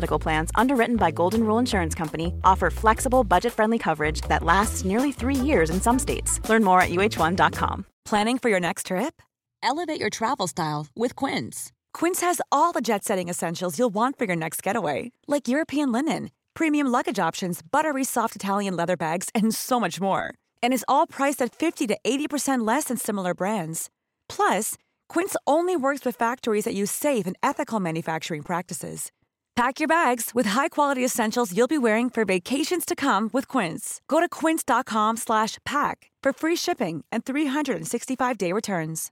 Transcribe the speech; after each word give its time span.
Medical 0.00 0.18
Plans, 0.18 0.50
underwritten 0.54 0.96
by 0.96 1.10
Golden 1.10 1.44
Rule 1.44 1.58
Insurance 1.58 1.94
Company, 1.94 2.32
offer 2.42 2.70
flexible, 2.70 3.22
budget 3.22 3.52
friendly 3.52 3.78
coverage 3.78 4.22
that 4.28 4.42
lasts 4.42 4.82
nearly 4.82 5.12
three 5.12 5.34
years 5.34 5.68
in 5.68 5.78
some 5.78 5.98
states. 5.98 6.40
Learn 6.48 6.64
more 6.64 6.80
at 6.80 6.90
uh1.com. 6.90 7.84
Planning 8.06 8.38
for 8.38 8.48
your 8.48 8.60
next 8.60 8.86
trip? 8.86 9.20
Elevate 9.62 10.00
your 10.00 10.08
travel 10.08 10.46
style 10.46 10.86
with 10.96 11.16
Quince. 11.16 11.70
Quince 11.92 12.22
has 12.22 12.40
all 12.50 12.72
the 12.72 12.80
jet 12.80 13.04
setting 13.04 13.28
essentials 13.28 13.78
you'll 13.78 13.94
want 13.94 14.18
for 14.18 14.24
your 14.24 14.36
next 14.36 14.62
getaway, 14.62 15.12
like 15.28 15.48
European 15.48 15.92
linen, 15.92 16.30
premium 16.54 16.86
luggage 16.86 17.18
options, 17.18 17.60
buttery 17.60 18.04
soft 18.04 18.34
Italian 18.34 18.76
leather 18.76 18.96
bags, 18.96 19.28
and 19.34 19.54
so 19.54 19.78
much 19.78 20.00
more. 20.00 20.32
And 20.62 20.72
is 20.72 20.84
all 20.88 21.06
priced 21.06 21.42
at 21.42 21.54
50 21.54 21.88
to 21.88 21.98
80% 22.06 22.66
less 22.66 22.84
than 22.84 22.96
similar 22.96 23.34
brands. 23.34 23.90
Plus, 24.30 24.78
Quince 25.10 25.36
only 25.46 25.76
works 25.76 26.06
with 26.06 26.16
factories 26.16 26.64
that 26.64 26.74
use 26.74 26.90
safe 26.90 27.26
and 27.26 27.36
ethical 27.42 27.80
manufacturing 27.80 28.42
practices. 28.42 29.12
Pack 29.56 29.78
your 29.80 29.88
bags 29.88 30.30
with 30.34 30.46
high-quality 30.50 31.04
essentials 31.04 31.54
you'll 31.54 31.68
be 31.68 31.78
wearing 31.78 32.08
for 32.10 32.24
vacations 32.24 32.84
to 32.86 32.94
come 32.96 33.28
with 33.32 33.46
Quince. 33.48 34.00
Go 34.08 34.20
to 34.20 34.28
quince.com 34.28 35.16
slash 35.18 35.58
pack 35.64 36.10
for 36.22 36.32
free 36.32 36.56
shipping 36.56 37.04
and 37.12 37.24
365-day 37.24 38.52
returns. 38.52 39.10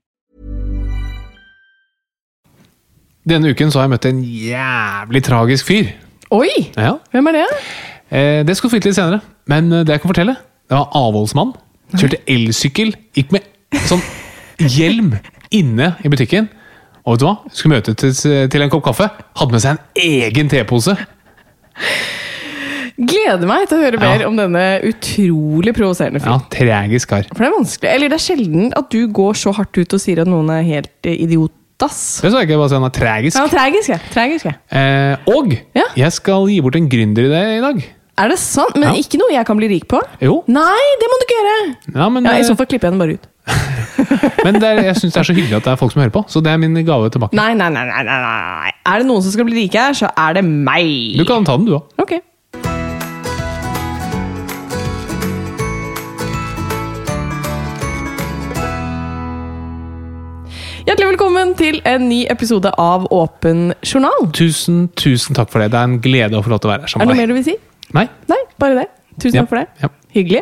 Denne 3.29 3.49
uken 3.51 3.69
så 3.71 3.79
har 3.79 3.85
jeg 3.85 3.91
møtt 3.93 4.05
en 4.09 4.21
jævlig 4.25 5.21
tragisk 5.27 5.67
fyr. 5.67 5.89
Oi! 6.33 6.49
Ja, 6.77 6.95
Hvem 7.11 7.27
er 7.29 7.35
det? 7.37 7.43
eh, 8.09 8.39
Det 8.47 8.55
skal 8.57 8.69
du 8.69 8.71
få 8.71 8.77
vite 8.79 8.89
litt 8.89 8.97
senere. 8.97 9.19
Men 9.45 9.69
eh, 9.73 9.83
det 9.85 9.93
jeg 9.93 10.01
kan 10.01 10.09
fortelle, 10.13 10.35
det 10.69 10.77
var 10.79 10.89
avholdsmann. 10.97 11.51
Kjørte 11.93 12.23
elsykkel. 12.29 12.95
Gikk 13.17 13.35
med 13.35 13.45
sånn 13.89 14.01
hjelm 14.65 15.13
inne 15.51 15.91
i 16.05 16.09
butikken. 16.09 16.49
Og 17.05 17.15
vet 17.15 17.19
du 17.21 17.25
hva? 17.25 17.35
Skulle 17.51 17.75
møte 17.79 17.93
til, 17.95 18.13
til 18.49 18.61
en 18.65 18.69
kopp 18.73 18.83
kaffe. 18.89 19.09
Hadde 19.39 19.51
med 19.55 19.61
seg 19.63 19.77
en 19.77 19.81
egen 19.95 20.49
tepose. 20.51 20.97
Gleder 22.99 23.47
meg 23.47 23.69
til 23.69 23.77
å 23.79 23.83
høre 23.85 23.95
Ja. 23.95 24.09
mer 24.17 24.25
om 24.27 24.35
denne 24.35 24.63
utrolig 24.83 25.71
provoserende 25.73 26.19
Ja, 26.19 26.35
fyren. 26.37 26.49
tragisk 26.51 27.07
kar. 27.13 27.23
For 27.31 27.45
det 27.45 27.47
er 27.47 27.55
vanskelig, 27.55 27.89
eller 27.95 28.09
det 28.09 28.17
er 28.19 28.25
sjelden 28.25 28.73
at 28.75 28.89
du 28.91 29.07
går 29.07 29.33
så 29.39 29.53
hardt 29.55 29.77
ut 29.79 29.93
og 29.95 29.99
sier 30.03 30.19
at 30.19 30.27
noen 30.27 30.49
er 30.51 30.63
helt 30.63 30.91
idiotas. 31.03 31.55
idiotass. 31.79 32.21
Det 32.21 32.31
sa 32.33 32.39
jeg 32.41 32.49
ikke, 32.49 32.57
bare 32.59 32.67
si 32.69 32.75
han 32.75 32.83
er 32.83 32.89
tragisk. 32.91 33.37
Ja, 33.39 33.47
tragisk, 33.47 33.87
ja. 33.89 33.99
Tragisk, 34.11 34.45
ja. 34.45 34.53
Eh, 34.69 35.15
og 35.27 35.53
Ja. 35.73 35.83
jeg 35.95 36.11
skal 36.11 36.45
gi 36.47 36.59
bort 36.59 36.75
en 36.75 36.89
gründeridé 36.89 37.57
i 37.57 37.61
dag. 37.61 37.83
Er 38.17 38.27
det 38.27 38.37
sant? 38.37 38.75
Men 38.75 38.83
Ja. 38.93 38.99
ikke 38.99 39.17
noe 39.17 39.31
jeg 39.31 39.45
kan 39.45 39.55
bli 39.55 39.69
rik 39.69 39.87
på? 39.87 40.01
Jo. 40.21 40.43
Nei, 40.45 40.95
det 40.99 41.07
må 41.07 41.15
du 41.15 41.23
ikke 41.23 41.39
gjøre! 41.39 41.75
Ja, 41.95 42.09
men 42.09 42.25
Ja, 42.25 42.31
I 42.31 42.39
eh, 42.41 42.43
så 42.43 42.57
fall 42.57 42.65
klipper 42.65 42.91
jeg 42.91 42.91
den 42.91 42.99
bare 42.99 43.13
ut. 43.13 43.27
men 44.45 44.59
er, 44.63 44.81
jeg 44.89 44.95
syns 45.01 45.13
det 45.15 45.21
er 45.23 45.29
så 45.29 45.35
hyggelig 45.37 45.59
at 45.59 45.67
det 45.67 45.73
er 45.73 45.79
folk 45.81 45.93
som 45.93 46.01
hører 46.03 46.13
på. 46.15 46.23
Så 46.31 46.41
det 46.45 46.51
er 46.53 46.61
min 46.61 46.77
gave 46.87 47.09
tilbake. 47.13 47.35
Nei, 47.37 47.51
nei, 47.57 47.69
nei, 47.73 47.85
nei, 47.89 48.03
nei. 48.07 48.73
Er 48.89 49.03
det 49.03 49.09
noen 49.09 49.23
som 49.25 49.35
skal 49.35 49.47
bli 49.49 49.63
rike 49.63 49.85
her, 49.89 49.97
så 49.97 50.09
er 50.17 50.39
det 50.39 50.45
meg! 50.47 51.17
Du 51.19 51.25
kan 51.29 51.45
ta 51.47 51.57
den, 51.59 51.69
du 51.69 51.77
òg. 51.79 51.93
Ok. 52.01 52.17
Hjertelig 60.87 61.09
velkommen 61.11 61.51
til 61.59 61.77
en 61.87 62.07
ny 62.09 62.23
episode 62.33 62.71
av 62.81 63.03
Åpen 63.13 63.73
journal. 63.85 64.29
Tusen, 64.33 64.87
tusen 64.97 65.37
takk 65.37 65.51
for 65.53 65.61
det. 65.61 65.69
Det 65.75 65.77
er 65.81 65.89
en 65.91 65.99
glede 66.01 66.39
å 66.39 66.45
få 66.45 66.53
lov 66.55 66.63
til 66.63 66.71
å 66.71 66.73
være 66.73 66.87
her 66.87 66.93
sammen. 66.93 67.05
Er 67.05 67.11
det 67.11 67.17
noe 67.17 67.21
mer 67.21 67.29
du 67.29 67.37
vil 67.37 67.45
si? 67.45 67.55
Nei? 67.93 68.05
Nei, 68.31 68.39
bare 68.61 68.79
det. 68.79 68.87
Tusen 69.21 69.37
Ja, 69.37 69.43
takk 69.43 69.51
for 69.53 69.61
det. 69.61 69.67
ja. 69.83 69.91
Hyggelig. 70.09 70.41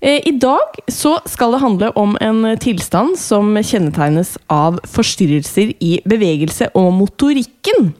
Eh, 0.00 0.28
I 0.28 0.32
dag 0.38 0.76
så 0.86 1.16
skal 1.26 1.54
det 1.54 1.60
handle 1.62 1.88
om 1.98 2.12
en 2.22 2.44
tilstand 2.62 3.16
som 3.18 3.50
kjennetegnes 3.58 4.36
av 4.50 4.78
forstyrrelser 4.86 5.72
i 5.82 5.96
bevegelse 6.06 6.68
og 6.78 6.92
motorikken. 7.00 7.90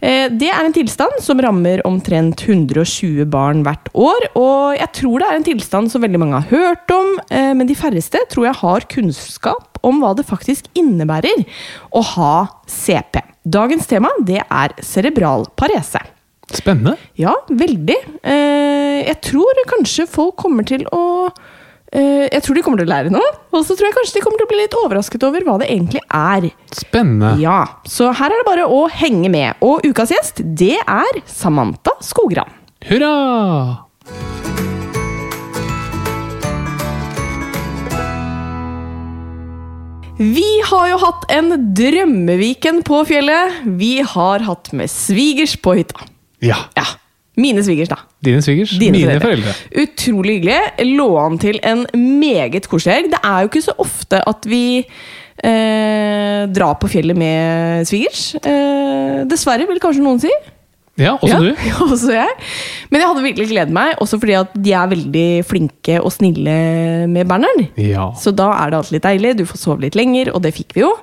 Eh, 0.00 0.28
Det 0.30 0.50
er 0.50 0.62
en 0.64 0.72
tilstand 0.72 1.18
som 1.20 1.42
rammer 1.42 1.82
omtrent 1.84 2.46
120 2.46 3.26
barn 3.26 3.64
hvert 3.66 3.90
år, 3.94 4.30
og 4.36 4.78
jeg 4.78 4.92
tror 4.92 5.18
det 5.18 5.28
er 5.28 5.36
en 5.40 5.48
tilstand 5.50 5.90
som 5.90 6.02
veldig 6.02 6.22
mange 6.22 6.40
har 6.40 6.50
hørt 6.54 6.90
om, 6.90 7.18
eh, 7.30 7.52
men 7.52 7.66
de 7.66 7.74
færreste 7.74 8.18
tror 8.30 8.46
jeg 8.46 8.60
har 8.62 8.80
kunnskap 8.86 9.78
om 9.82 10.00
hva 10.00 10.14
det 10.14 10.26
faktisk 10.26 10.70
innebærer 10.74 11.44
å 11.92 12.02
ha 12.14 12.46
CP. 12.66 13.22
Dagens 13.44 13.86
tema 13.86 14.08
det 14.24 14.42
er 14.50 14.70
cerebral 14.80 15.46
parese. 15.56 16.13
Spennende. 16.52 16.96
Ja, 17.18 17.32
veldig. 17.48 17.96
Eh, 18.22 19.00
jeg 19.08 19.18
tror 19.24 19.60
kanskje 19.70 20.06
folk 20.10 20.36
kommer 20.40 20.66
til 20.68 20.84
å 20.92 21.04
eh, 21.92 22.26
Jeg 22.28 22.42
tror 22.44 22.58
de 22.58 22.62
kommer 22.66 22.82
til 22.82 22.88
å 22.88 22.92
lære 22.92 23.12
noe. 23.14 23.30
Og 23.54 23.64
så 23.64 23.76
tror 23.76 23.88
jeg 23.88 23.96
kanskje 23.96 24.18
de 24.18 24.24
kommer 24.26 24.40
til 24.42 24.48
å 24.48 24.52
bli 24.52 24.60
litt 24.62 24.76
overrasket 24.82 25.24
over 25.26 25.46
hva 25.46 25.56
det 25.62 25.70
egentlig 25.72 26.02
er. 26.08 26.50
Spennende. 26.74 27.34
Ja, 27.42 27.62
Så 27.88 28.10
her 28.12 28.30
er 28.34 28.42
det 28.42 28.48
bare 28.48 28.68
å 28.68 28.84
henge 28.92 29.32
med. 29.32 29.56
Og 29.64 29.84
ukas 29.88 30.12
gjest, 30.14 30.44
det 30.44 30.76
er 30.84 31.22
Samantha 31.30 31.96
Skogran. 32.04 32.52
Hurra! 32.84 33.14
Vi 40.14 40.46
har 40.68 40.88
jo 40.92 40.98
hatt 41.02 41.24
en 41.34 41.48
drømmeviken 41.74 42.84
på 42.86 43.00
fjellet. 43.08 43.64
Vi 43.80 43.96
har 44.06 44.44
hatt 44.46 44.70
med 44.76 44.90
svigers 44.92 45.56
på 45.58 45.74
hytta. 45.80 46.06
Ja. 46.44 46.60
Ja, 46.76 46.86
Mine 47.34 47.64
svigers, 47.66 47.90
da. 47.90 47.98
Dine 48.22 48.42
svigers. 48.46 48.76
Dine 48.78 48.94
Mine 48.94 49.18
foreldre. 49.18 49.54
Utrolig 49.82 50.38
hyggelig. 50.38 50.86
Lå 50.94 51.08
an 51.18 51.38
til 51.42 51.58
en 51.66 51.82
meget 52.20 52.68
koselig 52.70 52.94
helg. 52.94 53.10
Det 53.10 53.20
er 53.26 53.42
jo 53.42 53.50
ikke 53.50 53.64
så 53.64 53.74
ofte 53.82 54.20
at 54.30 54.46
vi 54.46 54.64
eh, 54.78 56.44
drar 56.54 56.78
på 56.78 56.90
fjellet 56.92 57.18
med 57.18 57.90
svigers. 57.90 58.36
Eh, 58.38 59.24
dessverre, 59.30 59.66
vil 59.66 59.82
kanskje 59.82 60.04
noen 60.04 60.22
si. 60.22 60.30
Ja, 60.94 61.16
også 61.16 61.32
ja, 61.32 61.40
du. 61.42 61.50
ja, 61.72 61.76
også 61.88 62.14
jeg. 62.14 62.34
Men 62.92 63.02
jeg 63.02 63.10
hadde 63.10 63.26
virkelig 63.26 63.50
gledet 63.50 63.74
meg, 63.74 63.96
også 63.98 64.20
fordi 64.22 64.38
at 64.38 64.54
de 64.54 64.76
er 64.78 64.92
veldig 64.94 65.28
flinke 65.48 65.98
og 65.98 66.14
snille 66.14 66.58
med 67.10 67.26
Bernhard. 67.26 67.64
Ja. 67.82 68.12
Så 68.14 68.30
da 68.30 68.52
er 68.60 68.70
det 68.70 68.78
alltid 68.78 69.00
litt 69.00 69.08
deilig. 69.10 69.38
Du 69.40 69.48
får 69.50 69.58
sove 69.58 69.82
litt 69.88 69.98
lenger, 69.98 70.30
og 70.36 70.44
det 70.46 70.54
fikk 70.54 70.78
vi 70.78 70.86
jo. 70.86 70.94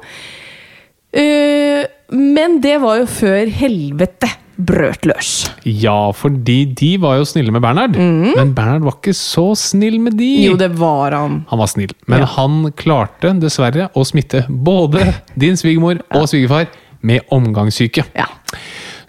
Eh, 1.14 1.84
men 2.12 2.60
det 2.64 2.78
var 2.84 3.02
jo 3.02 3.08
før 3.10 3.50
helvete 3.52 4.30
brøt 4.62 5.08
løs. 5.10 5.30
ja, 5.66 6.12
fordi 6.14 6.60
de 6.78 6.92
var 7.02 7.16
jo 7.18 7.26
snille 7.26 7.52
med 7.56 7.64
Bernhard. 7.64 7.96
Men 7.98 8.52
Bernhard 8.54 8.84
var 8.86 8.98
ikke 9.00 9.16
så 9.18 9.48
snill 9.58 9.98
med 10.04 10.14
de. 10.20 10.28
Jo, 10.46 10.58
det 10.60 10.70
var 10.78 11.16
han. 11.18 11.40
Han 11.50 11.60
var 11.64 11.72
snill, 11.72 11.94
men 12.08 12.20
Ja. 12.22 12.26
han 12.36 12.72
klarte 12.78 13.32
dessverre 13.42 13.90
å 13.96 14.06
smitte 14.06 14.46
både 14.50 15.16
din 15.36 15.58
svigermor 15.58 16.04
og 16.14 16.28
svigerfar 16.30 16.68
med 17.02 17.22
omgangssyke. 17.32 18.06
Ja. 18.16 18.28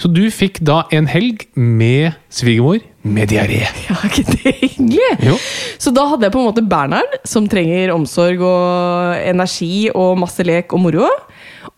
Så 0.00 0.08
du 0.10 0.24
fikk 0.34 0.58
da 0.64 0.84
en 0.90 1.06
helg 1.06 1.44
med 1.54 2.14
svigermor 2.32 2.80
med 3.04 3.28
diaré. 3.28 3.60
Ja, 3.90 3.98
ikke 4.08 4.24
det 4.32 4.54
hyggelig? 4.62 5.10
Jo. 5.28 5.36
Så 5.78 5.92
da 5.94 6.06
hadde 6.08 6.22
jeg 6.26 6.32
på 6.32 6.40
en 6.40 6.48
måte 6.48 6.64
Bernhard, 6.66 7.18
som 7.28 7.46
trenger 7.46 7.92
omsorg 7.94 8.40
og 8.40 9.20
energi 9.20 9.90
og 9.94 10.16
masse 10.18 10.42
lek 10.48 10.72
og 10.72 10.80
moro. 10.86 11.10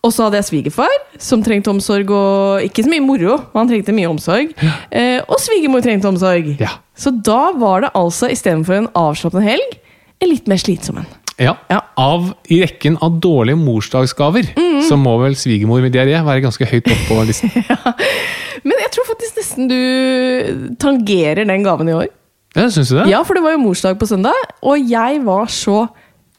Og 0.05 0.11
så 0.13 0.27
hadde 0.27 0.37
jeg 0.37 0.45
svigerfar, 0.51 0.91
som 1.17 1.41
trengte 1.41 1.71
omsorg 1.73 2.11
og 2.13 2.61
ikke 2.67 2.83
så 2.85 2.91
mye 2.91 3.01
moro. 3.01 3.39
men 3.53 3.57
Han 3.63 3.69
trengte 3.71 3.95
mye 3.97 4.09
omsorg. 4.11 4.51
Eh, 4.93 5.17
og 5.25 5.39
svigermor 5.41 5.81
trengte 5.81 6.05
omsorg. 6.11 6.51
Ja. 6.61 6.75
Så 6.95 7.09
da 7.25 7.51
var 7.57 7.81
det 7.87 7.89
altså 7.97 8.29
istedenfor 8.29 8.77
en 8.83 8.89
avslappende 8.95 9.47
helg, 9.47 9.79
en 10.21 10.29
litt 10.29 10.45
mer 10.51 10.61
slitsom 10.61 11.01
en. 11.01 11.07
Ja. 11.41 11.55
Ja. 11.73 11.81
Av 11.99 12.29
i 12.53 12.61
rekken 12.61 12.95
av 13.03 13.17
dårlige 13.19 13.57
morsdagsgaver, 13.59 14.45
Mhm. 14.55 14.83
så 14.87 14.95
må 14.95 15.17
vel 15.23 15.33
svigermor 15.35 15.81
med 15.81 15.91
diaré 15.91 16.21
være 16.23 16.45
ganske 16.45 16.63
høyt 16.69 16.85
oppe 16.87 17.07
på 17.09 17.25
listen. 17.27 17.49
Men 18.65 18.77
jeg 18.85 18.91
tror 18.95 19.09
faktisk 19.09 19.41
nesten 19.41 19.67
du 19.67 20.75
tangerer 20.79 21.45
den 21.49 21.65
gaven 21.65 21.89
i 21.91 21.97
år. 21.97 22.07
Ja, 22.55 22.69
synes 22.71 22.87
du 22.93 22.95
det? 23.01 23.09
Ja, 23.11 23.19
for 23.27 23.35
det 23.35 23.43
var 23.43 23.51
jo 23.57 23.59
morsdag 23.65 23.97
på 23.99 24.07
søndag, 24.07 24.37
og 24.63 24.79
jeg 24.87 25.19
var 25.25 25.49
så 25.51 25.87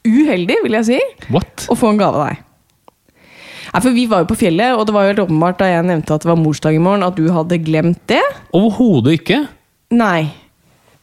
uheldig, 0.07 0.55
vil 0.63 0.77
jeg 0.79 0.85
si, 0.87 0.99
What? 1.29 1.67
å 1.69 1.75
få 1.77 1.91
en 1.93 1.99
gave 2.01 2.15
av 2.17 2.29
deg. 2.31 2.43
Nei, 3.73 3.81
for 3.83 3.93
Vi 3.95 4.05
var 4.09 4.23
jo 4.23 4.29
på 4.31 4.37
fjellet, 4.39 4.75
og 4.77 4.85
det 4.87 4.95
var 4.95 5.05
jo 5.05 5.11
helt 5.13 5.23
åpenbart 5.27 5.59
da 5.61 5.69
jeg 5.71 5.87
nevnte 5.89 6.15
at 6.15 6.23
det 6.25 6.31
var 6.31 6.39
morsdag 6.41 6.77
i 6.77 6.81
morgen, 6.83 7.05
at 7.07 7.17
du 7.19 7.27
hadde 7.33 7.59
glemt 7.65 8.01
det. 8.11 8.21
Overhodet 8.55 9.19
ikke. 9.19 9.41
Nei. 9.95 10.29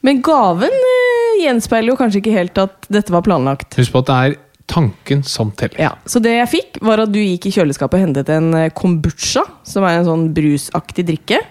Men 0.05 0.21
gaven 0.25 0.75
eh, 0.75 1.45
gjenspeiler 1.45 1.95
jo 1.95 1.99
kanskje 2.01 2.21
ikke 2.21 2.35
helt 2.37 2.59
at 2.61 2.89
dette 2.93 3.13
var 3.15 3.25
planlagt. 3.27 3.77
Husk 3.81 3.95
på 3.95 4.05
at 4.05 4.11
det 4.11 4.19
er 4.25 4.41
Tanken 4.65 5.21
som 5.29 5.51
teller. 5.53 5.77
Ja, 5.77 5.91
Så 6.09 6.23
det 6.25 6.31
jeg 6.39 6.49
fikk, 6.49 6.79
var 6.81 7.03
at 7.03 7.11
du 7.13 7.19
gikk 7.21 7.51
i 7.51 7.53
kjøleskapet 7.53 7.99
og 7.99 8.05
hentet 8.07 8.31
en 8.33 8.47
eh, 8.57 8.71
kombucha, 8.73 9.43
som 9.69 9.85
er 9.85 9.99
en 9.99 10.07
sånn 10.09 10.23
brusaktig 10.37 11.05
drikke. 11.11 11.43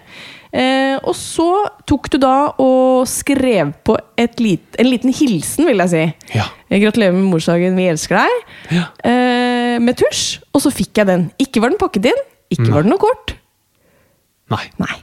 Eh, 0.53 0.95
og 1.01 1.13
så 1.17 1.45
tok 1.89 2.09
du 2.13 2.17
da 2.21 2.33
og 2.61 3.05
skrev 3.09 3.71
på 3.85 3.95
et 4.21 4.41
lit, 4.41 4.65
en 4.81 4.89
liten 4.89 5.13
hilsen, 5.13 5.65
vil 5.69 5.81
jeg 5.85 5.91
si. 5.93 6.03
Ja. 6.39 6.47
Eh, 6.69 6.81
Gratulerer 6.81 7.13
med 7.13 7.29
morsdagen, 7.29 7.77
vi 7.77 7.87
elsker 7.93 8.17
deg. 8.21 8.43
Ja. 8.79 8.87
Eh, 9.05 9.52
med 9.79 9.97
tusj. 9.97 10.39
Og 10.53 10.61
så 10.61 10.71
fikk 10.73 10.97
jeg 11.01 11.07
den. 11.09 11.31
Ikke 11.41 11.61
var 11.63 11.69
den 11.73 11.79
pakket 11.81 12.05
inn, 12.11 12.21
ikke 12.53 12.69
var 12.73 12.83
den 12.85 12.93
noe 12.93 13.01
kort. 13.01 13.35
Nei. 14.53 14.65
Nei. 14.81 14.95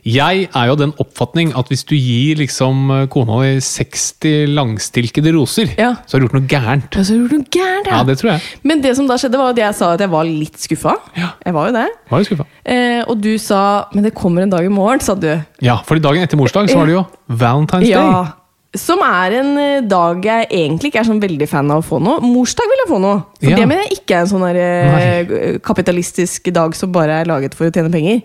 Jeg 0.00 0.46
er 0.56 0.68
jo 0.70 0.76
den 0.80 0.94
oppfatning 1.02 1.50
at 1.60 1.68
hvis 1.68 1.82
du 1.84 1.92
gir 1.92 2.38
liksom 2.40 2.86
eh, 2.94 3.02
kona 3.12 3.40
di 3.44 3.58
60 3.60 4.46
langstilkede 4.56 5.32
roser, 5.36 5.74
Ja. 5.76 5.90
så 6.06 6.16
har 6.16 6.20
du 6.22 6.26
gjort 6.26 6.38
noe 6.38 6.48
gærent. 6.48 6.96
Ja, 6.96 7.02
så 7.04 7.12
har 7.12 7.18
du 7.18 7.26
gjort 7.26 7.36
noe 7.36 7.50
gærent, 7.52 7.90
Ja, 7.90 7.98
det 8.08 8.16
tror 8.18 8.30
jeg. 8.32 8.40
Men 8.64 8.80
det 8.80 8.94
som 8.96 9.06
da 9.10 9.18
skjedde, 9.20 9.36
var 9.36 9.50
at 9.52 9.60
jeg 9.60 9.74
sa 9.76 9.92
at 9.92 10.00
jeg 10.00 10.10
var 10.10 10.24
litt 10.24 10.56
skuffa. 10.56 10.96
Ja. 11.20 11.34
Jeg 11.44 11.52
var 11.54 11.68
jo 11.68 11.76
det. 11.76 11.86
Var 12.08 12.22
jo 12.24 12.28
skuffa. 12.30 12.46
Eh, 12.64 13.02
og 13.06 13.20
du 13.20 13.36
sa 13.36 13.84
'men 13.92 14.04
det 14.04 14.14
kommer 14.14 14.42
en 14.42 14.50
dag 14.50 14.64
i 14.64 14.68
morgen', 14.72 15.00
sa 15.02 15.14
du. 15.14 15.42
Ja, 15.60 15.76
fordi 15.84 16.00
dagen 16.00 16.22
etter 16.22 16.38
morsdag 16.38 16.70
så 16.70 16.76
var 16.78 16.86
det 16.86 16.94
jo 16.94 17.06
Valentine's 17.28 17.92
Day. 17.92 18.32
Som 18.78 19.00
er 19.02 19.34
en 19.40 19.48
eh, 19.58 19.80
dag 19.82 20.22
jeg 20.22 20.46
egentlig 20.50 20.92
ikke 20.92 21.00
er 21.02 21.08
sånn 21.08 21.22
veldig 21.22 21.48
fan 21.50 21.70
av 21.74 21.80
å 21.82 21.86
få 21.86 21.98
noe. 22.02 22.20
Morsdag 22.22 22.68
vil 22.70 22.82
jeg 22.84 22.90
få 22.92 23.00
noe. 23.02 23.22
For 23.40 23.50
Ja. 23.50 23.56
det 23.58 23.66
mener 23.66 23.82
jeg 23.88 23.98
ikke 23.98 24.14
er 24.14 24.20
en 24.20 24.30
sånn 24.30 24.44
der, 24.46 24.60
eh, 24.60 25.58
kapitalistisk 25.58 26.52
dag 26.54 26.76
som 26.78 26.92
bare 26.92 27.20
er 27.20 27.24
laget 27.26 27.54
for 27.58 27.66
å 27.66 27.72
tjene 27.74 27.90
penger. 27.90 28.22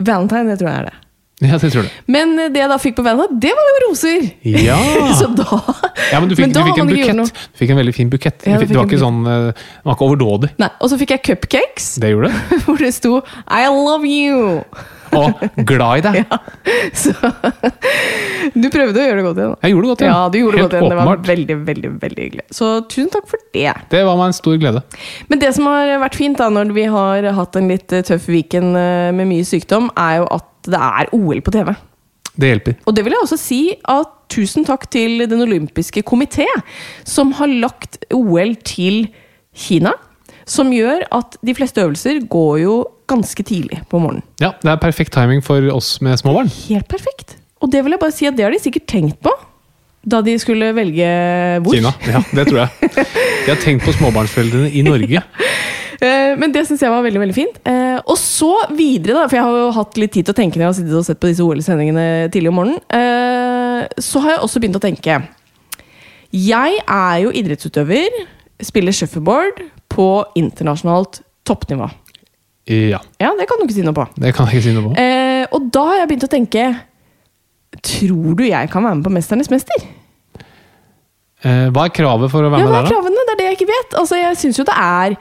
Valentine, 0.00 0.48
det 0.48 0.58
tror 0.60 0.70
jeg 0.72 0.78
er 0.80 0.88
det. 0.90 0.94
Ja, 1.44 1.58
det 1.60 1.68
tror 1.68 1.84
du. 1.84 1.88
Men 2.08 2.30
eh, 2.40 2.48
det 2.48 2.62
jeg 2.62 2.70
da 2.72 2.78
fikk 2.80 2.94
på 2.96 3.02
Valentine, 3.04 3.36
det 3.44 3.50
var 3.52 3.66
jo 3.68 3.80
roser! 3.90 4.22
Ja. 4.48 4.78
Så 5.20 5.28
da 5.36 5.44
Ja, 6.08 6.20
men 6.22 6.30
du 6.30 6.36
fikk, 6.36 6.46
Men 6.46 6.54
du 6.54 6.62
fikk 6.64 6.80
en 6.80 6.88
bukett. 6.88 7.42
Du 7.52 7.60
fikk 7.60 7.72
en 7.74 7.80
veldig 7.82 7.92
fin 7.92 8.12
bukett. 8.12 8.46
Ja, 8.48 8.56
fikk, 8.62 8.72
det 8.72 8.78
var 8.78 8.88
ikke 8.88 9.02
sånn 9.02 9.20
eh, 9.28 9.50
Det 9.52 9.84
var 9.84 9.98
ikke 9.98 10.08
overdådig. 10.08 10.54
Nei, 10.62 10.70
Og 10.80 10.92
så 10.92 10.98
fikk 11.02 11.12
jeg 11.12 11.24
cupcakes, 11.28 11.90
Det 12.00 12.14
gjorde 12.14 12.32
det. 12.32 12.60
hvor 12.64 12.80
det 12.80 12.92
sto 12.96 13.18
'I 13.20 13.68
love 13.68 14.08
you'. 14.08 14.64
Og 15.16 15.44
glad 15.68 16.00
i 16.00 16.06
deg. 16.08 16.16
Ja, 16.24 16.40
Så 16.96 17.12
du 18.56 18.66
prøvde 18.72 18.96
å 18.96 19.04
gjøre 19.04 19.20
det 19.20 19.28
godt 19.28 19.38
igjen. 19.42 19.54
Jeg 19.60 19.74
gjorde 19.74 19.84
det 19.84 19.92
godt, 19.92 20.02
igjen. 20.02 20.16
Ja, 20.16 20.24
du 20.32 20.40
gjorde 20.40 20.56
det 20.56 20.64
godt 20.64 20.74
igjen. 20.78 20.88
Det 20.88 20.98
var 20.98 21.22
veldig, 21.28 21.56
veldig, 21.68 21.92
veldig 22.02 22.24
hyggelig. 22.24 22.48
Så 22.56 22.72
tusen 22.88 23.12
takk 23.12 23.28
for 23.28 23.44
det. 23.52 23.68
Det 23.92 24.02
var 24.08 24.18
meg 24.18 24.32
en 24.32 24.40
stor 24.40 24.58
glede. 24.64 24.82
Men 25.28 25.44
det 25.44 25.52
som 25.56 25.68
har 25.68 25.92
vært 26.00 26.18
fint 26.18 26.40
da, 26.40 26.48
når 26.52 26.74
vi 26.76 26.88
har 26.96 27.30
hatt 27.38 27.60
en 27.60 27.70
litt 27.70 27.92
eh, 27.92 28.04
tøff 28.08 28.28
weekend 28.32 28.72
med 28.72 29.28
mye 29.28 29.46
sykdom, 29.46 29.92
er 30.00 30.22
jo 30.22 30.28
at 30.40 30.52
det 30.72 30.80
er 30.80 31.12
OL 31.16 31.40
på 31.44 31.54
TV. 31.54 31.72
Det 32.36 32.50
hjelper. 32.50 32.76
Og 32.84 32.96
det 32.96 33.04
vil 33.06 33.14
jeg 33.16 33.24
også 33.24 33.38
si 33.40 33.60
at 33.88 34.12
tusen 34.32 34.66
takk 34.66 34.88
til 34.92 35.22
Den 35.30 35.40
olympiske 35.44 36.02
komité, 36.04 36.44
som 37.04 37.32
har 37.38 37.48
lagt 37.48 38.00
OL 38.12 38.54
til 38.66 39.06
Kina. 39.56 39.94
Som 40.46 40.70
gjør 40.70 41.06
at 41.16 41.38
de 41.42 41.54
fleste 41.56 41.82
øvelser 41.82 42.20
går 42.30 42.60
jo 42.62 42.74
ganske 43.10 43.42
tidlig 43.42 43.80
på 43.90 43.98
morgenen. 44.02 44.22
Ja, 44.40 44.52
Det 44.62 44.70
er 44.70 44.76
perfekt 44.82 45.12
timing 45.14 45.42
for 45.42 45.62
oss 45.74 45.96
med 46.00 46.18
små 46.20 46.34
barn. 46.36 46.50
Helt 46.68 46.86
perfekt. 46.88 47.36
Og 47.62 47.72
det 47.72 47.82
vil 47.84 47.96
jeg 47.96 48.02
bare 48.02 48.14
si 48.14 48.28
at 48.28 48.36
det 48.36 48.44
har 48.44 48.54
de 48.54 48.60
sikkert 48.62 48.86
tenkt 48.86 49.20
på 49.24 49.32
da 50.06 50.20
de 50.22 50.36
skulle 50.38 50.68
velge 50.76 51.06
hvor. 51.64 51.74
Kina. 51.74 51.90
Ja, 52.06 52.20
det 52.30 52.44
tror 52.46 52.60
jeg. 52.62 52.92
De 52.94 53.50
har 53.50 53.58
tenkt 53.58 53.82
på 53.88 53.94
småbarnsforeldrene 53.96 54.70
i 54.70 54.84
Norge. 54.86 55.22
Eh, 56.00 56.34
Men 56.36 56.52
det 56.52 56.66
syns 56.68 56.82
jeg 56.84 56.90
var 56.92 57.02
veldig 57.06 57.20
veldig 57.22 57.34
fint. 57.36 57.56
Eh, 57.64 57.98
Og 58.06 58.16
så 58.20 58.50
videre, 58.76 59.14
da, 59.14 59.26
for 59.28 59.36
jeg 59.36 59.44
har 59.46 59.56
jo 59.62 59.70
hatt 59.72 59.96
litt 59.96 60.12
tid 60.12 60.26
til 60.26 60.34
å 60.34 60.36
tenke 60.36 60.56
når 60.58 60.64
jeg 60.66 60.70
har 60.72 60.78
sittet 60.80 60.98
og 61.00 61.04
sett 61.08 61.20
på 61.20 61.30
disse 61.30 61.44
OL-sendingene 61.44 62.30
tidlig 62.30 62.48
om 62.52 62.58
morgenen. 62.60 62.80
eh, 62.90 63.86
Så 64.00 64.20
har 64.20 64.30
jeg 64.36 64.40
også 64.44 64.60
begynt 64.60 64.76
å 64.76 64.84
tenke 64.84 65.22
Jeg 66.32 66.80
er 66.86 67.16
jo 67.22 67.30
idrettsutøver, 67.30 68.08
spiller 68.60 68.92
shuffleboard 68.92 69.62
på 69.88 70.24
internasjonalt 70.36 71.22
toppnivå. 71.46 71.88
Ja, 72.66 72.98
Ja, 73.20 73.30
det 73.38 73.46
kan 73.48 73.58
du 73.60 73.64
ikke 73.64 73.74
si 73.78 73.82
noe 73.82 73.94
på. 73.94 74.06
det 74.18 74.34
kan 74.34 74.46
jeg 74.46 74.56
ikke 74.56 74.62
si 74.68 74.72
noe 74.74 74.90
på. 74.90 74.98
Eh, 74.98 75.46
og 75.52 75.70
da 75.70 75.84
har 75.84 75.96
jeg 76.00 76.08
begynt 76.08 76.24
å 76.28 76.34
tenke 76.36 76.80
Tror 77.82 78.34
du 78.36 78.42
jeg 78.44 78.70
kan 78.70 78.82
være 78.82 78.94
med 78.96 79.04
på 79.04 79.10
Mesternes 79.12 79.50
mester? 79.50 79.74
Eh, 81.44 81.68
Hva 81.70 81.84
er 81.86 81.92
kravet 81.94 82.30
for 82.32 82.42
å 82.46 82.50
være 82.50 82.62
Ja, 82.64 82.66
med 82.66 82.72
hva 82.72 82.78
er 82.78 82.82
der, 82.82 82.88
da? 82.88 82.94
kravene? 82.96 83.24
Det 83.26 83.32
er 83.34 83.36
det 83.40 83.46
jeg 83.46 83.56
ikke 83.58 83.68
vet. 83.72 83.94
Altså, 84.00 84.16
jeg 84.16 84.36
synes 84.40 84.58
jo 84.58 84.64
det 84.64 84.76
er 84.76 85.16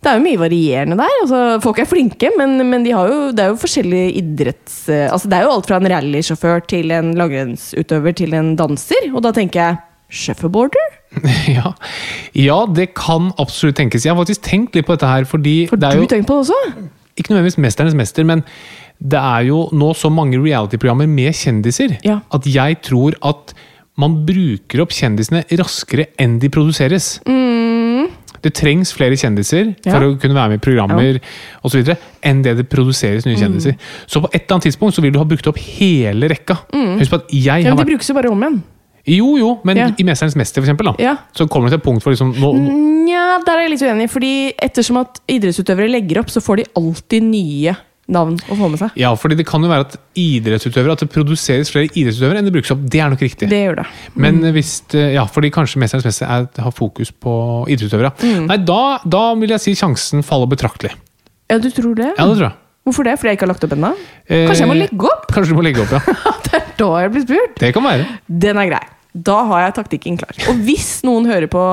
det 0.00 0.08
er 0.08 0.16
jo 0.16 0.24
mye 0.24 0.38
varierende 0.40 0.96
der. 0.96 1.16
Altså, 1.22 1.40
folk 1.60 1.78
er 1.82 1.88
flinke, 1.90 2.30
men, 2.38 2.54
men 2.70 2.84
de 2.86 2.94
har 2.96 3.08
jo, 3.10 3.18
det 3.36 3.44
er 3.44 3.50
jo 3.52 3.58
forskjellige 3.60 4.14
idretts... 4.22 4.78
eh, 4.88 5.08
Altså, 5.12 5.28
det 5.28 5.36
er 5.38 5.44
jo 5.44 5.52
alt 5.52 5.68
fra 5.68 5.76
en 5.76 5.88
rallysjåfør 5.92 6.62
til 6.72 6.90
en 6.96 7.10
langrennsutøver 7.18 8.16
til 8.16 8.32
en 8.38 8.54
danser. 8.56 9.10
Og 9.12 9.20
da 9.26 9.32
tenker 9.36 9.60
jeg 9.60 9.78
shuffleboarder? 10.22 10.96
Ja. 11.50 11.72
ja, 12.38 12.56
det 12.70 12.92
kan 12.94 13.32
absolutt 13.42 13.76
tenkes. 13.80 14.04
Jeg 14.06 14.14
har 14.14 14.20
faktisk 14.22 14.44
tenkt 14.46 14.76
litt 14.78 14.86
på 14.86 14.94
dette 14.94 15.08
her, 15.10 15.24
fordi 15.26 15.66
For 15.70 15.76
det 15.80 15.88
er 15.90 15.98
du 16.00 16.06
tenker 16.06 16.28
på 16.30 16.36
det 16.38 16.48
også? 16.54 16.88
ikke 17.18 17.32
nødvendigvis 17.34 17.58
'Mesternes 17.60 17.96
mester', 17.98 18.24
men 18.24 18.44
det 19.02 19.18
er 19.18 19.42
jo 19.48 19.64
nå 19.74 19.90
så 19.98 20.08
mange 20.08 20.38
reality-programmer 20.40 21.08
med 21.10 21.34
kjendiser 21.34 21.98
Ja. 22.06 22.20
at 22.32 22.46
jeg 22.46 22.78
tror 22.86 23.12
at 23.26 23.52
man 23.98 24.14
bruker 24.24 24.80
opp 24.80 24.94
kjendisene 24.94 25.42
raskere 25.58 26.06
enn 26.18 26.38
de 26.40 26.48
produseres. 26.48 27.18
Det 28.42 28.54
trengs 28.54 28.92
flere 28.96 29.16
kjendiser 29.20 29.74
Ja. 29.84 29.92
for 29.92 30.00
å 30.06 30.18
kunne 30.20 30.34
være 30.34 30.48
med 30.48 30.58
i 30.60 30.64
programmer 30.64 31.20
og 31.62 31.70
så 31.70 31.76
videre, 31.82 31.98
enn 32.22 32.42
det 32.42 32.56
det 32.56 32.68
produseres 32.70 33.26
nye 33.26 33.36
kjendiser. 33.36 33.76
Så 34.06 34.20
på 34.22 34.30
et 34.32 34.42
eller 34.46 34.56
annet 34.56 34.64
tidspunkt 34.70 34.94
så 34.96 35.02
vil 35.02 35.12
du 35.12 35.18
ha 35.18 35.24
brukt 35.24 35.46
opp 35.46 35.58
hele 35.58 36.28
rekka. 36.28 36.56
Husk 36.72 37.10
på 37.10 37.20
at 37.20 37.28
jeg 37.30 37.44
Ja, 37.44 37.52
har 37.70 37.76
men 37.76 37.84
de 37.86 37.92
brukes 37.92 38.08
jo 38.08 38.14
bare 38.14 38.30
om 38.30 38.40
igjen. 38.40 38.62
Jo, 39.06 39.36
jo, 39.38 39.58
men 39.64 39.76
Ja. 39.76 39.86
i 39.98 40.02
'Mesternes 40.04 40.36
mester', 40.36 40.62
for 40.62 40.68
eksempel, 40.70 40.84
da, 40.84 40.94
Ja. 40.98 41.16
så 41.34 41.48
kommer 41.48 41.68
det 41.70 41.80
til 41.80 41.80
et 41.80 41.84
punkt 41.84 42.02
hvor 42.04 42.12
liksom 42.12 42.34
nå, 42.34 42.52
Nja, 43.10 43.38
der 43.44 43.52
er 43.56 43.60
jeg 43.68 43.70
litt 43.70 43.82
uenig. 43.82 44.10
Fordi 44.10 44.52
ettersom 44.62 44.96
at 45.00 45.20
idrettsutøvere 45.28 45.90
legger 45.90 46.18
opp, 46.20 46.26
så 46.30 46.40
får 46.40 46.56
de 46.58 46.64
alltid 46.76 47.22
nye 47.22 47.76
navn 48.10 48.36
å 48.50 48.56
få 48.58 48.68
med 48.72 48.80
seg. 48.82 48.94
Ja, 48.98 49.12
fordi 49.18 49.36
det 49.38 49.46
kan 49.48 49.62
jo 49.62 49.68
være 49.70 49.86
at 49.86 49.96
idrettsutøvere 50.18 50.92
At 50.96 51.02
det 51.04 51.10
produseres 51.14 51.70
flere 51.70 51.88
idrettsutøvere 51.94 52.40
enn 52.40 52.48
det 52.48 52.54
brukes 52.56 52.72
opp. 52.74 52.80
Det 52.90 53.00
er 53.00 53.12
nok 53.12 53.22
riktig. 53.22 53.48
Det 53.52 53.60
gjør 53.62 53.76
det. 53.82 53.86
Men 54.18 54.40
hvis 54.56 54.72
det- 54.90 55.12
Ja, 55.14 55.24
fordi 55.30 55.50
kanskje 55.54 55.78
Mesternes 55.78 56.04
mester 56.04 56.26
er, 56.26 56.48
har 56.62 56.72
fokus 56.72 57.10
på 57.12 57.66
idrettsutøvere. 57.68 58.12
Mm. 58.20 58.46
Nei, 58.50 58.56
da, 58.56 58.98
da 59.06 59.34
vil 59.34 59.48
jeg 59.54 59.60
si 59.60 59.74
sjansen 59.78 60.24
faller 60.26 60.46
betraktelig. 60.50 60.92
Ja, 61.50 61.58
du 61.58 61.70
tror 61.70 61.94
det? 61.94 62.14
Ja, 62.18 62.26
det 62.26 62.36
tror 62.38 62.48
jeg. 62.50 62.56
Hvorfor 62.86 63.04
det? 63.04 63.14
Fordi 63.20 63.28
jeg 63.30 63.36
ikke 63.38 63.46
har 63.46 63.52
lagt 63.54 63.64
opp 63.64 63.72
ennå? 63.76 63.90
Eh, 64.28 64.46
Kanskje 64.48 64.64
jeg 64.64 64.68
må 64.70 64.76
legge 64.78 65.04
opp? 65.10 65.26
Kanskje 65.30 65.52
du 65.52 65.58
må 65.58 65.62
legge 65.66 65.82
opp, 65.84 65.90
ja. 65.92 66.00
Det 66.50 66.54
er 66.58 66.66
da 66.80 66.88
jeg 67.04 67.12
blir 67.12 67.22
spurt. 67.26 67.54
Det 67.60 67.72
kan 67.76 67.84
være. 67.84 68.06
Den 68.26 68.56
er 68.58 68.70
grei. 68.70 68.82
Da 69.14 69.44
har 69.44 69.66
jeg 69.66 69.74
taktikken 69.76 70.16
klar. 70.18 70.34
Og 70.50 70.56
hvis 70.66 71.02
noen 71.06 71.26
hører 71.28 71.46
på 71.52 71.64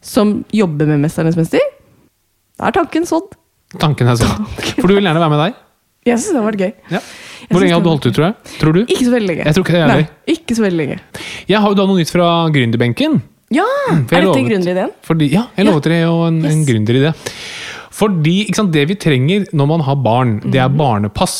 som 0.00 0.44
jobber 0.54 0.86
med 0.86 1.00
Mesternes 1.02 1.36
mester, 1.36 1.60
da 2.60 2.68
er 2.70 2.76
tanken 2.76 3.04
sådd. 3.08 3.34
Tanken 3.80 4.06
er 4.12 4.16
sånn. 4.20 4.46
For 4.78 4.86
du 4.90 4.94
vil 4.94 5.04
gjerne 5.04 5.20
være 5.22 5.32
med 5.32 5.40
der? 5.42 5.54
Jeg 6.04 6.18
syns 6.18 6.32
det 6.34 6.40
har 6.42 6.48
vært 6.50 6.62
gøy. 6.64 6.72
Ja. 6.90 7.00
Hvor 7.50 7.60
lenge 7.62 7.74
hadde 7.76 7.84
du 7.84 7.90
holdt 7.92 8.06
ut, 8.08 8.14
tror 8.16 8.24
jeg? 8.26 8.34
Tror 8.60 8.72
du? 8.74 8.80
Ikke 8.86 9.04
så 9.06 9.12
veldig 9.12 9.28
lenge. 9.28 9.44
Jeg 9.46 9.54
tror 9.54 9.64
ikke 9.66 9.72
det 9.76 9.82
Nei, 9.86 9.96
heller. 9.96 10.08
ikke 10.36 10.56
så 10.58 10.62
veldig 10.64 10.78
lenge. 10.80 10.96
Jeg 11.48 11.60
har 11.62 11.68
jo 11.68 11.74
da 11.78 11.86
noe 11.86 11.98
nytt 12.00 12.10
fra 12.10 12.30
gründerbenken. 12.54 13.20
Ja! 13.52 13.66
Er 13.92 13.98
jeg 14.00 14.24
dette 14.26 14.46
gründerideen? 14.48 14.90
Ja, 15.30 15.42
jeg 15.58 15.66
lovet 15.68 15.84
dere 15.84 16.00
jo 16.06 16.14
en, 16.26 16.38
en 16.44 16.62
Yes. 16.62 16.66
gründeridé. 16.70 17.12
Fordi 17.92 18.34
sant, 18.56 18.72
det 18.72 18.86
vi 18.88 18.94
trenger 18.96 19.44
når 19.52 19.66
man 19.68 19.80
har 19.84 19.96
barn, 19.96 20.30
det 20.40 20.54
Mhm. 20.56 20.64
er 20.64 20.68
barnepass. 20.78 21.34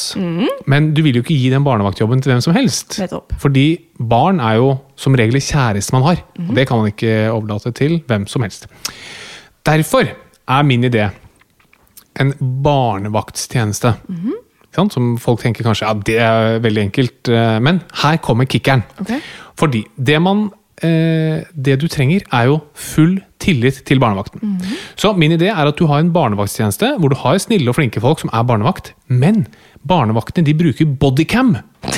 Men 0.66 0.92
du 0.94 1.02
vil 1.02 1.14
jo 1.16 1.22
ikke 1.22 1.34
gi 1.40 1.48
den 1.50 1.64
barnevaktjobben 1.64 2.20
til 2.22 2.32
hvem 2.32 2.42
som 2.42 2.52
helst. 2.54 2.98
Nettopp. 3.00 3.32
Fordi 3.40 3.78
barn 3.98 4.38
er 4.38 4.56
jo 4.60 4.80
som 4.94 5.14
regel 5.16 5.40
kjæreste 5.40 5.92
man 5.96 6.02
har. 6.02 6.22
Mm. 6.38 6.50
Og 6.50 6.54
det 6.54 6.68
kan 6.68 6.76
man 6.78 6.92
ikke 6.92 7.32
overlate 7.32 7.72
til 7.74 8.00
hvem 8.06 8.28
som 8.28 8.42
helst. 8.42 8.66
Derfor 9.64 10.04
er 10.46 10.62
min 10.62 10.84
idé 10.84 11.10
en 12.20 12.32
barnevaktstjeneste. 12.62 13.94
Mhm. 14.08 14.32
Som 14.72 15.16
folk 15.20 15.42
tenker 15.42 15.66
kanskje 15.66 15.86
ja, 15.86 15.94
det 16.08 16.18
er 16.24 16.58
veldig 16.64 16.86
enkelt, 16.88 17.28
eh, 17.28 17.58
men 17.60 17.82
her 18.02 18.18
kommer 18.24 18.48
kickeren. 18.48 18.84
Okay. 19.00 19.20
Fordi 19.58 19.84
det 19.96 20.18
man 20.22 20.50
eh, 20.82 21.44
Det 21.52 21.76
du 21.80 21.88
trenger, 21.88 22.24
er 22.32 22.48
jo 22.48 22.60
full 22.74 23.20
tillit 23.38 23.82
til 23.86 24.00
barnevakten. 24.00 24.60
Så 24.96 25.12
min 25.18 25.32
idé 25.32 25.50
er 25.50 25.66
at 25.66 25.78
du 25.78 25.86
har 25.86 26.00
en 26.00 26.12
barnevaktstjeneste 26.12 26.96
hvor 26.98 27.12
du 27.12 27.18
har 27.18 27.38
snille 27.38 27.68
og 27.68 27.76
flinke 27.76 28.00
folk 28.00 28.22
som 28.22 28.30
er 28.32 28.46
barnevakt, 28.46 28.94
men 29.08 29.46
barnevaktene 29.86 30.46
de 30.46 30.54
bruker 30.54 30.86
bodycam. 30.86 31.56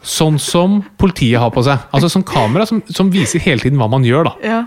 Sånn 0.00 0.38
som 0.40 0.80
politiet 0.96 1.40
har 1.40 1.52
på 1.52 1.62
seg. 1.62 1.82
Altså 1.92 2.08
sånn 2.08 2.24
kamera 2.24 2.64
som, 2.64 2.80
som 2.88 3.10
viser 3.12 3.42
hele 3.44 3.60
tiden 3.60 3.76
hva 3.76 3.90
man 3.92 4.06
gjør. 4.06 4.30
da. 4.30 4.32
Ja. 4.40 4.60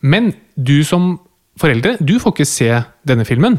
Men 0.00 0.32
du 0.56 0.80
som 0.84 1.18
foreldre, 1.60 1.98
du 2.00 2.16
får 2.22 2.32
ikke 2.32 2.48
se 2.48 2.70
denne 3.04 3.26
filmen. 3.28 3.58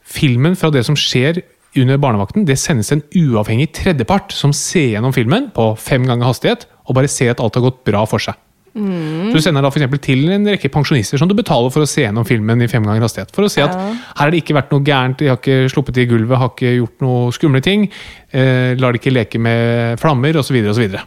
Filmen 0.00 0.56
fra 0.56 0.70
det 0.72 0.86
som 0.88 0.96
skjer 0.96 1.42
under 1.82 2.00
barnevakten, 2.02 2.44
det 2.48 2.58
sendes 2.60 2.90
en 2.92 3.02
uavhengig 3.16 3.70
tredjepart 3.76 4.34
som 4.36 4.52
ser 4.56 4.94
gjennom 4.94 5.14
filmen 5.14 5.50
på 5.54 5.72
fem 5.78 6.06
ganger 6.08 6.30
hastighet 6.30 6.66
og 6.88 6.94
bare 6.98 7.10
ser 7.12 7.34
at 7.34 7.40
alt 7.44 7.58
har 7.58 7.66
gått 7.68 7.84
bra 7.88 8.04
for 8.08 8.22
seg. 8.22 8.38
Så 8.78 9.32
Du 9.34 9.40
sender 9.42 9.64
da 9.64 9.70
for 9.70 9.98
til 9.98 10.28
en 10.30 10.46
rekke 10.46 10.70
pensjonister 10.70 11.18
som 11.18 11.28
du 11.28 11.34
betaler 11.34 11.70
for 11.72 11.82
å 11.82 11.88
se 11.88 12.04
gjennom 12.04 12.26
filmen 12.26 12.62
i 12.62 12.68
fem 12.68 12.84
ganger 12.84 13.02
hastighet. 13.02 13.32
For 13.34 13.42
å 13.42 13.50
se 13.50 13.62
at 13.62 13.72
Ja. 13.72 13.78
her 13.78 13.96
har 14.16 14.30
det 14.30 14.44
ikke 14.44 14.54
vært 14.54 14.70
noe 14.70 14.84
gærent, 14.84 15.16
de 15.18 15.26
har 15.28 15.36
ikke 15.36 15.68
sluppet 15.70 15.96
i 15.98 16.06
gulvet, 16.06 16.38
har 16.38 16.50
ikke 16.50 16.76
gjort 16.78 17.00
noe 17.00 17.32
skumle 17.32 17.60
ting. 17.62 17.90
Eh, 18.32 18.74
lar 18.76 18.92
de 18.92 18.98
ikke 18.98 19.12
leke 19.12 19.38
med 19.40 19.98
flammer, 19.98 20.32
osv. 20.36 20.54
osv. 20.68 21.00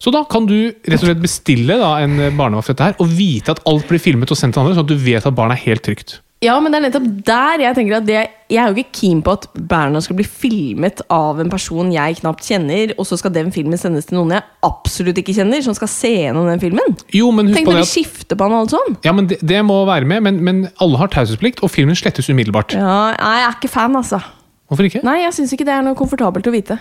Så 0.00 0.10
da 0.10 0.24
kan 0.24 0.46
du 0.46 0.72
rett 0.88 1.02
og 1.02 1.08
slett 1.08 1.20
bestille 1.22 1.76
da, 1.76 1.98
en 1.98 2.16
barnevakt 2.36 2.66
for 2.66 2.72
dette 2.72 2.84
her, 2.84 2.94
og 2.98 3.08
vite 3.08 3.50
at 3.50 3.60
alt 3.66 3.86
blir 3.86 4.00
filmet 4.00 4.30
og 4.30 4.36
sendt 4.36 4.54
til 4.54 4.62
andre, 4.62 4.74
sånn 4.74 4.88
at 4.88 4.88
du 4.88 4.96
vet 4.96 5.26
at 5.26 5.34
barnet 5.36 5.58
er 5.58 5.70
helt 5.70 5.82
trygt. 5.82 6.20
Ja, 6.40 6.54
men 6.56 6.72
det 6.72 6.78
er 6.78 6.84
nettopp 6.86 7.08
der 7.28 7.60
jeg 7.66 7.76
tenker 7.76 7.98
at 7.98 8.06
det, 8.08 8.20
Jeg 8.48 8.62
er 8.62 8.70
jo 8.72 8.80
ikke 8.80 8.94
keen 8.96 9.18
på 9.20 9.34
at 9.36 9.42
Berna 9.68 10.00
skal 10.00 10.16
bli 10.16 10.24
filmet 10.24 11.02
av 11.12 11.38
en 11.42 11.50
person 11.52 11.90
jeg 11.92 12.16
knapt 12.22 12.46
kjenner, 12.48 12.94
og 12.96 13.04
så 13.06 13.18
skal 13.20 13.34
den 13.34 13.50
filmen 13.52 13.76
sendes 13.78 14.08
til 14.08 14.16
noen 14.16 14.32
jeg 14.38 14.46
absolutt 14.64 15.20
ikke 15.20 15.34
kjenner, 15.36 15.60
som 15.62 15.76
skal 15.76 15.90
se 15.92 16.14
gjennom 16.14 16.48
den 16.48 16.62
filmen. 16.62 16.96
Jo, 17.12 17.28
men 17.36 17.50
husk 17.50 17.60
Tenk 17.60 17.68
på 17.68 17.74
det 17.76 17.82
de 17.82 17.84
at 17.84 17.92
skifter 17.92 18.40
på 18.40 18.48
han 18.48 18.56
og 18.56 18.64
alt 18.64 18.74
sånn. 18.74 18.96
ja, 19.04 19.12
men 19.14 19.28
det, 19.30 19.38
det 19.44 19.60
må 19.68 19.82
være 19.84 20.08
med, 20.08 20.24
men, 20.26 20.40
men 20.46 20.62
alle 20.80 21.02
har 21.02 21.12
taushetsplikt, 21.12 21.60
og 21.60 21.70
filmen 21.74 21.98
slettes 21.98 22.32
umiddelbart. 22.32 22.72
Ja, 22.78 23.12
jeg 23.20 23.44
er 23.44 23.60
ikke 23.60 23.70
fan, 23.76 24.00
altså. 24.00 24.22
Hvorfor 24.70 24.88
ikke? 24.88 25.04
Nei, 25.04 25.20
jeg 25.26 25.36
syns 25.36 25.52
ikke 25.52 25.68
det 25.68 25.76
er 25.76 25.84
noe 25.84 25.98
komfortabelt 25.98 26.48
å 26.48 26.56
vite. 26.56 26.80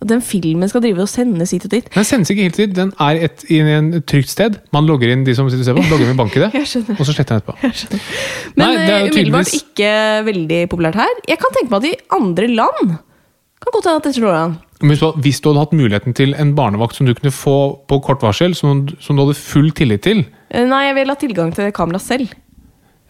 At 0.00 0.08
den 0.08 0.22
filmen 0.24 0.68
skal 0.70 0.80
drive 0.80 1.02
og 1.04 1.10
sendes 1.12 1.50
hit 1.52 1.66
og 1.68 1.72
dit. 1.74 1.88
Den 1.92 2.06
sendes 2.08 2.30
ikke 2.32 2.46
helt 2.48 2.56
dit. 2.56 2.70
Den 2.76 2.92
er 3.04 3.18
et, 3.26 3.42
i 3.52 3.58
en 3.60 3.90
trygt 4.08 4.30
sted. 4.32 4.56
Man 4.72 4.86
logger 4.88 5.12
inn 5.12 5.26
de 5.26 5.34
som 5.36 5.50
sitter 5.52 5.60
og 5.60 5.68
ser 5.68 5.76
på, 5.76 5.84
logger 5.92 6.08
inn 6.08 6.16
bank 6.16 6.38
i 6.38 6.44
det, 6.46 6.48
og 6.98 7.04
så 7.04 7.12
sletter 7.12 7.36
den 7.36 7.42
etterpå. 7.42 7.58
Men 8.56 8.64
Nei, 8.64 8.70
det 8.78 8.94
er 8.94 8.96
eh, 9.04 9.10
umiddelbart 9.10 9.50
tydeligvis- 9.50 9.60
ikke 9.60 9.92
veldig 10.30 10.62
populært 10.72 11.00
her. 11.02 11.14
Jeg 11.28 11.38
kan 11.42 11.52
tenke 11.58 11.74
meg 11.74 11.84
at 11.84 11.90
i 11.90 11.94
andre 12.16 12.48
land 12.48 12.96
kan 13.60 13.74
godt 13.76 13.84
hende 13.90 14.00
at 14.00 14.06
dette 14.08 14.16
slår 14.22 14.36
an. 14.40 14.58
Hvis 14.80 15.42
du 15.44 15.50
hadde 15.50 15.60
hatt 15.66 15.74
muligheten 15.76 16.14
til 16.16 16.32
en 16.40 16.54
barnevakt 16.56 16.96
som 16.96 17.04
du 17.04 17.12
kunne 17.12 17.34
få 17.36 17.58
på 17.84 17.98
kort 18.06 18.22
varsel, 18.24 18.54
som, 18.56 18.86
som 19.04 19.18
du 19.18 19.26
hadde 19.26 19.36
full 19.36 19.68
tillit 19.76 20.06
til 20.08 20.24
Eh, 20.50 20.64
Nei, 20.66 20.80
jeg 20.88 20.96
vil 20.96 21.12
ha 21.12 21.14
tilgang 21.14 21.52
til 21.54 21.68
kamera 21.76 22.00
selv. 22.02 22.32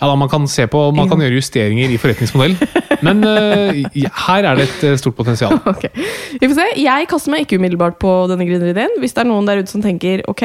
Ja 0.01 0.09
da, 0.09 0.17
Man 0.17 0.31
kan 0.33 0.49
se 0.49 0.67
på, 0.71 0.83
man 0.97 1.11
kan 1.11 1.21
gjøre 1.21 1.37
justeringer 1.37 1.93
i 1.93 1.99
forretningsmodell, 2.01 2.57
men 3.07 3.23
uh, 3.27 3.81
her 4.25 4.49
er 4.49 4.59
det 4.59 4.67
et 4.69 4.85
eh, 4.89 4.99
stort 5.01 5.19
potensial. 5.19 5.59
Okay. 5.71 5.93
Vi 6.41 6.49
får 6.49 6.57
se. 6.57 6.67
Jeg 6.83 7.07
kaster 7.09 7.33
meg 7.33 7.45
ikke 7.45 7.61
umiddelbart 7.61 7.99
på 8.03 8.11
denne 8.31 8.45
gründerideen. 8.49 8.97
Hvis 9.01 9.15
det 9.15 9.23
er 9.23 9.29
noen 9.29 9.47
der 9.49 9.61
ute 9.61 9.71
som 9.71 9.85
tenker 9.85 10.23
ok, 10.29 10.43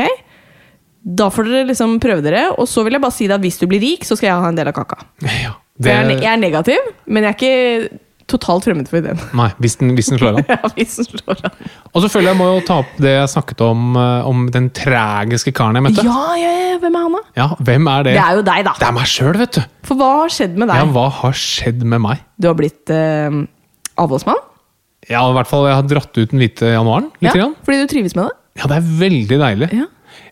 da 1.06 1.30
får 1.34 1.50
dere 1.50 1.70
liksom 1.72 1.98
prøve 2.04 2.24
dere. 2.26 2.48
Og 2.60 2.70
så 2.70 2.84
vil 2.86 2.98
jeg 2.98 3.04
bare 3.04 3.16
si 3.16 3.28
at 3.32 3.44
hvis 3.44 3.60
du 3.62 3.66
blir 3.72 3.82
rik, 3.84 4.06
så 4.08 4.18
skal 4.18 4.30
jeg 4.30 4.44
ha 4.44 4.52
en 4.52 4.60
del 4.60 4.72
av 4.72 4.78
kaka. 4.78 5.02
Ja, 5.46 5.56
det... 5.76 5.92
Jeg, 5.92 6.04
er, 6.04 6.24
jeg 6.24 6.32
er 6.32 6.42
negativ, 6.42 6.92
men 7.08 7.26
jeg 7.26 7.34
er 7.34 7.40
ikke 7.40 8.00
totalt 8.32 8.66
fremmed 8.66 8.88
for 8.90 8.98
ideen. 9.02 9.20
nei, 9.38 9.48
hvis 9.62 9.76
den, 9.78 9.92
hvis 9.98 10.08
den 10.10 10.18
slår 10.22 10.40
an. 10.40 10.46
Ja, 10.56 10.70
hvis 10.78 10.96
den 10.98 11.06
slår 11.12 11.44
an. 11.46 11.58
Og 11.94 12.02
så 12.04 12.10
føler 12.10 12.32
jeg 12.32 12.40
må 12.40 12.48
jo 12.56 12.64
ta 12.66 12.80
opp 12.82 12.96
det 13.04 13.12
jeg 13.16 13.30
snakket 13.36 13.62
om, 13.68 13.84
eh, 14.02 14.26
om 14.32 14.46
den 14.54 14.72
tragiske 14.76 15.54
karen 15.56 15.78
jeg 15.78 15.86
møtte. 15.88 16.06
Ja, 16.08 16.24
ja, 16.42 16.54
ja, 16.72 16.80
hvem 16.82 16.98
er 16.98 17.06
han, 17.06 17.18
da? 17.20 17.24
Ja, 17.38 17.48
hvem 17.70 17.92
er 17.92 18.08
det? 18.10 18.16
Det 18.18 18.24
er 18.26 18.40
jo 18.40 18.46
deg, 18.50 18.64
da. 18.66 18.74
Det 18.82 18.88
er 18.90 18.96
meg 18.98 19.12
sjøl, 19.12 19.34
vet 19.44 19.60
du. 19.60 19.62
For 19.86 20.00
hva 20.02 20.10
har 20.24 20.34
skjedd 20.34 20.58
med 20.58 20.72
deg? 20.74 20.82
Ja, 20.82 20.90
hva 20.98 21.06
har 21.22 21.38
skjedd 21.38 21.86
med 21.86 22.02
meg? 22.08 22.24
Du 22.42 22.50
har 22.50 22.58
blitt 22.58 22.90
eh, 22.94 23.40
avholdsmann? 24.02 24.42
Ja, 25.06 25.22
i 25.30 25.36
hvert 25.38 25.46
fall 25.52 25.68
Jeg 25.70 25.78
har 25.78 25.86
dratt 25.86 26.18
ut 26.18 26.32
den 26.32 26.42
hvite 26.42 26.72
januaren. 26.74 27.12
litt 27.22 27.30
Ja, 27.30 27.36
grann. 27.38 27.54
fordi 27.68 27.84
du 27.84 27.92
trives 27.92 28.16
med 28.18 28.26
det? 28.26 28.34
Ja, 28.58 28.70
det 28.72 28.78
er 28.80 28.88
veldig 29.06 29.38
deilig. 29.42 29.68
Ja. 29.76 29.86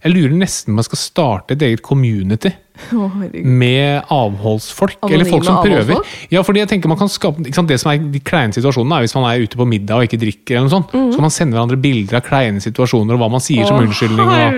Jeg 0.04 0.14
lurer 0.14 0.36
nesten 0.38 0.74
om 0.74 0.82
jeg 0.82 0.90
skal 0.90 1.02
starte 1.02 1.56
et 1.58 1.62
eget 1.70 1.82
community 1.86 2.52
Oh, 2.92 3.12
med 3.46 4.02
avholdsfolk. 4.10 4.96
Anonyme 5.04 5.20
eller 5.20 5.30
folk 5.30 5.44
som 5.46 5.60
prøver. 5.62 6.00
Ja, 6.34 6.42
fordi 6.42 6.64
jeg 6.64 6.70
tenker 6.72 6.90
man 6.90 6.98
kan 6.98 7.08
skape 7.08 7.44
Det 7.46 7.78
som 7.80 7.92
er 7.92 8.00
de 8.12 8.20
kleine 8.26 8.52
situasjonene, 8.56 8.98
er 8.98 9.06
hvis 9.06 9.14
man 9.14 9.28
er 9.30 9.44
ute 9.46 9.60
på 9.60 9.68
middag 9.70 10.00
og 10.02 10.08
ikke 10.08 10.18
drikker. 10.18 10.56
eller 10.58 10.66
noe 10.66 10.74
sånt. 10.74 10.90
Så 10.90 11.14
kan 11.20 11.28
man 11.28 11.36
sende 11.36 11.54
hverandre 11.54 11.78
bilder 11.78 12.18
av 12.18 12.26
kleine 12.26 12.60
situasjoner 12.66 13.14
og 13.14 13.22
hva 13.22 13.30
man 13.30 13.44
sier 13.46 13.70
som 13.70 13.78
unnskyldning. 13.78 14.26
Og. 14.26 14.58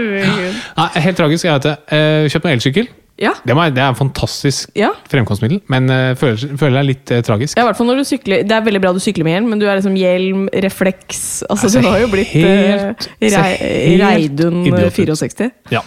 Nei, 0.79 0.87
helt 1.03 1.17
tragisk. 1.19 1.43
Jeg 1.43 1.57
vet 1.59 1.67
det. 1.67 1.75
Eh, 1.91 2.29
Kjøpt 2.31 2.47
meg 2.47 2.55
elsykkel. 2.55 2.87
Ja. 3.21 3.31
Det, 3.47 3.55
må 3.55 3.63
det 3.71 3.79
er 3.79 3.93
en 3.93 3.95
fantastisk 3.95 4.71
Ja. 4.75 4.89
fremkomstmiddel, 5.07 5.61
men 5.71 5.85
uh, 5.87 6.13
føler, 6.19 6.57
føler 6.59 6.81
er 6.81 6.87
litt 6.89 7.11
uh, 7.15 7.21
tragisk. 7.23 7.55
Ja, 7.55 7.63
i 7.63 7.69
hvert 7.69 7.77
fall 7.79 7.87
når 7.87 8.01
du 8.01 8.07
sykler 8.09 8.41
Det 8.43 8.51
er 8.51 8.65
veldig 8.65 8.81
bra 8.83 8.91
du 8.91 8.99
sykler 8.99 9.23
med 9.23 9.37
hjelm, 9.37 9.47
men 9.53 9.61
du 9.61 9.67
er 9.71 9.77
liksom 9.79 9.95
hjelm, 9.95 10.47
refleks 10.65 11.21
Altså, 11.49 11.69
Altså, 11.69 11.79
du 11.85 11.87
har 11.87 12.01
jo 12.03 12.09
blitt 12.11 12.33
helt- 12.35 13.07
Rei- 13.21 13.99
Reidun 14.01 14.65
64. 14.67 15.51
Ja. 15.71 15.79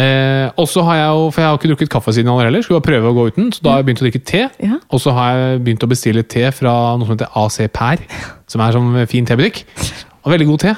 Eh, 0.00 0.48
og 0.56 0.64
så 0.72 0.80
har 0.86 0.96
jeg 0.96 1.08
jo, 1.12 1.24
for 1.34 1.42
jeg 1.42 1.48
har 1.50 1.58
ikke 1.58 1.68
drukket 1.74 1.90
kaffe 1.92 2.14
siden 2.16 2.30
januar 2.30 2.46
heller, 2.48 2.62
skulle 2.64 2.80
bare 2.80 2.88
prøve 2.94 3.10
å 3.10 3.16
gå 3.18 3.26
uten. 3.34 3.50
Så 3.52 3.60
da 3.66 3.74
har 3.74 3.82
jeg 3.82 3.90
begynt 3.90 4.00
å 4.00 4.06
drikke 4.06 4.22
te. 4.24 4.42
Ja. 4.64 4.78
Og 4.88 5.02
så 5.04 5.12
har 5.12 5.36
jeg 5.36 5.60
begynt 5.66 5.84
å 5.84 5.90
bestille 5.92 6.22
te 6.24 6.46
fra 6.56 6.72
noe 6.96 7.04
som 7.04 7.12
heter 7.18 7.28
AC 7.36 7.58
Per, 7.76 8.00
som 8.48 8.64
er 8.64 8.72
som 8.72 8.88
fin 9.12 9.28
tebutikk. 9.28 9.66
Og 10.22 10.30
veldig 10.30 10.46
god 10.52 10.60
te. 10.62 10.72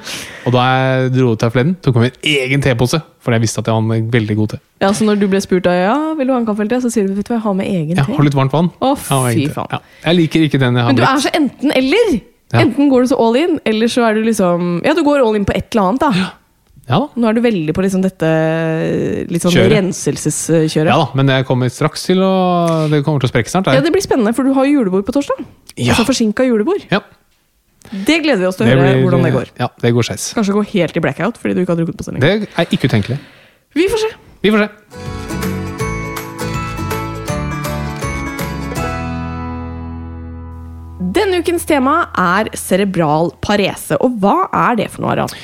Og 0.49 0.55
da 0.55 0.63
jeg 0.73 1.11
dro 1.15 1.33
ut 1.35 1.43
her 1.45 1.51
forleden, 1.53 1.75
tok 1.85 1.99
jeg 1.99 2.05
med 2.07 2.15
en 2.17 2.29
egen 2.45 2.63
tepose, 2.65 3.01
for 3.21 3.37
jeg 3.37 3.43
visste 3.45 3.61
at 3.61 3.69
jeg 3.69 3.77
var 3.77 3.97
en 3.99 4.11
veldig 4.15 4.37
god 4.39 4.55
te. 4.55 4.61
Ja, 4.81 4.93
så 4.97 5.05
når 5.09 5.19
du 5.21 5.27
ble 5.33 5.41
spurt 5.45 5.67
av, 5.69 5.77
ja, 5.77 5.97
vil 6.19 6.31
du 6.31 6.33
ha 6.33 6.39
en 6.41 6.47
kaffelte, 6.49 6.79
så 6.81 6.93
sier 6.93 7.09
du 7.09 7.17
vet 7.17 7.29
du 7.29 7.33
hva, 7.35 7.41
jeg 7.41 7.45
har 7.45 7.59
med 7.59 7.69
egen 7.69 7.99
Ja, 8.01 8.07
te. 8.09 8.17
har 8.17 8.25
litt 8.29 8.39
varmt 8.39 8.55
vann. 8.57 8.71
Å, 8.81 8.95
fy 8.97 9.49
faen. 9.53 9.69
Ja. 9.77 9.81
Jeg 10.07 10.21
liker 10.23 10.47
ikke 10.49 10.63
den 10.63 10.79
jeg 10.81 10.87
har 10.87 10.95
Men 10.95 11.01
du 11.01 11.05
er 11.09 11.21
så 11.27 11.35
enten-eller! 11.37 12.15
Ja. 12.55 12.61
Enten 12.63 12.89
går 12.93 13.05
du 13.05 13.13
så 13.13 13.19
all 13.21 13.37
in, 13.41 13.59
eller 13.67 13.91
så 13.91 14.05
er 14.07 14.17
du 14.17 14.25
liksom 14.25 14.81
Ja, 14.85 14.95
du 14.95 15.03
går 15.05 15.25
all 15.25 15.37
in 15.37 15.47
på 15.49 15.55
et 15.57 15.73
eller 15.75 15.91
annet, 15.91 16.05
da. 16.05 16.31
Ja 16.85 16.99
da. 17.01 17.07
Nå 17.17 17.29
er 17.31 17.37
du 17.37 17.41
veldig 17.45 17.73
på 17.77 17.81
liksom 17.85 18.03
dette 18.05 18.29
litt 19.33 19.45
sånn 19.45 19.57
renselseskjøret. 19.73 20.91
ja 20.91 20.97
da, 21.01 21.07
men 21.17 21.31
det 21.31 21.39
kommer 21.49 21.71
straks 21.73 22.05
til 22.11 22.21
å 22.21 22.33
Det 22.93 23.01
kommer 23.07 23.23
til 23.25 23.31
å 23.31 23.33
sprekke 23.33 23.53
snart. 23.53 23.71
Ja, 23.73 23.81
det 23.85 23.93
blir 23.95 24.05
spennende, 24.05 24.35
for 24.37 24.45
du 24.45 24.53
har 24.57 24.69
julebord 24.69 25.07
på 25.09 25.15
torsdag. 25.17 25.41
Ja. 25.79 25.95
Altså 25.95 26.05
forsinka 26.11 26.45
julebord. 26.47 26.85
Ja, 26.93 27.01
Det 27.93 28.23
gleder 28.25 28.41
vi 28.41 28.47
oss 28.49 28.57
til 28.57 28.67
å 28.67 28.71
høre 28.71 28.81
blir- 28.95 29.03
hvordan 29.05 29.23
det 29.23 29.33
går. 29.35 29.50
Ja, 29.61 29.69
det 29.81 29.93
går 29.95 30.03
skeis. 30.09 30.33
Kanskje 30.35 30.55
gå 30.57 30.64
helt 30.73 30.97
i 30.97 31.00
blackout 31.00 31.37
fordi 31.38 31.55
du 31.55 31.61
ikke 31.64 31.76
har 31.76 31.81
drukket 31.83 31.97
på 32.00 32.05
sending. 32.05 32.21
Det 32.21 32.49
er 32.57 32.64
ikke 32.73 32.88
utenkelig. 32.88 33.19
Vi 33.75 33.88
får 33.88 33.99
se. 33.99 34.11
Vi 34.43 34.50
får 34.50 34.67
se. 34.67 34.69
Denne 41.14 41.41
ukens 41.43 41.67
tema 41.69 41.95
er 42.19 42.49
cerebral 42.59 43.33
parese. 43.45 43.97
Og 44.03 44.17
hva 44.23 44.37
er 44.55 44.79
det 44.81 44.88
for 44.93 45.05
noe, 45.05 45.12
Aran? 45.14 45.35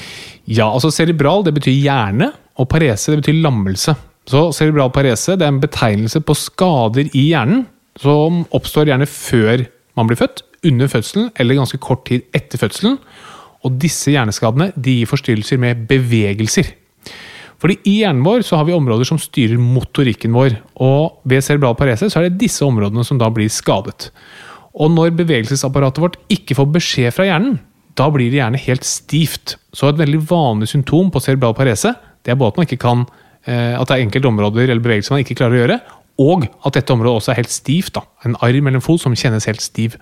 Ja, 0.50 0.66
altså 0.70 0.90
cerebral 0.94 1.44
det 1.47 1.52
betyr 1.59 1.76
hjerne, 1.76 2.30
og 2.59 2.68
parese 2.73 3.12
det 3.12 3.20
betyr 3.23 3.40
lammelse. 3.44 3.94
Så 4.30 4.49
cerebral 4.54 4.90
parese 4.94 5.37
det 5.38 5.47
er 5.47 5.52
en 5.52 5.61
betegnelse 5.62 6.23
på 6.26 6.37
skader 6.38 7.11
i 7.16 7.26
hjernen 7.32 7.64
som 8.00 8.44
oppstår 8.56 8.90
gjerne 8.90 9.09
før 9.11 9.64
man 9.99 10.09
blir 10.11 10.18
født, 10.20 10.42
under 10.67 10.90
fødselen 10.93 11.31
eller 11.40 11.59
ganske 11.59 11.81
kort 11.83 12.05
tid 12.09 12.26
etter 12.37 12.61
fødselen. 12.61 12.99
Og 13.64 13.76
disse 13.81 14.12
hjerneskadene 14.12 14.71
de 14.76 15.00
gir 15.00 15.11
forstyrrelser 15.11 15.61
med 15.61 15.87
bevegelser. 15.88 16.75
Fordi 17.61 17.76
I 17.85 17.97
hjernen 18.00 18.25
vår 18.25 18.45
så 18.47 18.57
har 18.57 18.64
vi 18.69 18.73
områder 18.73 19.05
som 19.05 19.21
styrer 19.21 19.61
motorikken 19.61 20.33
vår. 20.33 20.57
og 20.81 21.21
Ved 21.29 21.45
cerebral 21.45 21.76
parese 21.76 22.09
så 22.09 22.21
er 22.21 22.29
det 22.29 22.40
disse 22.40 22.64
områdene 22.64 23.05
som 23.05 23.21
da 23.21 23.29
blir 23.29 23.52
skadet. 23.52 24.09
Og 24.73 24.93
når 24.95 25.12
bevegelsesapparatet 25.19 26.00
vårt 26.00 26.17
ikke 26.33 26.57
får 26.57 26.71
beskjed 26.73 27.12
fra 27.12 27.26
hjernen, 27.29 27.59
da 27.99 28.07
blir 28.12 28.31
det 28.31 28.40
gjerne 28.40 28.62
helt 28.64 28.87
stivt. 28.87 29.59
Så 29.76 29.90
et 29.90 30.00
veldig 30.00 30.23
vanlig 30.31 30.71
symptom 30.71 31.11
på 31.12 31.21
cerebral 31.21 31.57
parese 31.59 31.93
det 32.25 32.33
er 32.33 32.38
både 32.38 32.52
at 32.52 32.61
man 32.61 32.69
ikke 32.69 32.81
kan, 32.81 33.05
eh, 33.49 33.75
at 33.76 33.88
det 33.88 33.97
er 33.97 34.05
enkelte 34.05 34.29
områder 34.29 34.69
eller 34.69 34.83
bevegelser 34.85 35.17
man 35.17 35.25
ikke 35.25 35.38
klarer 35.40 35.57
å 35.57 35.61
gjøre, 35.62 35.79
og 36.20 36.48
at 36.66 36.76
dette 36.76 36.92
området 36.92 37.22
også 37.22 37.32
er 37.32 37.40
helt 37.42 37.54
stivt. 37.54 37.94
da. 37.96 38.04
En 38.28 38.36
arm 38.40 38.66
eller 38.66 38.80
en 38.80 38.84
fot 38.84 39.00
som 39.02 39.16
kjennes 39.16 39.48
helt 39.48 39.64
stiv. 39.64 39.96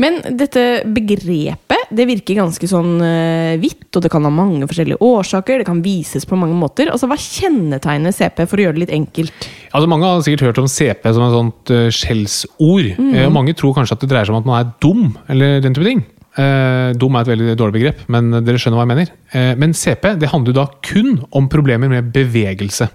Men 0.00 0.20
dette 0.36 0.84
begrepet 0.94 1.74
det 1.94 2.06
virker 2.08 2.38
ganske 2.38 2.68
sånn 2.68 2.96
uh, 3.02 3.54
vidt, 3.60 3.88
og 3.94 4.04
det 4.04 4.10
kan 4.12 4.24
ha 4.26 4.32
mange 4.32 4.66
forskjellige 4.68 5.00
årsaker. 5.04 5.60
Det 5.60 5.68
kan 5.68 5.82
vises 5.84 6.26
på 6.28 6.38
mange 6.38 6.56
måter. 6.58 6.90
Altså, 6.92 7.08
Hva 7.10 7.18
kjennetegner 7.20 8.14
CP, 8.14 8.44
for 8.50 8.60
å 8.60 8.66
gjøre 8.66 8.78
det 8.78 8.84
litt 8.86 8.96
enkelt? 8.96 9.48
Altså 9.70 9.90
Mange 9.90 10.08
har 10.08 10.24
sikkert 10.24 10.48
hørt 10.48 10.62
om 10.62 10.70
CP 10.70 11.06
som 11.12 11.26
et 11.26 11.36
sånt 11.36 11.74
uh, 11.74 11.86
skjellsord. 11.94 12.90
Eh, 12.96 13.22
og 13.26 13.36
mange 13.36 13.56
tror 13.58 13.76
kanskje 13.76 13.98
at 13.98 14.04
det 14.04 14.10
dreier 14.12 14.28
seg 14.28 14.36
om 14.36 14.42
at 14.42 14.50
man 14.50 14.60
er 14.60 14.74
dum, 14.82 15.06
eller 15.32 15.62
den 15.64 15.76
type 15.76 15.88
ting. 15.88 16.04
Uh, 16.34 16.90
dum 16.98 17.14
er 17.14 17.22
et 17.22 17.30
veldig 17.30 17.56
dårlig 17.58 17.78
begrep, 17.78 18.04
men 18.10 18.32
dere 18.42 18.58
skjønner 18.58 18.80
hva 18.80 18.86
jeg 18.86 18.94
mener. 18.94 19.14
Eh, 19.34 19.52
men 19.60 19.76
CP 19.76 20.16
det 20.18 20.32
handler 20.32 20.56
da 20.56 20.68
kun 20.82 21.20
om 21.30 21.50
problemer 21.52 21.92
med 21.92 22.10
bevegelse. 22.14 22.90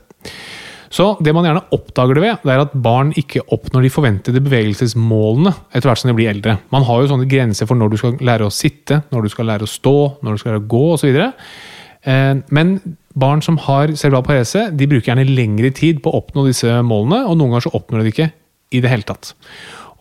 Så 0.89 1.11
det 1.21 1.33
man 1.37 1.45
gjerne 1.45 1.65
oppdager 1.75 2.17
det 2.17 2.23
ved, 2.23 2.45
det 2.45 2.53
er 2.53 2.63
at 2.63 2.71
barn 2.81 3.11
ikke 3.19 3.43
oppnår 3.53 3.85
de 3.85 3.91
forventede 3.93 4.41
bevegelsesmålene 4.41 5.51
etter 5.69 5.89
hvert 5.89 6.01
som 6.01 6.09
de 6.09 6.15
blir 6.17 6.31
eldre. 6.31 6.55
Man 6.73 6.85
har 6.87 7.03
jo 7.03 7.11
sånne 7.11 7.27
grenser 7.29 7.69
for 7.69 7.77
når 7.77 7.93
du 7.93 7.99
skal 8.01 8.15
lære 8.25 8.47
å 8.47 8.53
sitte, 8.53 9.03
når 9.13 9.27
du 9.27 9.33
skal 9.35 9.51
lære 9.51 9.67
å 9.67 9.69
stå, 9.69 9.95
når 10.25 10.33
du 10.33 10.41
skal 10.41 10.55
lære 10.55 10.63
å 10.63 10.69
gå 10.71 10.85
osv. 10.95 11.19
Eh, 11.19 12.33
Men 12.49 12.79
barn 13.19 13.41
som 13.45 13.59
har 13.67 13.93
cerebral 13.99 14.25
parese, 14.25 14.69
de 14.73 14.87
bruker 14.89 15.11
gjerne 15.11 15.27
lengre 15.29 15.69
tid 15.75 16.01
på 16.01 16.09
å 16.09 16.23
oppnå 16.23 16.47
disse 16.47 16.79
målene, 16.85 17.25
og 17.27 17.37
noen 17.37 17.53
ganger 17.53 17.67
så 17.67 17.75
oppnår 17.77 18.01
de 18.01 18.09
det 18.09 18.15
ikke 18.15 18.31
i 18.73 18.81
det 18.81 18.89
hele 18.89 19.05
tatt. 19.05 19.33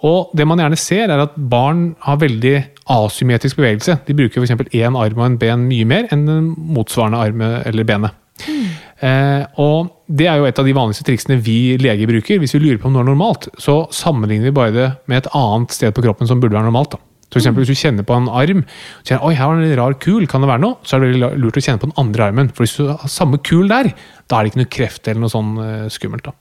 Og 0.07 0.31
det 0.37 0.47
man 0.47 0.61
gjerne 0.63 0.79
ser, 0.79 1.11
er 1.11 1.25
at 1.25 1.35
barn 1.51 1.97
har 2.05 2.21
veldig 2.21 2.55
asymmetrisk 2.95 3.59
bevegelse. 3.59 3.99
De 4.07 4.15
bruker 4.15 4.41
f.eks. 4.41 4.71
én 4.73 4.97
arm 4.97 5.19
og 5.19 5.25
en 5.27 5.39
ben 5.41 5.65
mye 5.69 5.89
mer 5.89 6.07
enn 6.15 6.25
den 6.29 6.53
motsvarende 6.57 7.19
armen 7.19 7.57
eller 7.67 7.89
benet. 7.89 8.15
Eh, 8.47 8.88
og 8.99 9.91
det 10.09 10.27
er 10.27 10.41
jo 10.41 10.47
et 10.49 10.59
av 10.59 10.67
de 10.67 10.75
vanligste 10.75 11.05
triksene 11.07 11.37
vi 11.45 11.77
leger 11.79 12.09
bruker. 12.11 12.41
Hvis 12.43 12.57
vi 12.57 12.63
lurer 12.65 12.81
på 12.83 12.89
om 12.89 12.97
noe 12.97 13.05
er 13.05 13.11
normalt, 13.13 13.47
så 13.61 13.85
sammenligner 13.95 14.49
vi 14.51 14.57
bare 14.57 14.75
det 14.75 14.89
med 15.07 15.21
et 15.21 15.31
annet 15.39 15.77
sted 15.77 15.95
på 15.95 16.03
kroppen 16.03 16.27
som 16.31 16.41
burde 16.43 16.57
være 16.57 16.67
normalt. 16.67 16.97
da. 16.97 17.03
For 17.29 17.39
eksempel, 17.43 17.63
Hvis 17.63 17.77
du 17.77 17.83
kjenner 17.83 18.07
på 18.09 18.17
en 18.17 18.29
arm, 18.29 18.65
og 18.65 19.05
kjenner, 19.05 19.25
oi, 19.29 19.35
her 19.37 19.47
var 19.47 19.61
det 19.61 19.71
en 19.71 19.79
rar 19.79 19.95
kul, 20.01 20.27
kan 20.27 20.41
det 20.41 20.49
være 20.49 20.63
noe? 20.65 20.79
Så 20.83 20.97
er 20.97 21.01
det 21.01 21.11
veldig 21.13 21.41
lurt 21.45 21.61
å 21.61 21.65
kjenne 21.67 21.83
på 21.83 21.91
den 21.91 21.99
andre 22.01 22.25
armen. 22.25 22.49
For 22.49 22.65
hvis 22.65 22.77
du 22.79 22.89
har 22.89 23.13
samme 23.13 23.39
kul 23.45 23.69
der, 23.69 23.93
da 24.27 24.39
er 24.39 24.45
det 24.45 24.53
ikke 24.55 24.63
noe 24.63 24.73
kreft 24.79 25.09
eller 25.09 25.21
noe 25.21 25.35
sånn 25.35 25.53
eh, 25.61 25.89
skummelt. 25.93 26.25
da. 26.25 26.33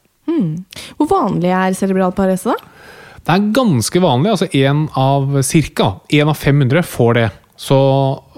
Hvor 0.98 1.10
vanlig 1.12 1.52
er 1.52 1.76
cerebral 1.76 2.16
parese, 2.16 2.56
da? 2.56 2.56
Det 3.28 3.36
er 3.36 3.52
ganske 3.52 4.00
vanlig. 4.00 4.32
altså 4.32 4.48
Én 4.56 4.86
av 4.96 5.28
ca. 5.76 5.90
Én 6.16 6.32
av 6.32 6.38
500 6.40 6.86
får 6.88 7.14
det. 7.20 7.28
Så 7.60 7.78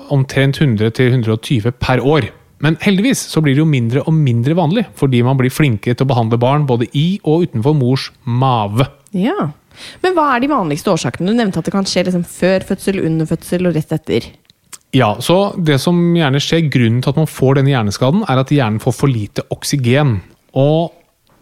omtrent 0.09 0.57
100-120 0.57 1.71
per 1.77 2.01
år. 2.01 2.31
Men 2.63 2.75
heldigvis 2.83 3.21
så 3.31 3.41
blir 3.43 3.55
det 3.55 3.63
jo 3.63 3.69
mindre 3.69 4.03
og 4.03 4.15
mindre 4.15 4.55
vanlig, 4.57 4.85
fordi 4.99 5.21
man 5.23 5.39
blir 5.39 5.53
flinkere 5.53 5.95
til 5.95 6.07
å 6.07 6.11
behandle 6.11 6.39
barn 6.41 6.67
både 6.67 6.89
i 6.97 7.07
og 7.23 7.47
utenfor 7.47 7.77
mors 7.77 8.09
mave. 8.23 8.89
Ja. 9.15 9.51
Men 10.03 10.15
hva 10.17 10.33
er 10.33 10.43
de 10.43 10.51
vanligste 10.51 10.91
årsakene? 10.91 11.31
Du 11.31 11.37
nevnte 11.37 11.61
at 11.61 11.69
det 11.69 11.75
kan 11.75 11.87
skje 11.87 12.09
liksom 12.09 12.25
før 12.27 12.65
fødsel, 12.67 12.99
under 13.07 13.29
fødsel 13.29 13.69
og 13.69 13.77
rett 13.77 13.95
etter. 13.95 14.27
Ja, 14.95 15.13
så 15.21 15.53
Det 15.55 15.77
som 15.79 15.97
gjerne 16.17 16.41
skjer, 16.41 16.69
grunnen 16.71 17.01
til 17.03 17.13
at 17.13 17.19
man 17.21 17.29
får 17.29 17.59
denne 17.59 17.71
hjerneskaden, 17.71 18.25
er 18.27 18.41
at 18.41 18.51
hjernen 18.51 18.81
får 18.81 18.95
for 18.97 19.11
lite 19.11 19.45
oksygen. 19.53 20.17
Og 20.57 20.91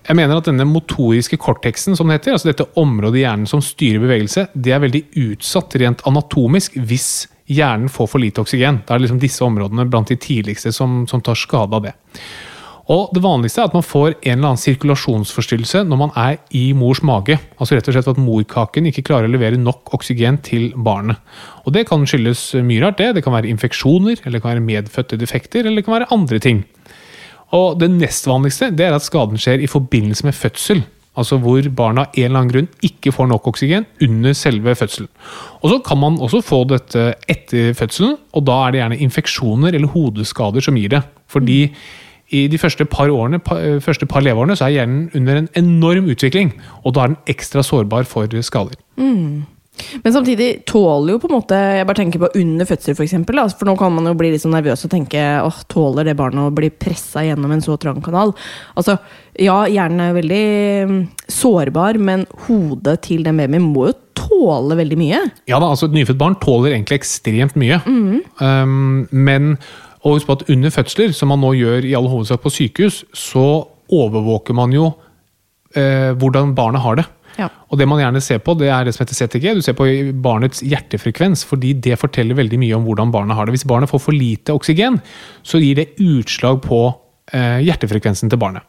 jeg 0.07 0.15
mener 0.15 0.39
at 0.39 0.47
denne 0.47 0.67
motoriske 0.67 1.39
korteksen, 1.39 1.95
som 1.95 2.07
det 2.07 2.19
heter, 2.19 2.35
altså 2.35 2.51
dette 2.51 2.67
området 2.79 3.21
i 3.21 3.23
hjernen 3.25 3.49
som 3.49 3.63
styrer 3.63 4.03
bevegelse, 4.03 4.47
det 4.53 4.75
er 4.75 4.83
veldig 4.83 5.03
utsatt 5.23 5.75
rent 5.81 6.03
anatomisk 6.07 6.77
hvis 6.77 7.27
hjernen 7.47 7.89
får 7.89 8.11
for 8.11 8.21
lite 8.21 8.43
oksygen. 8.43 8.81
Da 8.85 8.93
er 8.93 8.99
det 8.99 9.07
liksom 9.07 9.23
disse 9.23 9.43
områdene 9.45 9.87
blant 9.89 10.11
de 10.11 10.19
tidligste 10.19 10.73
som, 10.75 11.05
som 11.07 11.23
tar 11.23 11.39
skade 11.39 11.75
av 11.75 11.87
det. 11.87 11.95
Og 12.87 13.11
Det 13.11 13.19
vanligste 13.19 13.59
er 13.59 13.67
at 13.67 13.75
man 13.75 13.83
får 13.83 14.13
en 14.15 14.37
eller 14.37 14.53
annen 14.53 14.61
sirkulasjonsforstyrrelse 14.61 15.81
når 15.89 15.99
man 15.99 16.13
er 16.15 16.37
i 16.55 16.71
mors 16.71 17.01
mage. 17.03 17.35
Altså 17.59 17.75
rett 17.75 17.89
og 17.91 17.97
slett 17.97 18.11
at 18.13 18.21
morkaken 18.21 18.87
ikke 18.87 19.03
klarer 19.09 19.27
å 19.27 19.33
levere 19.33 19.59
nok 19.59 19.91
oksygen 19.97 20.39
til 20.43 20.69
barnet. 20.71 21.19
Og 21.65 21.75
Det 21.75 21.83
kan 21.89 22.05
skyldes 22.07 22.53
mye 22.63 22.85
rart. 22.85 22.97
Det 22.97 23.15
Det 23.15 23.23
kan 23.23 23.35
være 23.35 23.51
infeksjoner, 23.51 24.23
eller 24.23 24.39
det 24.39 24.41
kan 24.41 24.55
være 24.55 24.69
medfødte 24.71 25.19
defekter, 25.19 25.65
eller 25.65 25.81
det 25.81 25.85
kan 25.85 25.99
være 25.99 26.11
andre 26.11 26.39
ting. 26.39 26.63
Og 27.51 27.79
Det 27.79 27.91
nest 27.91 28.25
vanligste 28.27 28.71
det 28.71 28.87
er 28.87 28.95
at 28.95 29.03
skaden 29.03 29.37
skjer 29.37 29.59
i 29.59 29.67
forbindelse 29.67 30.23
med 30.23 30.35
fødsel. 30.35 30.83
Altså 31.17 31.39
hvor 31.41 31.65
barna 31.73 32.05
av 32.05 32.13
en 32.13 32.25
eller 32.27 32.39
annen 32.39 32.51
grunn 32.51 32.67
ikke 32.85 33.13
får 33.15 33.29
nok 33.31 33.47
oksygen 33.49 33.87
under 34.05 34.35
selve 34.37 34.75
fødselen. 34.77 35.09
Og 35.61 35.69
Så 35.71 35.79
kan 35.85 35.97
man 35.97 36.19
også 36.21 36.43
få 36.45 36.63
dette 36.69 37.15
etter 37.27 37.73
fødselen, 37.73 38.17
og 38.33 38.45
da 38.45 38.57
er 38.67 38.71
det 38.71 38.81
gjerne 38.81 38.99
infeksjoner 39.07 39.73
eller 39.73 39.87
hodeskader 39.87 40.61
som 40.61 40.77
gir 40.77 40.93
det. 40.93 41.01
Fordi 41.27 41.71
i 42.29 42.47
de 42.51 42.57
første 42.59 42.85
par, 42.85 43.09
årene, 43.09 43.39
første 43.81 44.05
par 44.05 44.21
leveårene 44.21 44.55
så 44.59 44.67
er 44.67 44.75
hjernen 44.77 45.09
under 45.15 45.37
en 45.41 45.49
enorm 45.55 46.09
utvikling, 46.11 46.51
og 46.83 46.93
da 46.95 47.05
er 47.05 47.13
den 47.13 47.21
ekstra 47.31 47.63
sårbar 47.63 48.03
for 48.03 48.27
skader. 48.41 48.75
Men 50.03 50.13
samtidig 50.13 50.65
tåler 50.69 51.13
jo 51.13 51.19
på 51.21 51.29
en 51.29 51.35
måte 51.35 51.57
Jeg 51.77 51.87
bare 51.87 51.99
tenker 51.99 52.21
på 52.23 52.31
under 52.39 52.67
fødsel, 52.69 52.95
for 52.97 53.05
eksempel. 53.05 53.39
da. 53.39 53.47
For 53.51 53.69
nå 53.69 53.77
kan 53.79 53.93
man 53.93 54.09
jo 54.09 54.15
bli 54.17 54.31
litt 54.33 54.43
sånn 54.43 54.55
nervøs 54.55 54.85
og 54.87 54.93
tenke 54.93 55.23
åh, 55.43 55.61
tåler 55.71 56.09
det 56.09 56.17
barnet 56.19 56.49
å 56.49 56.55
bli 56.55 56.71
pressa 56.73 57.25
gjennom 57.25 57.53
en 57.53 57.63
så 57.63 57.77
trang 57.81 58.01
kanal? 58.03 58.33
Altså, 58.77 58.97
ja, 59.37 59.59
hjernen 59.69 60.03
er 60.03 60.11
jo 60.11 60.19
veldig 60.19 60.43
mm, 60.89 60.99
sårbar, 61.37 62.01
men 62.01 62.25
hodet 62.47 62.99
til 63.07 63.25
den 63.27 63.39
babyen 63.41 63.67
må 63.69 63.89
jo 63.91 63.97
tåle 64.17 64.77
veldig 64.79 64.97
mye. 64.99 65.19
Ja 65.49 65.59
da, 65.61 65.69
altså 65.69 65.87
Et 65.87 65.99
nyfødt 65.99 66.19
barn 66.19 66.37
tåler 66.41 66.73
egentlig 66.73 67.01
ekstremt 67.01 67.57
mye. 67.59 67.77
Um, 67.85 69.05
men 69.11 69.57
og 70.05 70.17
husk 70.17 70.29
på 70.29 70.37
at 70.37 70.47
under 70.53 70.71
fødsler, 70.71 71.11
som 71.15 71.31
man 71.33 71.41
nå 71.43 71.51
gjør 71.57 71.85
i 71.87 71.95
all 71.97 72.07
hovedsak 72.07 72.41
på 72.43 72.53
sykehus, 72.53 73.01
så 73.17 73.65
overvåker 73.93 74.55
man 74.55 74.73
jo 74.75 74.91
eh, 75.75 76.13
hvordan 76.15 76.53
barnet 76.57 76.83
har 76.83 76.99
det. 76.99 77.05
Ja. 77.37 77.49
Og 77.69 77.79
det 77.79 77.87
man 77.89 78.01
gjerne 78.01 78.21
ser 78.23 78.41
på, 78.43 78.55
det 78.57 78.69
er 78.73 78.87
det 78.87 78.95
som 78.95 79.05
heter 79.05 79.17
CTG. 79.17 79.49
Du 79.57 79.63
ser 79.65 79.77
på 79.77 79.87
barnets 80.23 80.63
hjertefrekvens, 80.65 81.45
fordi 81.47 81.73
det 81.85 81.99
forteller 82.01 82.37
veldig 82.37 82.59
mye 82.61 82.77
om 82.77 82.87
hvordan 82.87 83.13
barnet 83.13 83.37
har 83.37 83.47
det. 83.47 83.57
Hvis 83.57 83.67
barnet 83.69 83.91
får 83.91 84.03
for 84.07 84.17
lite 84.17 84.55
oksygen, 84.57 85.01
så 85.45 85.61
gir 85.61 85.77
det 85.79 85.93
utslag 86.01 86.63
på 86.65 86.81
hjertefrekvensen 87.35 88.31
til 88.31 88.39
barnet. 88.39 88.63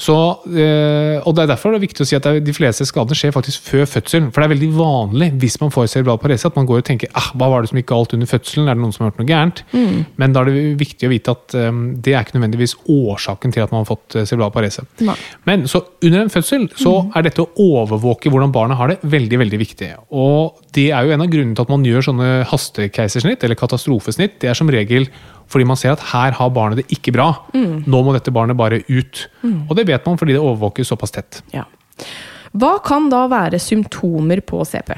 Så, 0.00 0.14
eh, 0.50 1.20
og 1.22 1.34
det 1.36 1.44
er 1.44 1.50
derfor 1.52 1.74
det 1.74 1.78
er 1.78 1.84
viktig 1.86 2.02
å 2.04 2.08
si 2.08 2.16
at 2.18 2.26
de 2.44 2.54
fleste 2.56 2.86
skadene 2.88 3.16
skjer 3.18 3.34
faktisk 3.34 3.68
før 3.68 3.84
fødselen. 3.86 4.30
For 4.32 4.42
det 4.42 4.48
er 4.48 4.54
veldig 4.54 4.70
vanlig 4.74 5.28
hvis 5.42 5.58
man 5.62 5.72
får 5.74 5.90
cerebral 5.92 6.18
parese 6.22 6.48
at 6.48 6.58
man 6.58 6.66
går 6.66 6.82
og 6.82 6.88
tenker 6.88 7.12
ah, 7.14 7.30
hva 7.38 7.50
var 7.52 7.62
det 7.62 7.70
som 7.70 7.78
gikk 7.78 7.90
galt 7.92 8.16
under 8.16 8.30
fødselen, 8.30 8.68
er 8.68 8.78
det 8.78 8.82
noen 8.82 8.94
som 8.94 9.04
har 9.04 9.12
gjort 9.12 9.22
noe 9.22 9.30
gærent? 9.30 9.62
Men 10.20 10.34
da 10.34 10.42
er 10.42 10.50
det 10.50 10.64
viktig 10.80 11.08
å 11.08 11.12
vite 11.12 11.34
at 11.36 11.56
eh, 11.58 11.70
det 12.04 12.14
er 12.14 12.26
ikke 12.26 12.38
nødvendigvis 12.38 12.76
årsaken 12.90 13.54
til 13.54 13.66
at 13.66 13.74
man 13.74 13.84
har 13.84 13.90
fått 13.92 14.18
eh, 14.18 14.26
cerebral 14.26 14.54
parese. 14.54 14.86
Nei. 15.04 15.16
Men 15.48 15.68
så 15.70 15.84
under 16.02 16.24
en 16.24 16.34
fødsel 16.34 16.66
så 16.80 16.96
er 17.14 17.28
dette 17.28 17.44
å 17.44 17.50
overvåke 17.62 18.32
hvordan 18.32 18.54
barnet 18.54 18.80
har 18.80 18.92
det, 18.92 18.98
veldig 19.02 19.40
veldig 19.44 19.62
viktig. 19.62 19.92
Og 20.14 20.58
det 20.74 20.88
er 20.90 21.06
jo 21.06 21.14
en 21.14 21.24
av 21.24 21.30
grunnene 21.30 21.54
til 21.54 21.66
at 21.66 21.72
man 21.72 21.86
gjør 21.86 22.08
sånne 22.08 22.32
hastekeisersnitt 22.50 23.46
eller 23.46 23.58
katastrofesnitt. 23.58 24.40
Det 24.42 24.50
er 24.50 24.58
som 24.58 24.70
regel 24.72 25.08
fordi 25.50 25.66
man 25.68 25.78
ser 25.80 25.94
at 25.94 26.04
her 26.12 26.34
har 26.38 26.52
barnet 26.54 26.82
det 26.82 26.86
ikke 26.96 27.12
bra. 27.14 27.28
Nå 27.54 28.02
må 28.04 28.14
dette 28.16 28.32
barnet 28.34 28.56
bare 28.58 28.82
ut. 28.88 29.26
Og 29.68 29.74
det 29.78 29.86
vet 29.90 30.06
man 30.08 30.20
fordi 30.20 30.36
det 30.36 30.42
overvåkes 30.42 30.90
såpass 30.92 31.14
tett. 31.14 31.42
Ja. 31.54 31.66
Hva 32.54 32.76
kan 32.86 33.08
da 33.10 33.24
være 33.30 33.58
symptomer 33.62 34.40
på 34.46 34.62
CP? 34.66 34.94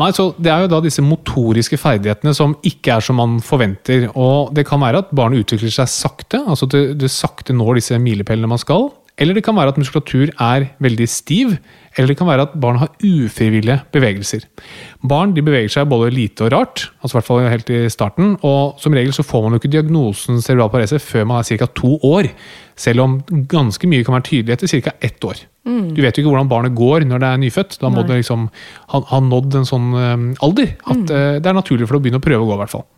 Nei, 0.00 0.08
så 0.16 0.30
Det 0.40 0.48
er 0.50 0.64
jo 0.64 0.70
da 0.72 0.80
disse 0.80 1.02
motoriske 1.04 1.76
ferdighetene 1.78 2.32
som 2.34 2.54
ikke 2.64 2.94
er 2.96 3.04
som 3.04 3.18
man 3.20 3.40
forventer. 3.44 4.08
og 4.16 4.54
Det 4.54 4.64
kan 4.66 4.80
være 4.80 5.04
at 5.04 5.12
barnet 5.14 5.44
utvikler 5.44 5.70
seg 5.70 5.88
sakte, 5.92 6.40
altså 6.48 6.66
det, 6.66 6.98
det 6.98 7.10
sakte 7.12 7.52
når 7.52 7.78
disse 7.78 7.98
milepælene 8.00 8.48
man 8.48 8.58
skal. 8.58 8.90
Eller 9.22 9.38
det 9.38 9.44
kan 9.46 9.54
være 9.54 9.70
at 9.70 9.78
muskulatur 9.78 10.32
er 10.42 10.66
veldig 10.82 11.06
stiv, 11.10 11.54
eller 11.94 12.10
det 12.10 12.16
kan 12.18 12.26
være 12.26 12.46
at 12.48 12.54
barn 12.58 12.80
har 12.80 12.90
ufrivillige 13.04 13.78
bevegelser. 13.94 14.48
Barn 15.08 15.34
de 15.36 15.44
beveger 15.44 15.70
seg 15.70 15.90
både 15.90 16.10
lite 16.10 16.46
og 16.46 16.52
rart, 16.54 16.86
altså 16.98 17.14
i 17.14 17.18
hvert 17.20 17.28
fall 17.28 17.46
helt 17.52 17.70
i 17.70 17.80
starten. 17.92 18.34
Og 18.42 18.80
som 18.82 18.96
regel 18.96 19.14
så 19.14 19.24
får 19.26 19.44
man 19.44 19.54
jo 19.54 19.60
ikke 19.60 19.72
diagnosen 19.76 20.42
cerebral 20.42 20.72
parese 20.72 20.98
før 21.02 21.28
man 21.30 21.42
er 21.42 21.60
ca. 21.62 21.68
to 21.70 21.98
år. 22.08 22.32
Selv 22.74 23.04
om 23.04 23.18
ganske 23.52 23.86
mye 23.86 24.04
kan 24.06 24.16
være 24.16 24.28
tydelig 24.30 24.56
etter 24.56 24.72
ca. 24.88 24.96
ett 25.00 25.28
år. 25.28 25.44
Du 25.62 26.00
vet 26.02 26.16
jo 26.16 26.24
ikke 26.24 26.32
hvordan 26.32 26.50
barnet 26.50 26.74
går 26.74 27.06
når 27.06 27.22
det 27.22 27.28
er 27.28 27.42
nyfødt. 27.44 27.78
Da 27.78 27.92
må 27.92 28.02
Nei. 28.02 28.08
det 28.08 28.22
liksom 28.24 28.48
ha, 28.94 29.02
ha 29.12 29.20
nådd 29.22 29.60
en 29.60 29.68
sånn 29.68 29.92
um, 29.94 30.26
alder 30.42 30.74
at 30.74 31.12
eh, 31.14 31.36
det 31.38 31.46
er 31.46 31.54
naturlig 31.54 31.86
for 31.86 31.94
det 31.94 32.02
å 32.02 32.06
begynne 32.08 32.22
å 32.22 32.24
prøve 32.24 32.42
å 32.42 32.48
gå. 32.48 32.56
i 32.56 32.62
hvert 32.64 32.74
fall. 32.74 32.88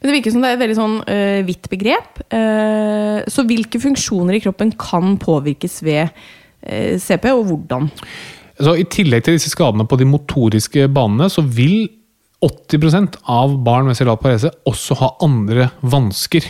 Men 0.00 0.10
det 0.10 0.16
virker 0.18 0.34
som 0.34 0.44
det 0.44 0.50
er 0.50 0.58
et 0.58 0.64
veldig 0.64 0.78
sånn 0.78 0.98
uh, 1.04 1.38
vidt 1.46 1.70
begrep. 1.72 2.20
Uh, 2.32 3.22
så 3.30 3.46
hvilke 3.48 3.80
funksjoner 3.82 4.38
i 4.38 4.42
kroppen 4.44 4.74
kan 4.80 5.16
påvirkes 5.20 5.80
ved 5.86 6.10
uh, 6.10 6.96
CP, 7.00 7.30
og 7.32 7.48
hvordan? 7.50 7.90
Så 8.60 8.76
I 8.76 8.86
tillegg 8.92 9.24
til 9.24 9.38
disse 9.38 9.52
skadene 9.52 9.88
på 9.88 9.96
de 10.00 10.08
motoriske 10.08 10.88
banene, 10.92 11.30
så 11.32 11.44
vil 11.44 11.88
80% 12.44 13.20
av 13.28 13.58
barn 13.64 13.88
med 13.88 13.98
cerebral 13.98 14.20
parese 14.20 14.52
også 14.68 14.96
ha 15.00 15.12
andre 15.24 15.70
vansker. 15.80 16.44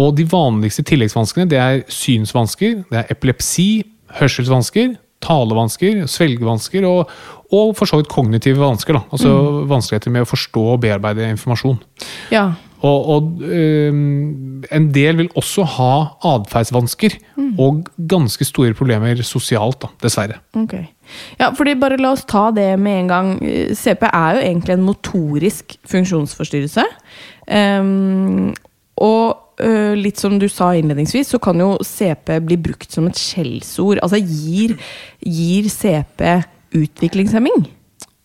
Og 0.00 0.16
de 0.16 0.26
vanligste 0.28 0.84
tilleggsvanskene 0.88 1.50
det 1.50 1.60
er 1.60 1.82
synsvansker, 1.92 2.82
det 2.90 3.02
er 3.02 3.10
epilepsi, 3.12 3.84
hørselsvansker, 4.18 4.96
talevansker, 5.22 6.02
svelgevansker 6.10 6.86
og, 6.88 7.12
og 7.52 7.76
for 7.76 7.88
så 7.88 8.00
vidt 8.00 8.10
kognitive 8.12 8.60
vansker. 8.62 8.96
Da. 8.96 9.04
Altså 9.12 9.32
vanskeligheter 9.70 10.12
med 10.14 10.24
å 10.24 10.30
forstå 10.30 10.66
og 10.74 10.82
bearbeide 10.84 11.30
informasjon. 11.34 11.80
Ja. 12.32 12.50
Og, 12.82 13.08
og 13.14 13.42
øhm, 13.46 14.64
en 14.74 14.88
del 14.94 15.20
vil 15.20 15.28
også 15.38 15.64
ha 15.76 15.92
atferdsvansker 16.32 17.14
og 17.62 17.84
ganske 18.10 18.46
store 18.46 18.74
problemer 18.74 19.20
sosialt, 19.26 19.84
da, 19.84 19.92
dessverre. 20.02 20.40
Ok. 20.58 20.74
Ja, 21.38 21.52
fordi 21.54 21.76
bare 21.78 22.00
la 22.00 22.10
oss 22.16 22.24
ta 22.26 22.48
det 22.54 22.72
med 22.80 23.04
en 23.04 23.12
gang. 23.12 23.30
CP 23.78 24.02
er 24.08 24.38
jo 24.38 24.42
egentlig 24.48 24.74
en 24.74 24.86
motorisk 24.88 25.76
funksjonsforstyrrelse. 25.92 26.86
Um, 27.46 28.50
og 29.02 29.62
uh, 29.62 29.94
litt 29.98 30.18
som 30.18 30.40
du 30.42 30.48
sa 30.50 30.72
innledningsvis, 30.74 31.30
så 31.34 31.40
kan 31.42 31.62
jo 31.62 31.76
CP 31.86 32.40
bli 32.48 32.58
brukt 32.66 32.90
som 32.90 33.06
et 33.06 33.20
skjellsord. 33.20 34.02
Altså 34.02 34.18
gir, 34.18 34.74
gir 35.22 35.70
CP 35.70 36.26
utviklingshemming? 36.76 37.66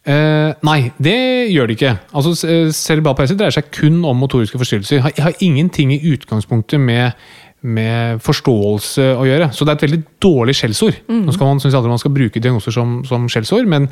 Eh, 0.07 0.53
nei, 0.63 0.77
det 1.03 1.17
gjør 1.51 1.67
det 1.67 1.75
ikke. 1.75 1.97
Altså, 2.15 2.31
Cerebral 2.75 3.17
parese 3.17 3.36
dreier 3.36 3.55
seg 3.57 3.67
kun 3.75 3.99
om 4.07 4.21
motoriske 4.23 4.60
forstyrrelser. 4.60 5.03
Har, 5.03 5.17
har 5.25 5.43
ingenting 5.43 5.91
i 5.91 5.99
utgangspunktet 6.13 6.79
med, 6.79 7.17
med 7.67 8.23
forståelse 8.23 9.10
å 9.19 9.27
gjøre. 9.27 9.49
Så 9.51 9.67
det 9.67 9.73
er 9.73 9.81
et 9.81 9.86
veldig 9.89 10.01
dårlig 10.23 10.55
skjellsord. 10.62 11.01
Nå 11.12 11.36
skal 11.36 11.51
man 11.51 11.60
synes 11.63 11.75
aldri 11.75 11.91
man 11.91 12.01
skal 12.01 12.15
bruke 12.15 12.39
diagnoser 12.39 12.75
som, 12.77 13.01
som 13.10 13.27
skjellsord, 13.31 13.67
men, 13.67 13.89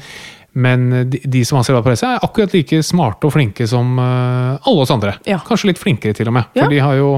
men 0.56 0.88
de, 1.12 1.20
de 1.20 1.44
som 1.44 1.60
har 1.60 1.68
cerebral 1.68 1.90
parese, 1.90 2.08
er 2.08 2.24
akkurat 2.24 2.56
like 2.56 2.80
smarte 2.88 3.28
og 3.28 3.36
flinke 3.36 3.68
som 3.68 4.00
uh, 4.00 4.56
alle 4.56 4.88
oss 4.88 4.96
andre. 4.96 5.18
Ja. 5.28 5.42
Kanskje 5.44 5.74
litt 5.74 5.84
flinkere, 5.84 6.16
til 6.16 6.32
og 6.32 6.38
med. 6.40 6.48
Ja. 6.56 6.64
For 6.64 6.78
de 6.78 6.84
har 6.86 6.96
jo 7.02 7.12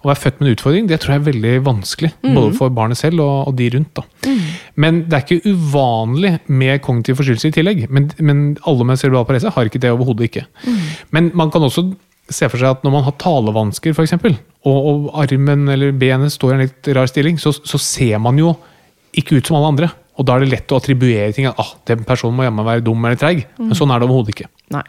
å 0.00 0.08
være 0.08 0.16
født 0.16 0.40
med 0.40 0.48
en 0.48 0.54
utfordring, 0.56 0.86
det 0.88 0.96
tror 1.02 1.12
jeg 1.12 1.20
er 1.20 1.28
veldig 1.28 1.54
vanskelig. 1.66 2.14
Både 2.24 2.54
for 2.56 2.72
barnet 2.72 2.96
selv 2.96 3.20
og, 3.20 3.50
og 3.50 3.56
de 3.58 3.68
rundt. 3.74 4.00
Da. 4.00 4.30
Men 4.80 5.02
det 5.10 5.16
er 5.16 5.24
ikke 5.26 5.54
uvanlig 5.54 6.34
med 6.48 6.80
kognitive 6.84 7.18
forstyrrelser 7.18 7.50
i 7.50 7.56
tillegg. 7.58 7.82
Men, 7.92 8.08
men 8.18 8.44
alle 8.68 8.86
med 8.86 9.00
cerebral 9.00 9.26
parese 9.28 9.52
har 9.52 9.68
ikke 9.68 9.82
det 9.82 9.92
overhodet 9.92 10.30
ikke. 10.30 10.46
Men 11.16 11.32
man 11.36 11.52
kan 11.52 11.66
også 11.66 11.90
se 12.30 12.46
for 12.46 12.60
seg 12.60 12.76
at 12.76 12.84
når 12.86 12.94
man 12.94 13.04
har 13.06 13.16
talevansker, 13.20 13.94
f.eks., 13.96 14.14
og, 14.60 14.76
og 14.76 15.08
armen 15.22 15.66
eller 15.72 15.96
benet 15.96 16.34
står 16.34 16.52
i 16.52 16.56
en 16.56 16.62
litt 16.66 16.90
rar 16.94 17.08
stilling, 17.10 17.40
så, 17.40 17.52
så 17.52 17.80
ser 17.80 18.20
man 18.22 18.38
jo 18.38 18.54
ikke 19.16 19.40
ut 19.40 19.48
som 19.48 19.58
alle 19.58 19.72
andre. 19.74 19.90
Og 20.20 20.26
da 20.28 20.36
er 20.36 20.44
det 20.44 20.52
lett 20.52 20.72
å 20.72 20.78
attribuere 20.78 21.32
ting. 21.34 21.48
at 21.48 21.58
ah, 21.60 21.74
den 21.88 22.04
personen 22.06 22.36
må 22.36 22.46
jammen 22.46 22.66
være 22.66 22.84
dum 22.84 23.04
eller 23.04 23.18
treig. 23.20 23.46
Men 23.58 23.76
sånn 23.78 23.92
er 23.92 24.00
det 24.00 24.08
overhodet 24.08 24.34
ikke. 24.36 24.50
Nei. 24.76 24.84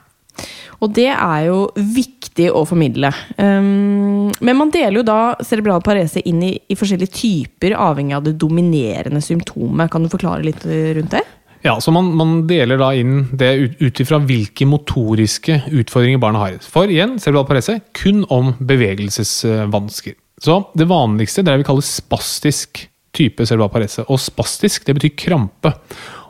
Og 0.82 0.94
det 0.96 1.10
er 1.14 1.44
jo 1.46 1.58
viktig 1.76 2.48
å 2.58 2.64
formidle. 2.66 3.12
Um, 3.38 4.32
men 4.42 4.58
man 4.58 4.72
deler 4.74 5.02
jo 5.02 5.06
da 5.06 5.20
cerebral 5.46 5.84
parese 5.86 6.24
inn 6.26 6.42
i, 6.48 6.56
i 6.58 6.78
forskjellige 6.78 7.14
typer, 7.20 7.76
avhengig 7.78 8.18
av 8.18 8.26
det 8.26 8.34
dominerende 8.42 9.22
symptomet. 9.22 9.92
Kan 9.94 10.08
du 10.08 10.10
forklare 10.10 10.46
litt 10.48 10.66
eh, 10.66 10.96
rundt 10.98 11.14
det? 11.14 11.22
Ja, 11.62 11.76
så 11.82 11.94
man, 11.94 12.10
man 12.18 12.48
deler 12.50 12.80
da 12.82 12.90
inn 12.98 13.28
det 13.38 13.52
ut- 13.78 14.02
ifra 14.02 14.18
hvilke 14.26 14.66
motoriske 14.66 15.60
utfordringer 15.70 16.22
barna 16.22 16.42
har. 16.42 16.56
For 16.66 16.90
igjen, 16.90 17.20
cerebral 17.22 17.46
parese 17.50 17.78
kun 17.98 18.24
om 18.34 18.56
bevegelsesvansker. 18.58 20.18
Så 20.42 20.58
det 20.74 20.90
vanligste 20.90 21.44
det 21.44 21.52
er 21.52 21.60
det 21.60 21.68
vi 21.68 21.70
kaller 21.70 21.86
spastisk 21.86 22.88
type 23.14 23.46
cerebral 23.46 23.70
parese. 23.70 24.08
Og 24.10 24.18
spastisk 24.24 24.88
det 24.88 24.98
betyr 24.98 25.14
krampe. 25.28 25.76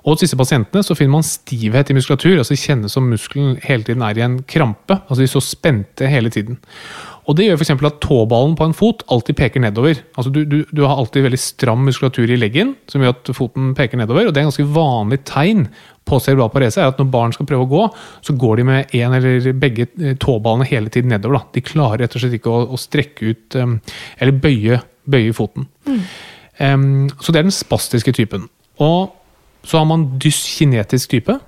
Og 0.02 0.16
hos 0.16 0.24
disse 0.24 0.38
pasientene 0.38 0.82
så 0.86 0.98
finner 0.98 1.20
man 1.20 1.28
stivhet 1.28 1.92
i 1.92 1.96
muskulatur. 1.98 2.40
altså 2.42 2.58
kjennes 2.58 2.94
som 2.96 3.10
muskelen 3.10 3.58
hele 3.62 3.86
tiden 3.86 4.02
er 4.02 4.18
i 4.18 4.26
en 4.26 4.42
krampe. 4.44 4.98
altså 5.08 5.22
De 5.22 5.30
så 5.30 5.42
spente 5.46 6.10
hele 6.10 6.30
tiden. 6.34 6.58
Og 7.30 7.38
Det 7.38 7.46
gjør 7.46 7.60
f.eks. 7.62 7.70
at 7.86 8.00
tåballen 8.02 8.56
på 8.58 8.66
en 8.66 8.74
fot 8.74 9.04
alltid 9.08 9.38
peker 9.38 9.62
nedover. 9.62 10.02
Altså 10.18 10.32
du, 10.34 10.44
du, 10.44 10.66
du, 10.72 10.82
har 10.84 10.98
alltid 10.98 11.24
veldig 11.24 11.40
stram 11.40 11.86
muskulatur 11.86 12.32
i 12.34 12.40
leggen, 12.40 12.76
som 12.90 13.02
gjør 13.02 13.14
at 13.14 13.32
foten 13.38 13.76
peker 13.78 14.02
nedover. 14.02 14.26
og 14.26 14.34
Det 14.34 14.42
er 14.42 14.48
en 14.48 14.50
ganske 14.50 14.74
vanlig 14.74 15.22
tegn 15.30 15.68
på 16.10 16.18
cerebral 16.20 16.50
parese 16.50 16.82
er 16.82 16.90
at 16.90 16.98
når 17.00 17.12
barn 17.14 17.36
skal 17.36 17.46
prøve 17.46 17.68
å 17.68 17.72
gå, 17.72 17.84
så 18.26 18.34
går 18.34 18.58
de 18.58 18.68
med 18.68 18.96
en 18.98 19.16
eller 19.20 19.54
begge 19.54 19.86
eh, 20.02 20.18
tåballene 20.20 20.68
hele 20.68 20.90
tiden 20.90 21.14
nedover. 21.14 21.38
Da. 21.38 21.54
De 21.54 21.66
klarer 21.66 22.04
rett 22.04 22.18
og 22.18 22.24
slett 22.24 22.40
ikke 22.40 22.52
å, 22.52 22.66
å 22.74 22.82
strekke 22.82 23.32
ut 23.32 23.58
um, 23.62 23.78
eller 24.18 24.42
bøye, 24.42 24.82
bøye 25.06 25.36
foten. 25.38 25.70
Mm. 25.86 26.02
Um, 26.58 26.86
så 27.22 27.30
det 27.30 27.44
er 27.44 27.48
den 27.48 27.56
spastiske 27.56 28.16
typen. 28.18 28.50
Og 28.82 29.14
så 29.63 29.78
har 29.78 29.88
man 29.89 30.08
dyskinetisk 30.21 31.10
type. 31.10 31.39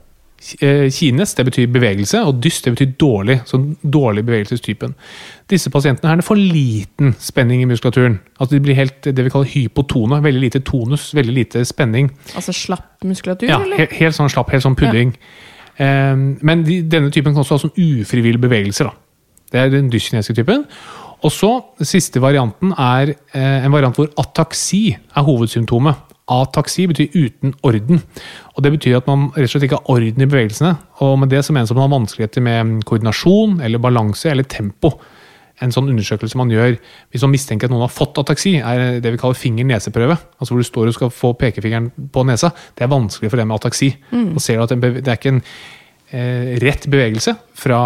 Eh, 0.60 0.89
kines 0.91 1.34
det 1.38 1.45
betyr 1.47 1.69
bevegelse, 1.71 2.19
og 2.28 2.41
dyst 2.43 2.65
det 2.65 2.73
betyr 2.73 2.91
dårlig. 2.99 3.41
så 3.45 3.58
dårlig 3.84 4.26
bevegelsestypen. 4.26 4.95
Disse 5.49 5.69
pasientene 5.69 6.10
her 6.10 6.17
er 6.17 6.21
for 6.21 6.36
liten 6.36 7.15
spenning 7.19 7.62
i 7.62 7.65
muskulaturen. 7.65 8.19
Altså 8.39 8.56
De 8.56 8.60
blir 8.60 8.76
helt 8.76 9.04
det 9.04 9.23
vi 9.23 9.30
kaller 9.30 9.47
hypotone. 9.47 10.23
Veldig 10.23 10.41
lite 10.41 10.60
tonus, 10.60 11.13
veldig 11.15 11.34
lite 11.34 11.65
spenning. 11.65 12.12
Altså 12.36 12.52
slapp 12.52 13.04
muskulatur, 13.04 13.47
ja, 13.47 13.62
eller? 13.62 13.78
Helt, 13.78 13.91
helt 13.91 14.15
sånn 14.15 14.30
slapp, 14.30 14.52
helt 14.52 14.63
sånn 14.63 14.76
pudding. 14.76 15.15
Ja. 15.80 16.13
Um, 16.13 16.38
men 16.41 16.63
de, 16.63 16.82
denne 16.86 17.10
typen 17.10 17.34
kan 17.34 17.41
også 17.41 17.56
ha 17.56 17.63
sånn 17.63 17.78
ufrivillige 17.80 18.43
bevegelser. 18.43 18.91
da. 18.91 18.93
Det 19.54 19.60
er 19.62 19.69
den 19.69 19.89
dyskinesiske 19.89 20.36
typen. 20.36 20.65
Og 21.24 21.32
så, 21.32 21.52
Siste 21.88 22.22
varianten 22.24 22.74
er 22.76 23.14
eh, 23.16 23.64
en 23.64 23.72
variant 23.74 23.96
hvor 23.96 24.12
ataksi 24.20 24.92
er 24.94 25.26
hovedsymptomet. 25.26 26.12
Ataksi 26.34 26.86
betyr 26.88 27.16
uten 27.16 27.54
orden. 27.68 28.00
Og 28.56 28.64
Det 28.64 28.72
betyr 28.76 29.00
at 29.00 29.08
man 29.08 29.30
rett 29.36 29.48
og 29.48 29.54
slett 29.54 29.68
ikke 29.68 29.80
har 29.82 29.92
orden 29.96 30.24
i 30.24 30.30
bevegelsene. 30.30 30.76
Og 31.04 31.18
med 31.20 31.32
det 31.32 31.44
så 31.46 31.56
menes 31.56 31.72
at 31.72 31.78
man 31.80 31.88
har 31.88 31.98
vanskeligheter 31.98 32.44
med 32.44 32.84
koordinasjon 32.88 33.60
eller 33.64 33.84
balanse 33.84 34.32
eller 34.32 34.48
tempo. 34.48 34.94
En 35.62 35.72
sånn 35.72 35.92
undersøkelse 35.92 36.40
man 36.40 36.52
gjør 36.52 36.74
hvis 37.14 37.24
man 37.24 37.32
mistenker 37.36 37.70
at 37.70 37.74
noen 37.74 37.86
har 37.86 37.94
fått 37.94 38.18
ataksi, 38.20 38.56
er 38.60 39.00
det 39.04 39.14
vi 39.14 39.20
kaller 39.22 39.38
finger-neseprøve. 39.38 40.18
Altså 40.40 40.56
hvor 40.56 40.64
du 40.64 40.68
står 40.68 40.90
og 40.90 40.98
skal 40.98 41.14
få 41.14 41.32
pekefingeren 41.40 41.92
på 42.12 42.26
nesa. 42.28 42.52
Det 42.76 42.84
er 42.84 42.92
vanskelig 42.92 43.32
for 43.32 43.40
dem 43.40 43.52
med 43.52 43.62
ataksi. 43.62 43.94
Mm. 44.12 44.34
Og 44.34 44.44
ser 44.44 44.64
at 44.64 44.76
Det 44.76 45.08
er 45.08 45.20
ikke 45.20 45.36
en 45.38 45.44
eh, 46.12 46.58
rett 46.64 46.88
bevegelse 46.90 47.36
fra 47.56 47.86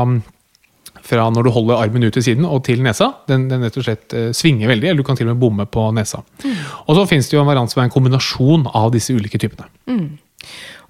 fra 1.08 1.28
når 1.34 1.48
du 1.48 1.52
holder 1.56 1.82
armen 1.82 2.08
ut 2.08 2.15
til 2.17 2.26
siden 2.26 2.48
og 2.48 2.63
til 2.67 2.84
nesa. 2.86 3.13
Den, 3.30 3.48
den 3.52 3.65
rett 3.65 3.80
og 3.80 3.88
slett 3.88 4.15
uh, 4.15 4.30
svinger 4.36 4.72
veldig, 4.74 4.91
eller 4.91 5.04
du 5.04 5.08
kan 5.08 5.20
til 5.20 5.28
og 5.28 5.36
med 5.36 5.41
bomme 5.41 5.67
på 5.72 5.88
nesa. 5.96 6.24
Mm. 6.43 6.56
Og 6.86 6.98
så 6.98 7.08
finnes 7.10 7.30
det 7.30 7.38
jo 7.38 7.43
en 7.43 7.50
variant 7.50 7.72
som 7.72 7.82
er 7.82 7.89
en 7.89 7.96
kombinasjon 7.96 8.67
av 8.76 8.91
disse 8.96 9.15
ulike 9.15 9.39
typene. 9.41 9.70
Mm. 9.89 10.08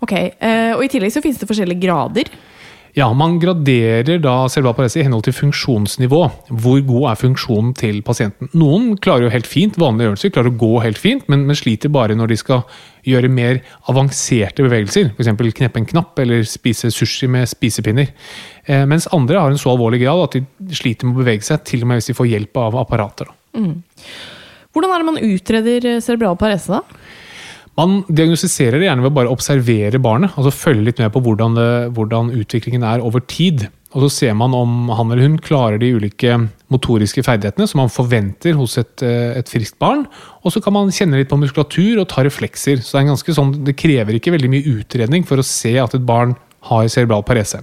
Ok, 0.06 0.14
uh, 0.42 0.74
Og 0.78 0.86
i 0.86 0.92
tillegg 0.94 1.14
så 1.14 1.24
finnes 1.24 1.42
det 1.42 1.50
forskjellige 1.50 1.86
grader. 1.86 2.34
Ja, 2.98 3.12
Man 3.14 3.36
graderer 3.38 4.18
da 4.18 4.48
cerebral 4.50 4.74
parese 4.74 4.98
i 4.98 5.04
henhold 5.06 5.28
til 5.28 5.36
funksjonsnivå. 5.38 6.22
Hvor 6.50 6.80
god 6.88 7.04
er 7.12 7.20
funksjonen 7.20 7.76
til 7.78 8.00
pasienten? 8.02 8.50
Noen 8.58 8.96
klarer 8.98 9.28
jo 9.28 9.34
helt 9.36 9.46
fint 9.46 9.78
vanlige 9.78 10.10
øvelser, 10.10 10.32
klarer 10.34 10.50
å 10.50 10.58
gå 10.58 10.72
helt 10.82 10.98
fint, 10.98 11.28
men, 11.30 11.44
men 11.46 11.60
sliter 11.60 11.94
bare 11.94 12.18
når 12.18 12.32
de 12.32 12.38
skal 12.42 12.64
gjøre 13.06 13.30
mer 13.30 13.60
avanserte 13.94 14.66
bevegelser. 14.66 15.12
F.eks. 15.14 15.30
kneppe 15.60 15.84
en 15.84 15.90
knapp 15.94 16.18
eller 16.24 16.42
spise 16.50 16.90
sushi 16.90 17.30
med 17.30 17.46
spisepinner. 17.52 18.10
Eh, 18.66 18.82
mens 18.90 19.06
andre 19.14 19.46
har 19.46 19.54
en 19.54 19.62
så 19.62 19.76
alvorlig 19.76 20.02
grad 20.02 20.24
at 20.24 20.40
de 20.40 20.80
sliter 20.82 21.06
med 21.06 21.20
å 21.20 21.22
bevege 21.22 21.46
seg, 21.46 21.62
til 21.70 21.86
og 21.86 21.92
med 21.92 22.02
hvis 22.02 22.10
de 22.10 22.18
får 22.18 22.32
hjelp 22.34 22.64
av 22.66 22.82
apparater. 22.82 23.30
Mm. 23.54 23.78
Hvordan 24.74 24.96
er 24.96 25.06
det 25.06 25.12
man 25.12 25.22
utreder 25.22 25.92
cerebral 26.02 26.42
parese, 26.42 26.82
da? 26.82 26.82
Man 27.78 28.00
diagnostiserer 28.10 28.80
det 28.80 28.88
gjerne 28.88 29.04
ved 29.06 29.12
å 29.12 29.18
bare 29.20 29.32
observere 29.34 30.00
barnet. 30.02 30.34
altså 30.34 30.54
Følge 30.54 30.88
litt 30.88 31.02
med 31.02 31.12
på 31.14 31.22
hvordan, 31.22 31.58
det, 31.58 31.72
hvordan, 31.94 32.32
utviklingen 32.34 32.86
er 32.88 33.04
over 33.06 33.22
tid. 33.22 33.68
Og 33.94 34.08
Så 34.08 34.10
ser 34.16 34.34
man 34.38 34.54
om 34.58 34.90
han 34.90 35.12
eller 35.14 35.30
hun 35.30 35.38
klarer 35.38 35.78
de 35.80 35.94
ulike 35.96 36.40
motoriske 36.74 37.24
ferdighetene 37.24 37.68
som 37.70 37.84
man 37.84 37.94
forventer 37.94 38.58
hos 38.58 38.76
et, 38.82 39.02
eh, 39.06 39.38
et 39.38 39.48
friskt 39.50 39.78
barn. 39.80 40.08
Og 40.44 40.52
så 40.52 40.62
kan 40.62 40.74
man 40.74 40.92
kjenne 40.92 41.22
litt 41.22 41.30
på 41.30 41.40
muskulatur 41.40 42.02
og 42.02 42.10
ta 42.10 42.26
reflekser. 42.26 42.82
Så 42.82 42.98
det, 42.98 43.38
sånn, 43.38 43.54
det 43.64 43.78
krever 43.78 44.18
ikke 44.18 44.34
veldig 44.34 44.52
mye 44.52 44.76
utredning 44.82 45.26
for 45.26 45.38
å 45.38 45.46
se 45.46 45.78
at 45.78 45.94
et 45.94 46.06
barn 46.06 46.36
har 46.68 46.90
cerebral 46.90 47.24
parese. 47.24 47.62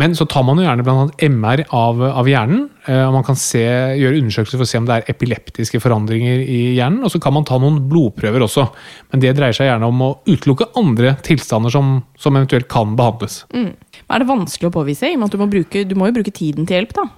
Men 0.00 0.14
så 0.18 0.26
tar 0.26 0.42
man 0.46 0.58
jo 0.58 0.64
gjerne 0.64 0.84
bl.a. 0.86 1.06
MR 1.28 1.62
av, 1.74 2.00
av, 2.02 2.28
hjernen. 2.28 2.64
Eh, 2.88 3.02
og 3.06 3.14
Man 3.14 3.26
kan 3.26 3.38
se, 3.38 3.62
gjøre 4.00 4.18
undersøkelser 4.18 4.58
for 4.58 4.66
å 4.66 4.70
se 4.70 4.80
om 4.80 4.88
det 4.88 4.96
er 4.96 5.12
epileptiske 5.12 5.80
forandringer 5.82 6.42
i 6.42 6.60
hjernen. 6.74 7.04
Og 7.06 7.14
så 7.14 7.20
kan 7.22 7.36
man 7.36 7.46
ta 7.46 7.60
noen 7.62 7.78
blodprøver 7.90 8.42
også. 8.46 8.66
Men 9.12 9.22
det 9.22 9.36
dreier 9.38 9.56
seg 9.56 9.70
gjerne 9.70 9.90
om 9.90 10.02
å 10.02 10.12
utelukke 10.26 10.72
andre 10.80 11.14
tilstander 11.26 11.74
som, 11.74 11.96
som 12.18 12.34
eventuelt 12.34 12.66
kan 12.72 12.96
behandles. 12.98 13.44
Mm. 13.54 13.70
Er 14.10 14.22
det 14.22 14.30
vanskelig 14.30 14.72
å 14.72 14.78
påvise? 14.80 15.12
i 15.12 15.14
og 15.14 15.22
med 15.22 15.30
at 15.30 15.36
du 15.36 15.42
må, 15.44 15.50
bruke, 15.52 15.84
du 15.86 15.94
må 15.98 16.10
jo 16.10 16.18
bruke 16.18 16.34
tiden 16.34 16.66
til 16.66 16.80
hjelp, 16.80 16.96
da? 16.98 17.08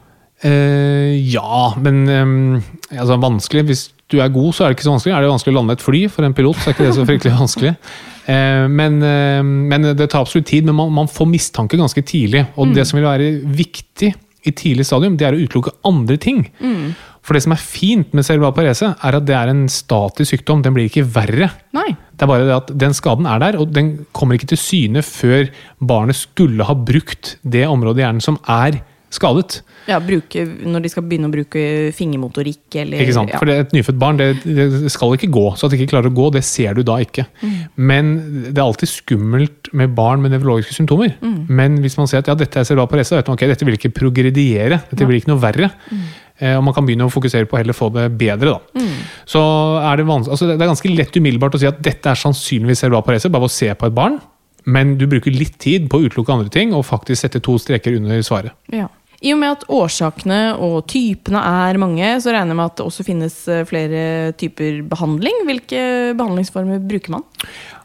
Uh, 0.44 1.16
ja, 1.16 1.70
men 1.80 2.02
um, 2.12 2.58
altså, 2.92 3.16
vanskelig 3.22 3.62
Hvis 3.70 3.84
du 4.12 4.21
er 4.23 4.31
god, 4.31 4.53
så 4.55 4.64
er 4.64 4.71
det 4.71 4.77
ikke 4.77 4.87
så 4.87 4.92
vanskelig. 4.95 5.14
Er 5.14 5.25
det 5.25 5.33
vanskelig 5.33 5.55
å 5.55 5.59
lande 5.59 5.75
et 5.77 5.83
fly 5.83 6.03
for 6.12 6.27
en 6.27 6.37
pilot, 6.37 6.61
så 6.61 6.71
er 6.71 6.77
ikke 6.77 6.87
det 6.87 6.99
så 6.99 7.09
fryktelig 7.09 7.40
vanskelig. 7.40 7.75
Eh, 8.27 8.64
men, 8.66 8.97
eh, 9.07 9.38
men, 9.38 9.85
det 9.95 10.09
tar 10.11 10.25
absolutt 10.25 10.49
tid. 10.51 10.64
Men 10.66 10.75
man, 10.75 10.88
man 10.90 11.07
får 11.07 11.29
mistanke 11.31 11.79
ganske 11.79 12.03
tidlig. 12.03 12.40
Og 12.57 12.66
mm. 12.66 12.73
det 12.75 12.85
som 12.88 12.97
vil 12.99 13.05
være 13.07 13.29
viktig 13.55 14.09
i 14.51 14.51
tidlig 14.51 14.83
stadium, 14.88 15.14
det 15.14 15.29
er 15.29 15.37
å 15.37 15.45
utelukke 15.45 15.77
andre 15.87 16.16
ting. 16.19 16.40
Mm. 16.59 16.88
For 17.27 17.38
det 17.38 17.45
som 17.45 17.55
er 17.55 17.62
fint 17.62 18.11
med 18.14 18.27
cerebral 18.27 18.51
parese, 18.57 18.88
er 18.99 19.19
at 19.19 19.29
det 19.31 19.37
er 19.38 19.53
en 19.53 19.64
statisk 19.71 20.33
sykdom. 20.33 20.64
Den 20.66 20.75
blir 20.75 20.90
ikke 20.90 21.07
verre. 21.07 21.53
Nei. 21.79 21.88
Det 22.14 22.27
er 22.27 22.33
bare 22.33 22.49
det 22.49 22.57
at 22.57 22.75
den 22.83 22.99
skaden 22.99 23.31
er 23.31 23.42
der, 23.42 23.61
og 23.62 23.71
den 23.75 23.95
kommer 24.11 24.35
ikke 24.35 24.51
til 24.57 24.62
syne 24.62 25.07
før 25.07 25.47
barnet 25.79 26.19
skulle 26.19 26.66
ha 26.66 26.75
brukt 26.75 27.37
det 27.42 27.62
området 27.71 28.03
i 28.03 28.07
hjernen 28.09 28.27
som 28.27 28.42
er 28.42 28.83
skadet. 29.16 29.61
Ja, 29.88 29.98
bruke, 30.02 30.44
Når 30.44 30.85
de 30.85 30.90
skal 30.92 31.05
begynne 31.07 31.31
å 31.31 31.33
bruke 31.33 31.62
fingermotorikk 31.96 32.79
eller 32.83 33.02
Ikke 33.05 33.16
sant. 33.16 33.33
Ja. 33.33 33.40
For 33.42 33.52
et 33.52 33.72
nyfødt 33.74 33.98
barn 34.00 34.20
det, 34.20 34.29
det, 34.44 34.90
skal 34.92 35.16
ikke 35.16 35.31
gå. 35.33 35.46
Så 35.57 35.66
at 35.66 35.74
det 35.74 35.81
ikke 35.81 35.94
klarer 35.94 36.12
å 36.12 36.16
gå, 36.16 36.29
det 36.35 36.44
ser 36.46 36.76
du 36.76 36.83
da 36.87 36.98
ikke. 37.02 37.26
Mm. 37.40 37.57
Men 37.90 38.12
det 38.50 38.57
er 38.57 38.66
alltid 38.66 38.92
skummelt 38.92 39.72
med 39.76 39.96
barn 39.96 40.22
med 40.24 40.35
nevrologiske 40.35 40.76
symptomer. 40.76 41.16
Mm. 41.22 41.40
Men 41.48 41.81
hvis 41.85 41.98
man 42.00 42.11
ser 42.11 42.22
at 42.22 42.31
ja, 42.31 42.37
dette 42.38 42.61
er 42.61 42.68
cerebral 42.68 42.90
parese, 42.92 43.16
vet 43.16 43.31
man 43.31 43.38
ok, 43.38 43.48
dette 43.52 43.68
vil 43.68 43.79
ikke 43.79 43.94
progrediere. 43.96 44.83
Dette 44.90 45.09
blir 45.09 45.20
ikke 45.22 45.33
noe 45.33 45.42
verre. 45.42 45.72
Mm. 45.90 46.07
Eh, 46.38 46.55
og 46.59 46.64
man 46.66 46.76
kan 46.76 46.85
begynne 46.85 47.09
å 47.09 47.12
fokusere 47.12 47.48
på 47.48 47.57
å 47.57 47.62
heller 47.62 47.76
få 47.76 47.88
det 47.94 48.11
bedre. 48.20 48.59
Mm. 48.76 48.94
Så 49.29 49.42
er 49.81 50.00
det, 50.00 50.07
altså 50.07 50.50
det 50.50 50.59
er 50.59 50.68
ganske 50.68 50.92
lett 50.92 51.16
umiddelbart 51.16 51.57
å 51.57 51.62
si 51.62 51.68
at 51.68 51.81
dette 51.85 52.12
er 52.12 52.20
sannsynligvis 52.20 52.85
cerebral 52.85 53.07
parese, 53.07 53.33
bare 53.33 53.46
ved 53.46 53.55
å 53.55 53.57
se 53.57 53.70
på 53.72 53.88
et 53.88 53.96
barn. 53.96 54.18
Men 54.66 54.96
du 54.98 55.07
bruker 55.09 55.31
litt 55.31 55.57
tid 55.62 55.87
på 55.90 56.00
å 56.00 56.07
utelukke 56.09 56.35
andre 56.35 56.50
ting 56.52 56.74
og 56.74 56.87
faktisk 56.88 57.22
sette 57.22 57.40
to 57.44 57.55
streker 57.62 57.94
under 57.96 58.22
svaret. 58.26 58.57
Ja. 58.74 58.88
I 59.24 59.33
og 59.33 59.38
med 59.40 59.55
at 59.55 59.64
årsakene 59.72 60.40
og 60.61 60.83
typene 60.90 61.40
er 61.40 61.79
mange, 61.81 62.09
så 62.20 62.35
regner 62.35 62.52
jeg 62.52 62.59
med 62.59 62.68
at 62.68 62.76
det 62.76 62.85
også 62.85 63.07
finnes 63.07 63.37
eh, 63.48 63.64
flere 63.68 64.02
typer 64.37 64.83
behandling. 64.90 65.40
Hvilke 65.48 65.81
behandlingsformer 66.18 66.83
bruker 66.85 67.14
man? 67.16 67.24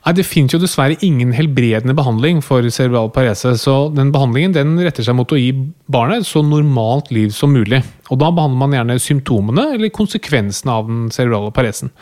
Nei, 0.02 0.14
Det 0.18 0.26
finnes 0.28 0.56
jo 0.56 0.60
dessverre 0.60 1.00
ingen 1.06 1.32
helbredende 1.38 1.96
behandling 1.96 2.42
for 2.44 2.68
cerebral 2.74 3.12
parese. 3.16 3.54
Så 3.62 3.78
den 3.96 4.12
behandlingen 4.12 4.58
den 4.58 4.76
retter 4.82 5.08
seg 5.08 5.16
mot 5.16 5.32
å 5.32 5.40
gi 5.40 5.54
barnet 5.92 6.28
så 6.28 6.44
normalt 6.44 7.14
liv 7.16 7.32
som 7.36 7.56
mulig. 7.56 7.84
Og 8.12 8.20
Da 8.20 8.28
behandler 8.28 8.60
man 8.66 8.76
gjerne 8.76 9.00
symptomene 9.00 9.70
eller 9.78 9.94
konsekvensene 9.96 10.76
av 10.76 10.92
den 10.92 11.10
cerebrale 11.16 11.54
paresen. 11.56 11.94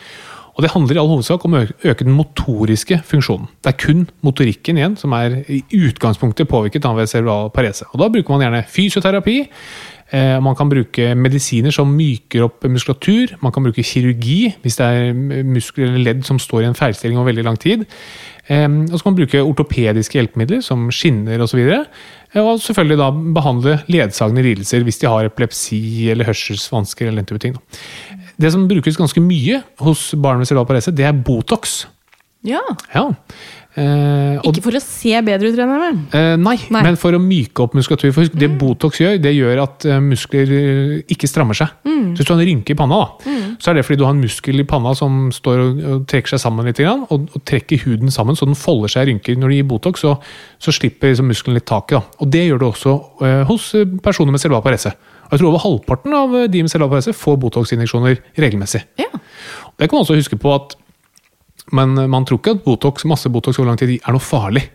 Og 0.56 0.64
Det 0.64 0.72
handler 0.72 0.96
i 0.96 1.00
all 1.00 1.12
hovedsak 1.12 1.46
om 1.46 1.56
å 1.56 1.66
øke 1.66 2.06
den 2.06 2.18
motoriske 2.18 3.02
funksjonen. 3.06 3.48
Det 3.64 3.74
er 3.74 3.78
kun 3.80 4.08
motorikken 4.26 4.78
igjen 4.78 4.98
som 5.00 5.14
er 5.16 5.42
i 5.48 5.62
utgangspunktet 5.76 6.50
påvirket 6.50 6.86
av 6.86 7.00
cerebral 7.06 7.52
parese. 7.56 7.86
Og 7.94 8.00
Da 8.00 8.10
bruker 8.10 8.30
man 8.30 8.42
gjerne 8.42 8.66
fysioterapi. 8.68 9.38
Eh, 10.12 10.40
man 10.42 10.56
kan 10.56 10.70
bruke 10.70 11.14
medisiner 11.16 11.72
som 11.72 11.92
myker 11.94 12.48
opp 12.48 12.66
muskulatur. 12.66 13.36
Man 13.42 13.54
kan 13.54 13.64
bruke 13.64 13.84
kirurgi 13.86 14.56
hvis 14.64 14.80
det 14.80 14.86
er 14.86 15.44
muskler 15.46 15.92
eller 15.92 16.06
ledd 16.08 16.26
som 16.26 16.40
står 16.42 16.64
i 16.64 16.70
en 16.72 16.78
feilstilling 16.78 17.20
over 17.20 17.30
veldig 17.30 17.46
lang 17.46 17.60
tid. 17.62 17.86
Eh, 18.50 18.66
og 18.66 18.96
så 18.96 19.04
kan 19.04 19.14
man 19.14 19.20
bruke 19.22 19.44
ortopediske 19.46 20.18
hjelpemidler 20.18 20.64
som 20.66 20.88
skinner 20.94 21.42
osv. 21.46 21.62
Og, 21.62 21.86
så 22.34 22.44
og 22.44 22.64
selvfølgelig 22.64 23.00
da 23.02 23.12
behandle 23.38 23.78
ledsagende 23.92 24.46
lidelser 24.46 24.86
hvis 24.88 25.02
de 25.02 25.12
har 25.12 25.30
epilepsi 25.30 26.10
eller 26.14 26.30
hørselsvansker. 26.30 27.08
eller 27.08 27.22
den 27.22 27.30
type 27.30 27.44
ting. 27.46 27.56
Det 28.40 28.52
som 28.54 28.68
brukes 28.70 28.98
ganske 28.98 29.22
mye 29.22 29.62
hos 29.84 30.12
barn 30.16 30.40
med 30.40 30.48
cerebral 30.48 30.70
parese, 30.70 30.96
det 30.96 31.06
er 31.06 31.24
Botox. 31.26 31.86
Ja. 32.48 32.62
Ja. 32.96 33.10
Eh, 33.78 34.40
og, 34.42 34.48
Ikke 34.50 34.64
for 34.66 34.76
å 34.76 34.82
se 34.82 35.12
bedre 35.22 35.52
ut, 35.52 35.56
regner 35.56 35.78
jeg 35.78 35.94
med. 35.94 36.14
eh, 36.18 36.36
nei, 36.42 36.56
Nei. 36.74 36.82
men 36.88 36.96
for 36.98 37.14
å 37.14 37.20
myke 37.22 37.62
opp 37.64 37.76
muskulatur. 37.78 38.12
For 38.16 38.26
det 38.26 38.40
det 38.42 38.50
Botox 38.58 38.98
gjør, 39.00 39.20
det 39.22 39.34
gjør 39.36 39.62
at 39.62 39.86
eh, 39.86 40.00
muskler 40.02 40.54
eh, 40.58 40.96
ikke 41.14 41.30
strammer 41.30 41.54
seg. 41.58 41.76
Så 41.86 42.24
hvis 42.24 42.26
du 42.28 42.34
har 42.34 42.40
en 42.42 42.48
rynke 42.50 42.74
i 42.74 42.78
panna, 42.80 42.98
da, 42.98 43.36
så 43.62 43.70
er 43.70 43.78
det 43.78 43.84
fordi 43.86 44.00
du 44.02 44.06
har 44.08 44.16
en 44.16 44.24
muskel 44.24 44.60
i 44.60 44.66
panna 44.68 44.96
som 44.98 45.30
står 45.36 45.62
og, 45.62 45.84
og 45.94 46.08
trekker 46.10 46.34
seg 46.34 46.42
sammen 46.42 46.66
litt, 46.66 46.82
og, 46.82 47.28
og 47.30 47.44
trekker 47.46 47.84
huden 47.86 48.10
sammen 48.12 48.36
så 48.40 48.48
den 48.50 48.58
folder 48.58 48.90
seg 48.90 49.06
i 49.06 49.12
rynker. 49.14 49.38
Når 49.38 49.54
du 49.54 49.58
gir 49.60 49.70
Botox, 49.70 50.02
så, 50.02 50.16
så 50.58 50.74
slipper 50.74 51.14
liksom 51.14 51.30
muskelen 51.30 51.60
litt 51.60 51.68
taket. 51.70 52.00
Da. 52.00 52.20
Og 52.26 52.34
det 52.34 52.48
gjør 52.48 52.64
det 52.64 52.70
også 52.74 52.98
eh, 53.28 53.44
hos 53.52 53.70
eh, 53.78 53.86
personer 54.04 54.34
med 54.34 54.42
cerebral 54.42 54.66
parese. 54.66 54.96
Jeg 55.30 55.38
tror 55.44 55.52
over 55.52 55.62
halvparten 55.62 56.16
av 56.18 56.38
de 56.50 56.66
med 56.66 56.72
cerebral 56.74 56.96
parese 56.98 57.14
får 57.14 57.38
Botox-injeksjoner 57.46 58.18
regelmessig. 58.42 58.82
Ja. 58.98 59.12
Det 59.78 59.88
kan 59.88 60.00
man 60.00 60.08
også 60.08 60.18
huske 60.18 60.40
på 60.42 60.56
at 60.58 60.74
men 61.76 61.96
man 62.12 62.28
tror 62.28 62.42
ikke 62.42 62.58
at 62.58 62.64
Botox, 62.66 63.06
masse 63.10 63.30
Botox 63.32 63.60
over 63.60 63.72
lang 63.72 63.80
tid 63.80 63.96
er 63.98 64.16
noe 64.16 64.24
farlig. 64.24 64.66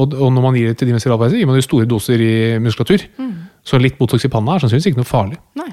Og, 0.00 0.14
og 0.16 0.30
når 0.32 0.44
man 0.44 0.56
gir 0.56 0.70
det 0.70 0.78
til 0.80 0.88
de 0.88 0.96
med 0.96 1.02
cerebral 1.04 1.34
gir 1.36 1.48
man 1.48 1.58
det 1.58 1.66
store 1.66 1.88
doser 1.88 2.20
i 2.24 2.34
muskulatur. 2.62 3.04
Så 3.62 3.78
litt 3.78 3.98
Botox 3.98 4.24
i 4.26 4.32
panna 4.32 4.56
er 4.56 4.64
sannsynligvis 4.64 4.92
ikke 4.92 5.02
noe 5.02 5.08
farlig. 5.08 5.40
Nei. 5.60 5.68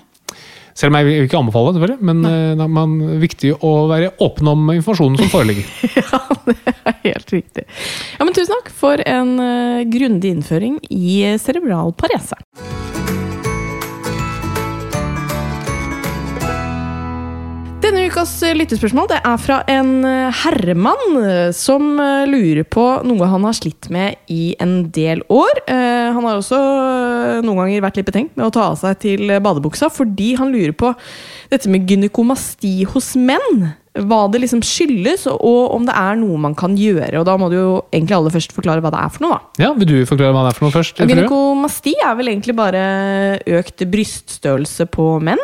Selv 0.80 0.94
om 0.94 1.00
jeg 1.00 1.08
vil 1.08 1.26
ikke 1.28 1.40
anbefale 1.40 1.72
det, 1.72 1.80
selvfølgelig, 1.80 2.08
men 2.08 2.28
eh, 2.30 2.52
det 2.56 2.64
er 2.64 2.72
man, 2.72 2.94
viktig 3.20 3.52
å 3.68 3.72
være 3.90 4.14
åpen 4.24 4.52
om 4.52 4.70
informasjonen 4.78 5.20
som 5.20 5.32
foreligger. 5.36 5.66
Ja, 6.00 6.22
det 6.48 6.76
er 6.88 7.00
helt 7.04 7.34
riktig. 7.36 7.66
Ja, 8.16 8.24
men 8.24 8.36
Tusen 8.38 8.56
takk 8.56 8.72
for 8.84 9.04
en 9.04 9.36
uh, 9.42 9.82
grundig 9.92 10.32
innføring 10.38 10.80
i 10.88 11.20
eh, 11.34 11.40
cerebral 11.42 11.92
parese. 12.00 12.40
Ukas 18.10 18.32
eh, 18.42 18.56
lyttespørsmål 18.58 19.10
det 19.12 19.18
er 19.28 19.38
fra 19.42 19.60
en 19.70 19.90
eh, 20.08 20.38
herremann 20.42 21.18
eh, 21.20 21.50
som 21.56 22.00
lurer 22.30 22.66
på 22.66 22.86
noe 23.06 23.28
han 23.30 23.46
har 23.46 23.56
slitt 23.58 23.90
med 23.94 24.18
i 24.32 24.56
en 24.62 24.90
del 24.96 25.22
år. 25.30 25.62
Han 25.70 26.26
har 26.26 26.40
også 26.40 26.60
noen 27.46 27.60
ganger 27.60 27.84
vært 27.84 28.00
litt 28.00 28.08
betenkt 28.10 28.38
med 28.40 28.48
å 28.48 28.54
ta 28.54 28.70
av 28.72 28.80
seg 28.82 28.98
til 29.04 29.34
badebuksa 29.44 29.92
fordi 29.94 30.32
han 30.40 30.54
lurer 30.54 30.74
på 30.78 30.94
dette 31.52 31.70
med 31.72 31.90
gynekomasti 31.90 32.74
hos 32.90 33.14
menn. 33.20 33.70
Hva 34.08 34.20
det 34.32 34.42
liksom 34.44 34.62
skyldes, 34.64 35.26
og 35.28 35.74
om 35.76 35.86
det 35.88 35.96
er 35.98 36.16
noe 36.20 36.38
man 36.40 36.56
kan 36.56 36.76
gjøre. 36.80 37.20
Og 37.20 37.26
da 37.28 37.36
må 37.42 37.50
du 37.52 37.58
jo 37.58 37.72
egentlig 37.92 38.16
aller 38.16 38.34
først 38.34 38.54
forklare 38.56 38.84
hva 38.86 38.92
det 38.94 39.02
er 39.02 39.12
for 39.16 39.26
noe. 39.26 39.38
da. 39.38 39.66
Ja, 39.66 39.74
Vil 39.76 39.88
du 39.92 39.98
forklare 40.10 40.32
hva 40.36 40.46
det 40.48 40.54
er 40.54 40.58
for 40.60 40.68
noe 40.68 40.76
først? 40.78 41.02
Gynekomasti 41.04 41.94
er 42.06 42.16
vel 42.20 42.32
egentlig 42.32 42.56
bare 42.58 42.84
økt 43.60 43.84
bryststørrelse 43.92 44.88
på 44.94 45.10
menn? 45.24 45.42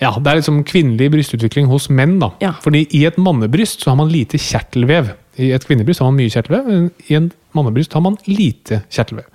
Ja, 0.00 0.12
Det 0.16 0.26
er 0.32 0.40
liksom 0.40 0.62
kvinnelig 0.64 1.10
brystutvikling 1.12 1.66
hos 1.72 1.88
menn. 1.90 2.18
da. 2.18 2.30
Ja. 2.40 2.52
Fordi 2.62 2.86
i 2.94 3.04
et 3.06 3.16
mannebryst 3.18 3.82
så 3.82 3.90
har 3.90 3.96
man 3.96 4.08
lite 4.12 4.38
kjertelvev. 4.38 5.14
I 5.38 5.50
et 5.52 5.66
kvinnebryst 5.68 6.00
har 6.00 6.08
man 6.10 6.16
mye 6.16 6.32
kjertelvev, 6.32 6.66
men 6.66 6.90
i 7.10 7.14
en 7.18 7.30
mannebryst 7.56 7.92
har 7.92 8.00
man 8.00 8.16
lite 8.26 8.82
kjertelvev. 8.88 9.26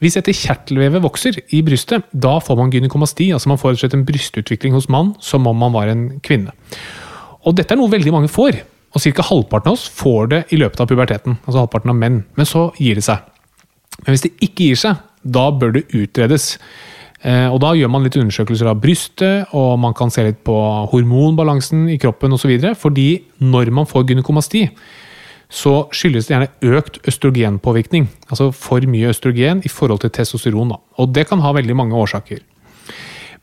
Hvis 0.00 0.14
dette 0.14 0.34
kjertelvevet 0.36 1.02
vokser 1.02 1.40
i 1.52 1.62
brystet, 1.66 2.04
da 2.14 2.38
får 2.38 2.56
man 2.56 2.70
gynekomasti. 2.70 3.32
altså 3.34 3.48
Man 3.48 3.58
får 3.58 3.82
en 3.94 4.04
brystutvikling 4.06 4.72
hos 4.72 4.88
mann 4.88 5.14
som 5.20 5.46
om 5.46 5.56
man 5.56 5.72
var 5.72 5.88
en 5.88 6.20
kvinne. 6.20 6.52
Og 7.46 7.56
dette 7.56 7.74
er 7.74 7.80
noe 7.80 7.92
veldig 7.92 8.12
mange 8.14 8.30
får. 8.32 8.60
Og 8.90 9.02
ca. 9.02 9.22
halvparten 9.22 9.70
av 9.70 9.76
oss 9.78 9.88
får 9.94 10.30
det 10.32 10.40
i 10.54 10.58
løpet 10.58 10.80
av 10.82 10.88
puberteten. 10.90 11.38
altså 11.46 11.62
halvparten 11.62 11.92
av 11.92 11.96
menn. 11.96 12.24
Men 12.36 12.46
så 12.46 12.70
gir 12.78 12.98
det 12.98 13.06
seg. 13.06 13.22
Men 14.04 14.14
hvis 14.14 14.24
det 14.26 14.32
ikke 14.42 14.70
gir 14.70 14.80
seg, 14.80 15.04
da 15.22 15.50
bør 15.50 15.76
det 15.76 15.86
utredes. 15.94 16.56
Eh, 17.22 17.46
og 17.52 17.60
Da 17.60 17.74
gjør 17.76 17.90
man 17.92 18.02
litt 18.02 18.16
undersøkelser 18.16 18.70
av 18.70 18.80
brystet, 18.80 19.52
og 19.52 19.78
man 19.78 19.94
kan 19.94 20.10
se 20.10 20.24
litt 20.24 20.42
på 20.44 20.56
hormonbalansen 20.90 21.88
i 21.92 21.98
kroppen 21.98 22.32
osv. 22.32 22.50
Fordi 22.74 23.22
når 23.40 23.70
man 23.70 23.86
får 23.86 24.08
gynekomasti, 24.08 24.68
så 25.50 25.90
skyldes 25.90 26.28
det 26.28 26.34
gjerne 26.36 26.76
økt 26.78 27.00
østrogenpåvirkning. 27.10 28.08
Altså 28.30 28.50
for 28.54 28.80
mye 28.86 29.10
østrogen 29.10 29.62
i 29.66 29.68
forhold 29.68 30.00
til 30.00 30.10
testosteron. 30.14 30.70
Da. 30.70 30.78
Og 30.98 31.12
det 31.12 31.28
kan 31.28 31.42
ha 31.42 31.52
veldig 31.52 31.76
mange 31.76 31.98
årsaker. 31.98 32.40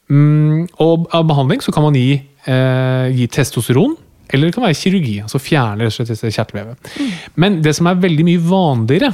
Mm, 0.08 0.68
og 0.84 1.08
av 1.16 1.26
behandling 1.28 1.64
så 1.64 1.74
kan 1.76 1.84
man 1.84 1.98
gi, 1.98 2.22
eh, 2.48 3.08
gi 3.12 3.28
testosteron, 3.28 3.96
eller 4.30 4.48
det 4.48 4.56
kan 4.56 4.64
være 4.64 4.80
kirurgi. 4.80 5.22
altså 5.22 5.40
Fjerne 5.40 5.84
rett 5.84 6.00
og 6.00 6.08
slett 6.08 6.36
kjertelvevet. 6.36 6.78
Men 7.36 7.62
det 7.62 7.76
som 7.76 7.88
er 7.88 7.96
veldig 7.96 8.26
mye 8.28 8.44
vanligere, 8.44 9.14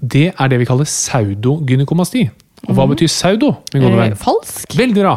det 0.00 0.32
er 0.38 0.48
det 0.48 0.58
vi 0.58 0.64
kaller 0.68 0.88
pseudogynekomasti. 0.88 2.30
Og 2.68 2.76
hva 2.78 2.84
betyr 2.86 3.08
pseudo? 3.10 3.56
min 3.74 3.82
gode 3.82 3.96
Eh, 3.96 4.00
venn? 4.04 4.14
falsk? 4.16 4.76
Veldig 4.78 5.02
bra. 5.02 5.16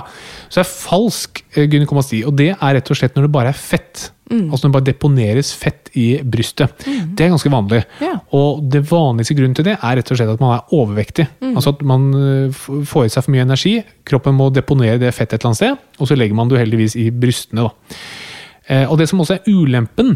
Så 0.49 0.59
det 0.59 0.63
er 0.65 0.71
falsk 0.71 1.43
eh, 1.55 1.67
gynekomasti, 1.69 2.23
og 2.25 2.35
det 2.39 2.49
er 2.55 2.73
rett 2.79 2.89
og 2.91 2.97
slett 2.97 3.15
når 3.15 3.27
det 3.27 3.31
bare 3.35 3.51
er 3.53 3.59
fett. 3.59 4.11
Altså 4.25 4.65
når 4.65 4.71
det 4.71 4.73
bare 4.73 4.87
deponeres 4.87 5.51
fett 5.53 5.91
i 6.01 6.05
brystet. 6.25 6.79
Det 6.81 7.21
er 7.27 7.29
ganske 7.29 7.51
vanlig. 7.53 7.83
Yeah. 8.01 8.17
Og 8.33 8.63
det 8.73 8.81
vanligste 8.89 9.35
grunnen 9.37 9.53
til 9.53 9.67
det 9.67 9.75
er 9.77 9.95
rett 9.99 10.09
og 10.09 10.17
slett 10.17 10.31
at 10.33 10.41
man 10.41 10.55
er 10.57 10.73
overvektig. 10.73 11.27
Altså 11.53 11.75
at 11.75 11.83
man 11.85 12.07
eh, 12.17 12.49
får 12.89 13.05
i 13.05 13.11
seg 13.13 13.27
for 13.27 13.35
mye 13.35 13.45
energi, 13.45 13.75
kroppen 14.09 14.33
må 14.33 14.49
deponere 14.55 14.97
det 14.97 15.13
fettet 15.13 15.37
et 15.37 15.43
eller 15.45 15.53
annet 15.53 15.61
sted, 15.61 16.01
og 16.01 16.09
så 16.09 16.17
legger 16.17 16.33
man 16.41 16.49
det 16.49 16.57
uheldigvis 16.57 16.95
i 16.97 17.11
brystene. 17.13 17.67
Da. 17.69 18.87
Og 18.89 18.97
det 18.97 19.05
som 19.11 19.21
også 19.21 19.37
er 19.37 19.45
ulempen 19.53 20.15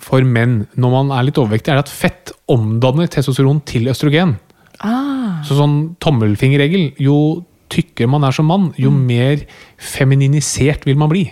for 0.00 0.24
menn 0.24 0.62
når 0.80 0.90
man 0.96 1.12
er 1.18 1.26
litt 1.28 1.36
overvektig, 1.38 1.74
er 1.74 1.82
at 1.82 1.92
fett 1.92 2.32
omdanner 2.50 3.10
testosteron 3.12 3.60
til 3.68 3.90
østrogen. 3.92 4.38
Ah, 4.82 5.42
Så 5.46 5.54
sånn 5.58 5.96
tommelfingerregel, 6.02 6.92
jo 6.98 7.44
tykkere 7.72 8.08
man 8.10 8.24
er 8.28 8.34
som 8.36 8.46
mann, 8.50 8.72
jo 8.76 8.90
mer 8.92 9.44
femininisert 9.78 10.84
vil 10.84 10.98
man 11.00 11.08
bli. 11.12 11.28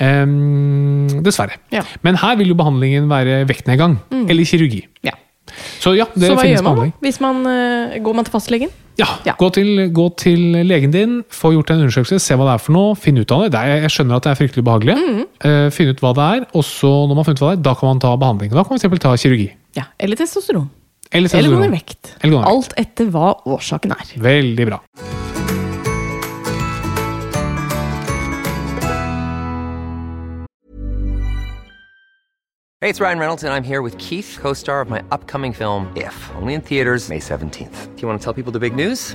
Ehm, 0.00 1.08
dessverre. 1.24 1.58
Ja. 1.72 1.82
Men 2.02 2.16
her 2.20 2.36
vil 2.40 2.52
jo 2.52 2.56
behandlingen 2.58 3.08
være 3.10 3.42
vektnedgang, 3.48 3.98
eller 4.28 4.44
kirurgi. 4.48 4.86
ja. 5.04 5.12
Så 5.82 5.90
ja, 5.98 6.06
det 6.14 6.30
Så 6.30 6.36
hva 6.38 6.44
gjør 6.46 6.62
man 6.62 6.64
da? 6.64 6.70
behandling. 6.70 6.92
Hvis 7.02 7.18
man 7.20 7.36
uh, 7.44 7.98
går 8.00 8.14
man 8.14 8.24
til 8.24 8.32
fastlegen? 8.32 8.70
Ja, 8.96 9.06
Ja. 9.26 9.34
Gå, 9.36 9.50
til, 9.52 9.90
gå 9.92 10.06
til 10.16 10.38
legen 10.64 10.92
din, 10.94 11.24
få 11.28 11.50
gjort 11.52 11.70
en 11.74 11.82
undersøkelse, 11.82 12.20
se 12.22 12.34
hva 12.38 12.46
det 12.46 12.54
er 12.54 12.62
for 12.62 12.72
noe, 12.72 12.94
finn 12.96 13.18
ut 13.18 13.30
av 13.34 13.42
det. 13.42 13.50
det 13.52 13.60
er, 13.60 13.82
jeg 13.82 13.90
skjønner 13.90 14.16
at 14.16 14.22
det 14.24 14.30
er 14.32 14.38
fryktelig 14.38 14.64
behagelig. 14.64 14.94
Mm. 14.96 15.24
Uh, 15.44 15.68
finn 15.74 15.90
ut 15.92 16.00
hva 16.00 16.14
det 16.16 16.28
er, 16.38 16.46
og 16.54 16.64
så 16.64 16.88
når 16.88 17.08
man 17.12 17.20
har 17.20 17.28
funnet 17.28 17.42
hva 17.42 17.50
det 17.50 17.58
er, 17.58 17.62
da 17.68 17.74
kan 17.74 17.90
man 17.90 18.00
ta 18.00 18.14
behandling. 18.16 18.52
Da 18.54 18.62
kan 18.62 18.70
man 18.72 18.80
eksempel 18.80 19.02
ta 19.02 19.12
kirurgi. 19.18 19.50
Ja. 19.76 19.84
Eller 20.00 20.16
testosteron. 20.16 20.70
Eller 21.12 21.36
Eller 21.36 21.50
gå 21.50 21.58
ned 21.60 21.70
vekt. 21.70 22.16
Eller. 22.24 22.44
Alt 22.48 22.72
etter 22.80 23.10
hva 23.12 23.34
årsaken 23.44 23.92
er. 23.92 24.12
Veldig 24.16 24.64
bra. 24.70 24.78
Hey, 32.80 32.88
it's 32.90 32.98
Ryan 32.98 33.18
Reynolds, 33.18 33.44
and 33.44 33.52
I'm 33.52 33.62
here 33.62 33.82
with 33.82 33.96
Keith, 33.98 34.38
co 34.40 34.54
star 34.54 34.80
of 34.80 34.88
my 34.90 35.02
upcoming 35.12 35.52
film, 35.52 35.92
If, 35.94 36.30
only 36.34 36.54
in 36.54 36.62
theaters, 36.62 37.08
May 37.08 37.20
17th. 37.20 37.94
Do 37.94 38.02
you 38.02 38.08
want 38.08 38.18
to 38.20 38.24
tell 38.24 38.32
people 38.32 38.50
the 38.50 38.58
big 38.58 38.74
news? 38.74 39.14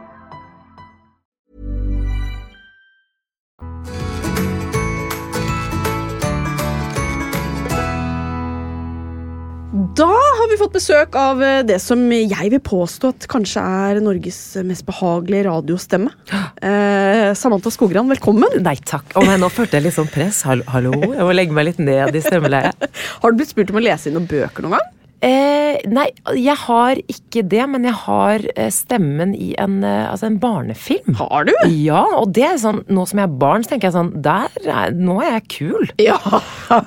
Da 9.81 10.05
har 10.05 10.49
vi 10.51 10.57
fått 10.59 10.75
besøk 10.75 11.15
av 11.17 11.39
eh, 11.41 11.63
det 11.65 11.79
som 11.81 12.03
jeg 12.13 12.51
vil 12.53 12.61
påstå 12.61 13.09
at 13.15 13.25
kanskje 13.31 13.63
er 13.65 14.01
Norges 14.03 14.37
mest 14.67 14.85
behagelige 14.85 15.47
radiostemme. 15.49 16.13
Eh, 16.61 17.31
Samantha 17.33 17.71
Skogran, 17.73 18.05
velkommen. 18.11 18.59
Nei 18.61 18.75
takk. 18.85 19.15
Oh, 19.17 19.25
nå 19.25 19.47
følte 19.49 19.79
jeg 19.79 19.87
litt 19.87 19.95
sånn 19.95 20.09
press. 20.11 20.43
Hallo, 20.45 20.61
hallo, 20.69 20.91
jeg 20.93 21.25
må 21.25 21.33
legge 21.33 21.55
meg 21.57 21.71
litt 21.71 21.79
ned 21.81 22.13
i 22.13 22.21
stemmeleiet. 22.21 22.85
Har 23.23 23.33
du 23.33 23.39
blitt 23.39 23.49
spurt 23.49 23.73
om 23.73 23.79
å 23.81 23.83
lese 23.83 24.09
inn 24.09 24.19
noen 24.19 24.29
bøker 24.29 24.67
noen 24.67 24.77
gang? 24.77 25.00
Eh, 25.21 25.77
nei, 25.85 26.07
jeg 26.33 26.55
har 26.63 26.97
ikke 27.11 27.43
det, 27.45 27.61
men 27.69 27.83
jeg 27.85 27.93
har 28.07 28.45
eh, 28.55 28.71
stemmen 28.73 29.35
i 29.37 29.51
en, 29.61 29.75
eh, 29.85 30.07
altså 30.09 30.25
en 30.31 30.39
barnefilm. 30.41 31.13
Har 31.19 31.45
du? 31.45 31.51
Ja, 31.69 32.01
og 32.17 32.31
det 32.33 32.47
er 32.47 32.57
sånn, 32.61 32.79
nå 32.89 33.03
som 33.09 33.21
jeg 33.21 33.29
er 33.29 33.35
barn, 33.43 33.61
så 33.65 33.73
tenker 33.75 33.89
jeg 33.91 33.95
sånn 33.99 34.09
Der 34.25 34.49
er, 34.65 34.95
Nå 34.97 35.19
er 35.21 35.35
jeg 35.35 35.45
kul. 35.53 35.91
Ja. 36.01 36.17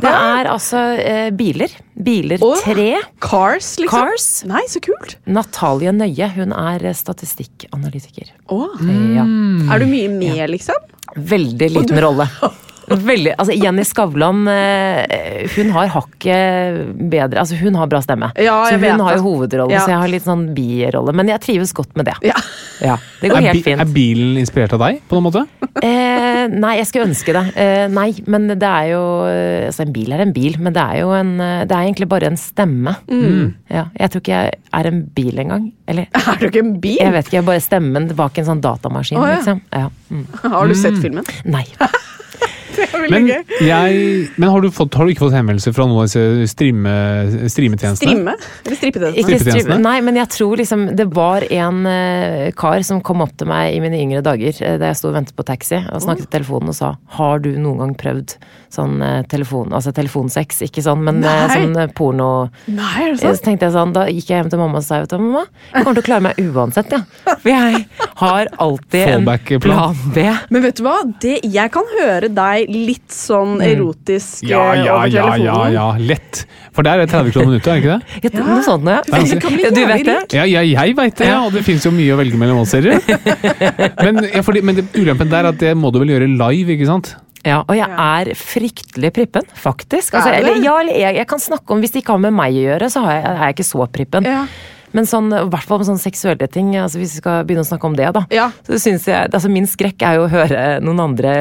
Det 0.03 0.11
er 0.11 0.51
altså 0.51 0.83
eh, 0.99 1.29
biler. 1.37 1.71
Biler 1.95 2.43
Å, 2.43 2.51
3. 2.65 2.89
Cars, 3.23 3.71
liksom? 3.79 4.11
Cars. 4.11 4.29
Nei, 4.51 4.65
så 4.73 4.83
kult. 4.83 5.15
Natalie 5.31 5.95
Nøye, 5.95 6.33
hun 6.35 6.51
er 6.59 6.89
eh, 6.91 6.97
statistikkanalytiker. 6.99 8.35
Å, 8.51 8.61
Ja. 9.15 9.25
Er 9.75 9.79
du 9.81 9.87
mye 9.89 10.11
med, 10.11 10.43
liksom? 10.51 10.91
Veldig 11.15 11.71
liten 11.79 12.03
rolle. 12.03 12.27
Veldig, 12.89 13.33
altså 13.41 13.55
Jenny 13.57 13.85
Skavlan 13.87 14.43
eh, 14.51 15.47
hun 15.57 15.71
har 15.73 15.89
hakket 15.95 16.99
bedre 17.11 17.41
Altså 17.41 17.57
hun 17.61 17.75
har 17.81 17.89
bra 17.89 18.01
stemme. 18.05 18.29
Ja, 18.37 18.59
så 18.69 18.77
hun 18.79 19.01
har 19.07 19.17
jo 19.17 19.23
hovedrolle, 19.25 19.73
Ja. 19.73 19.81
så 19.87 19.95
jeg 19.95 20.01
har 20.03 20.09
litt 20.13 20.25
sånn 20.27 20.45
birolle. 20.57 21.15
Men 21.17 21.29
jeg 21.33 21.41
trives 21.41 21.73
godt 21.77 21.95
med 21.97 22.07
det. 22.11 22.15
Ja. 22.29 22.35
Ja, 22.85 22.97
Det 23.23 23.31
går 23.31 23.39
Er, 23.39 23.47
helt 23.53 23.65
fint. 23.65 23.81
er 23.81 23.87
bilen 23.95 24.37
inspirert 24.41 24.73
av 24.77 24.81
deg, 24.85 25.01
på 25.09 25.17
noen 25.17 25.29
måte? 25.31 25.45
Eh, 25.83 26.47
nei, 26.53 26.75
jeg 26.81 26.87
skulle 26.91 27.07
ønske 27.09 27.33
det. 27.33 27.45
Eh, 27.57 27.87
nei, 27.89 28.09
men 28.27 28.49
det 28.49 28.63
er 28.69 28.91
jo 28.93 29.03
eh, 29.31 29.67
Altså, 29.69 29.87
en 29.87 29.93
bil 29.95 30.13
er 30.13 30.21
en 30.27 30.33
bil, 30.35 30.57
men 30.61 30.73
det 30.77 30.83
er 30.83 31.01
jo 31.01 31.11
en 31.17 31.41
eh, 31.41 31.65
Det 31.65 31.73
er 31.77 31.87
egentlig 31.89 32.09
bare 32.11 32.27
en 32.33 32.37
stemme. 32.37 32.97
Ja, 33.71 33.87
jeg 33.99 34.11
tror 34.13 34.21
ikke 34.21 34.35
jeg 34.43 34.59
er 34.75 34.87
en 34.91 35.03
bil 35.17 35.39
engang. 35.41 35.71
Eller 35.89 36.07
Er 36.15 36.37
du 36.41 36.47
ikke 36.51 36.61
en 36.65 36.75
bil? 36.81 36.99
jeg 37.01 37.13
vet 37.13 37.27
ikke, 37.27 37.39
jeg 37.39 37.43
er 37.45 37.49
bare 37.49 37.65
stemmen 37.65 38.11
bak 38.15 38.39
en 38.39 38.45
sånn 38.53 38.61
datamaskin, 38.65 39.19
Oh, 39.19 39.25
ja. 39.29 39.39
liksom. 39.41 39.61
Ja. 39.73 39.89
Mm. 40.11 40.27
Har 40.53 40.69
du 40.69 40.75
sett 40.75 40.99
filmen? 41.01 41.25
Nei. 41.49 41.65
Det 42.79 42.89
veldig 42.93 43.11
Men, 43.13 43.29
gøy. 43.29 43.59
jeg, 43.69 44.05
men 44.37 44.51
har, 44.51 44.65
du 44.65 44.71
fått, 44.75 44.97
har 44.99 45.07
du 45.07 45.13
ikke 45.13 45.25
fått 45.27 45.37
henvendelser 45.37 45.75
fra 45.77 45.87
noen 45.89 46.03
av 46.03 46.09
disse 46.09 46.49
streame, 46.51 46.95
streametjenestene? 47.53 48.15
Strimme? 48.15 48.35
Eller 48.65 48.79
Strippetjenestene? 48.81 49.79
Nei, 49.85 49.97
men 50.05 50.19
jeg 50.19 50.31
tror 50.35 50.61
liksom 50.61 50.87
Det 50.99 51.07
var 51.15 51.47
en 51.55 51.81
uh, 51.87 52.51
kar 52.59 52.85
som 52.87 53.03
kom 53.05 53.23
opp 53.25 53.35
til 53.41 53.51
meg 53.51 53.77
i 53.77 53.81
mine 53.85 54.01
yngre 54.01 54.25
dager 54.27 54.59
uh, 54.61 54.75
da 54.81 54.91
jeg 54.91 55.01
sto 55.01 55.11
og 55.13 55.17
ventet 55.19 55.37
på 55.39 55.47
taxi 55.47 55.81
og 55.83 56.03
snakket 56.05 56.29
i 56.29 56.33
telefonen 56.39 56.75
og 56.75 56.79
sa 56.79 56.95
Har 57.19 57.45
du 57.45 57.53
noen 57.55 57.83
gang 57.83 57.95
prøvd 58.01 58.37
sånn 58.75 58.99
uh, 59.05 59.23
telefon 59.31 59.75
Altså 59.77 59.95
telefonsex, 59.95 60.65
ikke 60.69 60.83
sånn, 60.85 61.05
men 61.07 61.23
sånn 61.23 61.79
porno 61.97 62.31
Nei, 62.67 62.93
er 63.07 63.15
det 63.15 63.23
Så 63.23 63.45
tenkte 63.45 63.69
jeg 63.69 63.77
sånn, 63.77 63.95
Da 63.95 64.07
gikk 64.11 64.33
jeg 64.33 64.43
hjem 64.43 64.53
til 64.53 64.63
mamma 64.63 64.81
og 64.83 64.87
sa 64.87 65.03
vet 65.05 65.13
du, 65.13 65.19
mamma, 65.21 65.45
jeg 65.71 65.87
kommer 65.87 65.99
til 65.99 66.05
å 66.05 66.09
klare 66.09 66.27
meg 66.29 66.41
uansett, 66.43 66.95
ja. 66.95 67.03
For 67.45 67.51
jeg 67.51 67.85
har 68.21 68.51
alltid 68.63 69.15
en 69.15 69.61
plan 69.63 69.97
B. 70.15 70.25
Men 70.55 70.65
vet 70.65 70.79
du 70.79 70.85
hva? 70.87 70.97
Det, 71.21 71.35
jeg 71.55 71.73
kan 71.75 71.89
høre 71.99 72.31
deg 72.33 72.64
litt 72.71 73.11
sånn 73.15 73.59
erotisk 73.65 74.43
Ja, 74.49 74.61
eh, 74.75 74.85
ja, 74.85 74.95
over 74.97 75.09
ja, 75.13 75.25
telefonen. 75.31 75.45
ja, 75.45 75.69
ja, 75.75 75.87
lett. 76.13 76.45
For 76.75 76.83
der 76.87 76.99
er 76.99 77.07
det 77.07 77.13
30 77.15 77.33
kroner 77.35 77.51
minuttet, 77.53 77.67
er 77.69 77.75
det 77.75 77.83
ikke 77.83 77.95
det? 77.95 78.23
Ja, 78.25 78.31
det- 78.31 78.47
Noe 78.49 78.63
sånt, 78.67 78.85
ja. 78.89 79.01
Du 79.03 79.13
Ja, 79.17 79.71
du 79.71 79.87
vet 79.87 80.05
det? 80.05 80.33
Ja, 80.35 80.45
Ja, 80.45 80.61
jeg, 80.63 80.97
veit 80.97 81.17
det, 81.17 81.27
ja, 81.29 81.41
og 81.47 81.53
det 81.53 81.65
finnes 81.65 81.85
jo 81.85 81.91
mye 81.95 82.15
å 82.15 82.19
velge 82.19 82.37
mellom 82.41 82.59
oss, 82.65 82.71
serier. 82.75 83.01
Men, 84.03 84.25
ja, 84.33 84.43
fordi, 84.43 84.63
men 84.63 84.77
det, 84.77 84.85
ulempen 84.95 85.29
der 85.31 85.45
er 85.45 85.49
at 85.53 85.59
det 85.59 85.75
må 85.77 85.93
du 85.93 85.99
vel 86.03 86.09
gjøre 86.15 86.29
live, 86.37 86.75
ikke 86.77 86.87
sant? 86.91 87.15
Ja, 87.45 87.59
og 87.69 87.77
jeg 87.77 87.89
er 87.93 88.31
fryktelig 88.41 89.11
prippen, 89.13 89.43
faktisk. 89.55 90.15
Altså, 90.17 90.31
Er 90.33 90.39
eller, 90.41 90.63
ja, 90.65 90.79
eller 90.81 90.97
jeg, 90.97 91.17
jeg 91.21 91.27
kan 91.29 91.39
snakke 91.39 91.75
om 91.75 91.81
Hvis 91.83 91.93
det 91.93 92.01
ikke 92.03 92.15
har 92.17 92.23
med 92.25 92.33
meg 92.33 92.55
å 92.57 92.63
gjøre, 92.63 92.89
så 92.89 93.03
har 93.05 93.13
jeg, 93.19 93.25
er 93.29 93.43
jeg 93.45 93.55
ikke 93.59 93.67
så 93.69 93.87
prippen. 93.93 94.25
Ja. 94.25 94.47
Men 94.95 95.09
sånn, 95.11 95.27
i 95.35 95.41
hvert 95.51 95.67
fall 95.67 95.81
med 95.81 95.89
sånne 95.89 96.03
seksuelle 96.03 96.47
ting, 96.55 96.69
altså 96.79 97.01
hvis 97.01 97.17
vi 97.17 97.23
skal 97.23 97.43
begynne 97.47 97.65
å 97.65 97.69
snakke 97.69 97.89
om 97.89 97.97
det, 97.99 98.07
da. 98.15 98.23
Ja. 98.35 98.45
Så 98.67 98.79
synes 98.79 99.09
jeg, 99.11 99.27
altså 99.27 99.51
Min 99.51 99.67
skrekk 99.67 100.05
er 100.07 100.21
jo 100.21 100.29
å 100.29 100.31
høre 100.31 100.61
noen 100.85 101.03
andre 101.09 101.33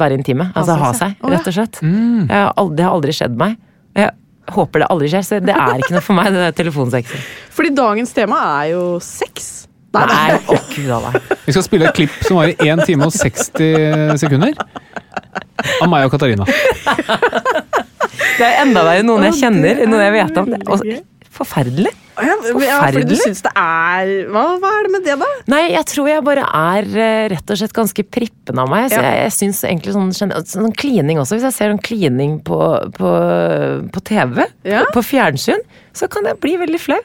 være 0.00 0.18
intime. 0.18 0.48
Altså 0.58 0.74
ha 0.80 0.90
seg, 0.98 1.14
rett 1.22 1.46
og 1.46 1.54
slett. 1.54 1.78
Jeg 1.82 2.32
har 2.34 2.50
aldri, 2.58 2.76
det 2.80 2.86
har 2.88 2.96
aldri 2.98 3.14
skjedd 3.16 3.38
meg. 3.38 3.54
Jeg 3.98 4.10
håper 4.56 4.82
det 4.82 4.88
aldri 4.90 5.10
skjer, 5.12 5.26
så 5.28 5.38
det 5.46 5.54
er 5.54 5.78
ikke 5.84 5.94
noe 5.94 6.02
for 6.02 6.18
meg, 6.18 6.32
det 6.34 6.42
der 6.42 6.56
telefonsexen. 6.58 7.22
Fordi 7.54 7.70
dagens 7.78 8.14
tema 8.16 8.40
er 8.58 8.72
jo 8.72 8.82
sex. 9.04 9.52
Nei, 9.92 10.06
Nei, 10.08 10.36
å 10.48 10.56
gud 10.72 10.88
nei. 10.88 11.20
Vi 11.44 11.52
skal 11.52 11.64
spille 11.66 11.86
et 11.90 11.96
klipp 11.96 12.14
som 12.24 12.38
varer 12.40 12.56
1 12.64 12.82
time 12.88 13.06
og 13.06 13.12
60 13.12 14.16
sekunder. 14.22 14.56
Av 15.84 15.88
meg 15.92 16.06
og 16.08 16.14
Katarina. 16.14 16.46
Det 16.48 18.46
er 18.46 18.62
enda 18.64 18.82
verre 18.86 19.04
noen 19.04 19.28
jeg 19.28 19.36
kjenner, 19.42 19.82
noen 19.86 20.02
jeg 20.06 20.14
vet 20.16 20.40
om. 20.40 20.48
Er 21.32 21.38
Forferdelig. 21.38 21.92
Ja, 22.20 22.34
fordi 22.92 23.06
du 23.08 23.14
syns 23.16 23.40
det 23.40 23.50
er 23.56 24.10
hva, 24.28 24.42
hva 24.60 24.72
er 24.76 24.84
det 24.84 24.90
med 24.92 25.06
det, 25.06 25.14
da? 25.16 25.28
Nei, 25.48 25.62
jeg 25.72 25.86
tror 25.88 26.10
jeg 26.10 26.24
bare 26.26 26.44
er 26.44 26.88
eh, 26.92 27.28
rett 27.32 27.52
og 27.54 27.56
slett 27.56 27.72
ganske 27.72 28.04
prippen 28.04 28.58
av 28.60 28.68
meg. 28.68 28.90
Så 28.92 29.00
Ja. 29.00 29.06
jeg, 29.06 29.22
jeg 29.24 29.32
synes 29.38 29.62
egentlig 29.64 29.94
sånn, 29.96 30.12
sånn 30.44 30.74
klining 30.76 31.18
også, 31.22 31.38
hvis 31.38 31.46
jeg 31.48 31.56
ser 31.56 31.72
sånn 31.72 31.80
klining 31.80 32.36
på, 32.44 32.58
på, 32.98 33.12
på 33.94 34.04
TV, 34.04 34.44
Ja. 34.68 34.84
på, 34.90 35.00
på 35.00 35.06
fjernsyn, 35.14 35.64
så 35.96 36.08
kan 36.12 36.28
jeg 36.28 36.36
bli 36.42 36.58
veldig 36.60 36.80
flau. 36.82 37.00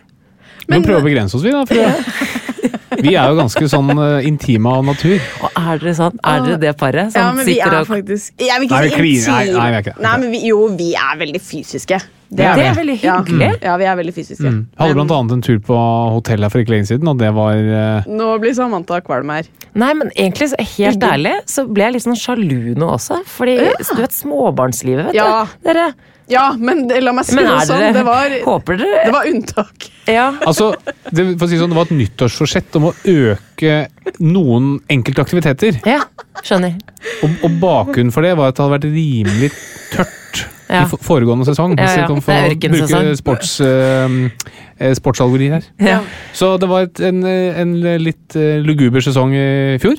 Vi 0.67 0.73
Men 0.75 0.83
prøve 0.83 0.99
å 0.99 1.07
begrense 1.07 1.39
oss, 1.39 1.45
vi, 1.47 1.55
da. 1.55 1.63
For 1.63 2.99
vi 3.07 3.15
er 3.15 3.31
jo 3.31 3.39
ganske 3.39 3.63
sånn 3.71 3.93
uh, 3.95 4.19
intime 4.27 4.67
av 4.75 4.83
natur. 4.89 5.23
Og 5.39 5.55
er 5.55 5.79
dere 5.79 5.95
sånn? 5.95 6.19
Er 6.19 6.43
dere 6.43 6.59
det 6.67 6.75
paret 6.75 7.15
som 7.15 7.21
Ja, 7.21 7.31
men 7.31 7.47
vi 7.47 7.55
sitter 7.55 7.77
er 7.79 7.85
og 7.85 7.87
faktisk 7.87 8.43
Jeg 8.43 8.59
vil 8.59 8.67
ikke 8.67 8.75
Nei, 8.75 8.83
vi 9.07 9.15
si 9.15 9.31
kliner. 9.31 9.31
Nei, 9.31 9.55
nei, 9.55 9.71
vi 9.71 9.79
er 9.79 9.85
ikke 9.85 9.95
det. 9.95 10.03
Nei, 10.03 10.15
men 10.19 10.35
vi, 10.35 10.43
jo, 10.51 10.61
vi 10.75 10.91
er 10.99 11.19
veldig 11.23 11.43
fysiske. 11.47 12.03
Det 12.29 12.43
er 12.43 12.57
Det 12.59 12.65
er 12.67 12.75
veldig 12.75 12.95
hyggelig. 12.99 13.47
Ja, 13.61 13.69
ja 13.69 13.75
vi 13.79 13.85
er 13.87 13.95
veldig 13.99 14.13
fysiske. 14.17 14.49
Mm. 14.51 14.59
Hadde 14.79 14.97
blant 14.97 15.13
annet 15.15 15.31
en 15.37 15.43
tur 15.45 15.61
på 15.63 15.77
hotell 16.17 16.43
her 16.43 16.51
for 16.51 16.59
ikke 16.63 16.73
lenge 16.75 16.89
siden, 16.89 17.07
og 17.07 17.21
det 17.21 17.29
var 17.37 17.55
uh... 17.55 18.09
Nå 18.11 18.33
blir 18.43 18.53
Samantha 18.57 18.99
kvalm 19.05 19.31
her. 19.31 19.47
Nei, 19.77 19.93
men 19.95 20.11
egentlig, 20.15 20.49
så 20.51 20.59
helt 20.75 21.03
ærlig, 21.07 21.37
så 21.47 21.63
ble 21.69 21.85
jeg 21.87 21.95
litt 21.95 22.05
sånn 22.07 22.19
sjalu 22.19 22.73
nå 22.75 22.89
også. 22.97 23.21
Fordi 23.31 23.55
du 23.61 24.01
vet, 24.01 24.15
småbarnslivet, 24.17 25.11
vet 25.11 25.19
Ja. 25.21 25.45
du. 25.47 25.57
Dere, 25.69 25.87
Ja, 26.27 26.49
men 26.59 26.89
det, 26.89 26.97
la 27.05 27.13
meg 27.15 27.23
si 27.23 27.37
noe 27.37 27.53
det 27.61 27.67
sånn. 27.69 27.85
Det 27.95 28.03
var, 28.03 28.33
Håper 28.43 28.75
dere 28.81 29.05
det 29.07 29.13
var 29.15 29.29
unntak. 29.29 29.85
Ja. 30.11 30.25
Altså, 30.43 30.73
det, 31.07 31.23
for 31.37 31.45
å 31.47 31.51
si 31.53 31.55
sånn, 31.61 31.71
det 31.71 31.77
var 31.79 31.87
et 31.87 31.95
nyttårsforsett 31.95 32.75
om 32.81 32.89
å 32.89 32.93
øke 33.07 33.77
noen 34.19 34.73
enkelte 34.91 35.23
aktiviteter. 35.23 35.79
ja. 35.87 36.01
Skjønner. 36.43 36.75
Og, 37.25 37.31
og 37.47 37.55
bakgrunnen 37.63 38.11
for 38.13 38.21
det 38.27 38.35
var 38.37 38.51
at 38.51 38.59
det 38.59 38.61
hadde 38.61 38.75
vært 38.75 38.91
rimelig 38.93 39.47
tørt 39.95 40.43
Ja. 40.69 40.83
i 40.83 40.97
foregående 40.99 41.45
sesong. 41.47 41.75
Hvis 41.77 41.93
Ja, 41.95 42.01
ja. 42.01 42.07
vi 42.07 42.13
kan 42.13 42.21
få 42.21 42.79
bruke 42.81 43.15
sports, 43.19 43.59
eh, 43.61 44.17
eh, 44.79 44.93
sportsalgori 44.97 45.49
her. 45.53 45.63
Ja. 45.79 46.01
Så 46.33 46.57
det 46.59 46.67
var 46.69 46.81
et, 46.89 46.99
en, 46.99 47.23
eh, 47.25 47.59
en 47.61 47.75
litt 48.03 48.35
eh, 48.35 48.59
luguber 48.65 48.99
sesong 49.01 49.31
i 49.33 49.77
fjor. 49.79 49.95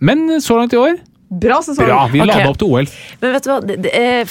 Men 0.00 0.40
så 0.40 0.56
langt 0.60 0.72
i 0.72 0.80
år, 0.80 0.96
Bra 1.28 1.56
sesong. 1.58 1.84
bra! 1.88 2.06
Vi 2.06 2.20
okay. 2.22 2.28
lada 2.38 2.50
opp 2.52 2.58
til 2.60 2.68
OL. 2.70 2.86
Men 3.20 3.32
vet 3.34 3.42
du 3.42 3.48
hva, 3.50 3.56
det, 3.66 3.76
det, 3.82 3.90
er 3.98 4.28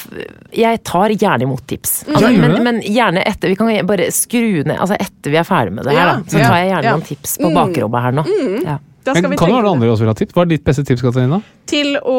jeg 0.55 0.79
tar 0.87 1.09
gjerne 1.11 1.43
imot 1.43 1.65
tips. 1.67 2.05
Altså, 2.07 2.29
men, 2.31 2.53
men 2.63 2.79
gjerne 2.81 3.19
etter 3.27 3.51
Vi 3.51 3.55
kan 3.59 3.67
bare 3.85 4.07
skru 4.15 4.63
ned 4.63 4.77
altså 4.79 4.95
etter 4.95 5.33
vi 5.33 5.37
er 5.41 5.43
ferdig 5.43 5.73
med 5.75 5.83
det 5.83 5.91
her, 5.91 5.99
Ja, 5.99 6.13
da. 6.15 6.23
Så 6.31 6.39
ja, 6.39 6.47
tar 6.47 6.61
jeg 6.61 6.69
gjerne 6.71 6.87
ja. 6.87 6.93
noen 6.95 7.03
tips 7.09 7.37
på 7.41 7.49
Mm. 7.51 7.57
bakrommet 7.59 8.01
her 8.05 8.15
nå. 8.15 8.23
Ja. 8.63 8.77
Da 9.05 9.13
skal 9.13 9.27
Men 9.27 9.35
vi 9.35 9.37
kan 9.37 9.51
det 9.51 9.57
være 9.59 9.71
andre 9.75 9.89
også 9.93 10.01
vil 10.01 10.09
ha 10.09 10.15
tips? 10.17 10.33
Hva 10.33 10.43
er 10.45 10.49
ditt 10.49 10.63
beste 10.65 10.83
tips, 10.87 11.03
Katarina? 11.05 11.37
Til 11.69 11.91
å 12.01 12.15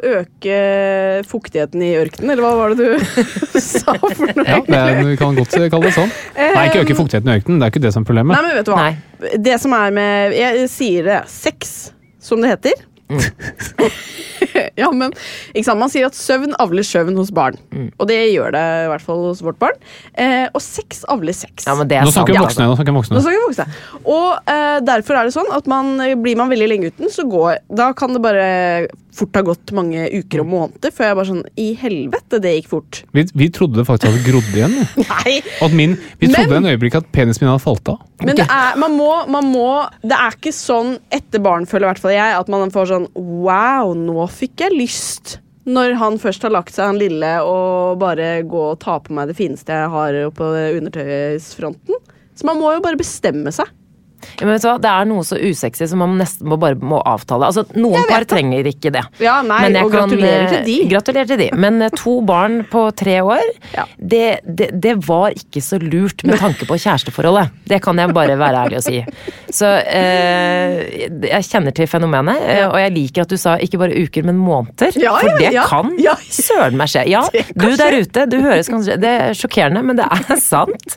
øke 0.00 0.60
fuktigheten 1.28 1.82
i 1.84 1.90
ørkenen, 2.00 2.32
eller 2.32 2.44
hva 2.46 2.52
var 2.56 2.72
det 2.72 2.86
du 2.86 3.02
sa 3.60 3.92
for 4.00 4.32
noe? 4.32 4.46
Ja, 4.48 4.60
det 4.64 4.78
er, 4.78 5.02
Vi 5.10 5.18
kan 5.20 5.36
godt 5.36 5.52
kalle 5.52 5.90
det 5.90 5.94
sånn. 5.98 6.14
Nei, 6.38 6.64
ikke 6.70 6.86
øke 6.86 6.96
fuktigheten 7.02 7.28
i 7.28 7.36
ørkenen. 7.36 7.60
Det 7.60 7.68
er 7.68 7.74
ikke 7.74 7.84
det 7.84 7.92
som 7.92 8.06
er 8.06 8.08
problemet. 8.08 8.36
Nei, 8.38 8.46
men 8.48 8.56
vet 8.62 8.70
du 8.70 8.72
hva? 8.72 8.86
Nei. 8.88 9.36
Det 9.44 9.58
som 9.62 9.76
er 9.76 9.92
med 9.94 10.34
Jeg 10.38 10.64
sier 10.72 11.10
det. 11.10 11.20
Sex, 11.30 11.76
som 12.22 12.40
det 12.42 12.54
heter. 12.56 12.80
ja, 14.80 14.88
men 14.92 15.12
ikke 15.52 15.66
sant? 15.66 15.80
Man 15.80 15.92
sier 15.92 16.08
at 16.08 16.16
søvn 16.18 16.56
avler 16.62 16.86
søvn 16.86 17.16
hos 17.18 17.32
barn. 17.34 17.58
Og 17.98 18.08
det 18.10 18.18
gjør 18.32 18.54
det 18.56 18.64
i 18.86 18.88
hvert 18.92 19.04
fall 19.04 19.22
hos 19.28 19.42
vårt 19.44 19.60
barn. 19.62 19.78
Eh, 20.14 20.46
og 20.50 20.62
sex 20.64 21.04
avler 21.12 21.36
sex. 21.36 21.66
ja, 21.68 21.76
men 21.78 21.90
det 21.90 22.00
er 22.00 22.08
Nå 22.08 22.14
snakker 22.14 22.34
vi 22.34 22.40
sant, 22.40 22.44
om 22.44 22.98
voksne. 22.98 23.18
Nå 23.18 23.22
snakker 23.22 23.40
Nå 23.40 23.46
voksne. 23.48 23.68
Og 24.02 24.52
eh, 24.54 24.78
derfor 24.86 25.20
er 25.20 25.28
det 25.28 25.36
sånn 25.36 25.52
at 25.54 25.70
man, 25.70 25.94
blir 26.24 26.38
man 26.40 26.52
veldig 26.52 26.70
lenge 26.74 26.92
uten, 26.92 27.12
så 27.12 27.26
går 27.28 27.62
Da 27.72 27.92
kan 27.96 28.14
det 28.16 28.22
bare 28.24 28.48
fort 29.12 29.36
ha 29.36 29.42
gått 29.44 29.72
mange 29.76 30.06
uker 30.08 30.40
og 30.40 30.48
måneder 30.48 30.92
før 30.94 31.10
jeg 31.10 31.16
bare 31.18 31.28
sånn 31.28 31.42
I 31.60 31.66
helvete, 31.78 32.40
det 32.42 32.54
gikk 32.56 32.70
fort. 32.70 33.02
Vi, 33.12 33.26
vi 33.36 33.48
trodde 33.52 33.84
faktisk 33.84 34.08
at 34.08 34.16
det 34.16 34.24
grodde 34.24 34.56
igjen. 34.56 34.76
Nei! 35.10 35.34
At 35.64 35.76
min, 35.76 35.98
vi 36.20 36.30
trodde 36.32 36.48
Men- 36.54 36.64
en 36.64 36.72
øyeblikk 36.72 36.96
at 37.02 37.10
penisen 37.14 37.44
min 37.44 37.52
hadde 37.52 37.64
falt 37.64 37.92
av. 37.92 38.00
Men 38.22 38.38
det 38.38 38.46
er, 38.46 38.78
man 38.78 38.94
må, 38.94 39.10
man 39.26 39.48
må 39.50 39.66
Det 39.98 40.14
er 40.14 40.36
ikke 40.36 40.52
sånn 40.54 40.94
etter 41.12 41.42
barn, 41.42 41.66
føler 41.68 41.88
i 41.88 41.90
hvert 41.90 42.02
fall 42.02 42.14
jeg, 42.14 42.36
at 42.38 42.50
man 42.52 42.70
får 42.72 42.90
sånn 42.92 43.01
Wow, 43.14 43.92
nå 43.98 44.26
fikk 44.32 44.64
jeg 44.64 44.76
lyst. 44.76 45.36
Når 45.68 45.94
han 46.00 46.18
først 46.18 46.42
har 46.42 46.54
lagt 46.54 46.74
seg, 46.74 46.88
han 46.90 46.98
lille, 46.98 47.30
og 47.46 48.00
bare 48.02 48.40
gå 48.48 48.62
og 48.72 48.80
ta 48.82 48.96
på 49.02 49.14
meg 49.14 49.30
det 49.30 49.38
fineste 49.38 49.76
jeg 49.76 49.92
har 49.92 50.18
på 50.34 50.48
undertøysfronten. 50.78 52.00
Så 52.34 52.48
man 52.48 52.58
må 52.58 52.72
jo 52.74 52.82
bare 52.82 52.98
bestemme 52.98 53.52
seg. 53.54 53.70
Ja, 54.38 54.46
men 54.46 54.54
vet 54.54 54.62
du 54.64 54.68
hva, 54.68 54.76
Det 54.82 54.90
er 54.92 55.08
noe 55.10 55.24
så 55.26 55.38
usexy 55.40 55.86
som 55.90 55.98
man 56.02 56.16
nesten 56.20 56.48
må 56.48 56.58
bare 56.62 56.76
må 56.78 57.00
avtale. 57.06 57.48
Altså, 57.50 57.64
Noen 57.76 58.04
par 58.08 58.24
det. 58.24 58.28
trenger 58.32 58.68
ikke 58.70 58.92
det. 58.94 59.02
Ja, 59.22 59.40
nei, 59.42 59.60
Men 59.66 59.74
jeg 59.78 59.84
og 59.88 59.92
kan, 59.92 60.08
gratulerer 60.10 60.44
eh, 60.44 60.52
til 60.52 60.64
de. 60.68 60.76
Gratulerer 60.92 61.26
til 61.32 61.40
de. 61.42 61.48
Men 61.56 61.82
eh, 61.82 61.92
to 61.98 62.20
barn 62.26 62.60
på 62.70 62.84
tre 62.96 63.18
år, 63.22 63.42
Ja. 63.74 63.84
det, 63.98 64.40
det, 64.46 64.70
det 64.82 64.94
var 65.06 65.32
ikke 65.36 65.62
så 65.64 65.78
lurt 65.82 66.24
med 66.28 66.38
tanke 66.40 66.66
på 66.68 66.78
kjæresteforholdet. 66.78 67.50
Det 67.68 67.80
kan 67.82 67.98
jeg 67.98 68.12
bare 68.14 68.36
være 68.38 68.64
ærlig 68.66 68.80
og 68.80 68.86
si. 68.86 69.00
Så 69.52 69.66
eh, 69.66 70.78
jeg 71.28 71.46
kjenner 71.48 71.74
til 71.76 71.88
fenomenet, 71.90 72.40
eh, 72.46 72.64
og 72.68 72.78
jeg 72.80 72.92
liker 72.96 73.24
at 73.26 73.32
du 73.32 73.38
sa 73.40 73.56
ikke 73.62 73.80
bare 73.82 73.96
uker, 74.04 74.26
men 74.28 74.38
måneder. 74.40 74.92
Ja, 75.00 75.16
for 75.18 75.38
det 75.40 75.52
kan 75.68 75.92
Ja. 76.02 76.14
søren 76.30 76.76
meg 76.80 76.88
skje. 76.92 77.06
Ja, 77.10 77.22
du 77.56 77.68
der 77.76 77.98
ute, 78.02 78.26
du 78.30 78.38
høres 78.44 78.68
kanskje 78.72 78.98
Det 79.02 79.12
er 79.28 79.36
sjokkerende, 79.36 79.82
men 79.84 79.96
det 80.00 80.06
er 80.08 80.36
sant. 80.40 80.96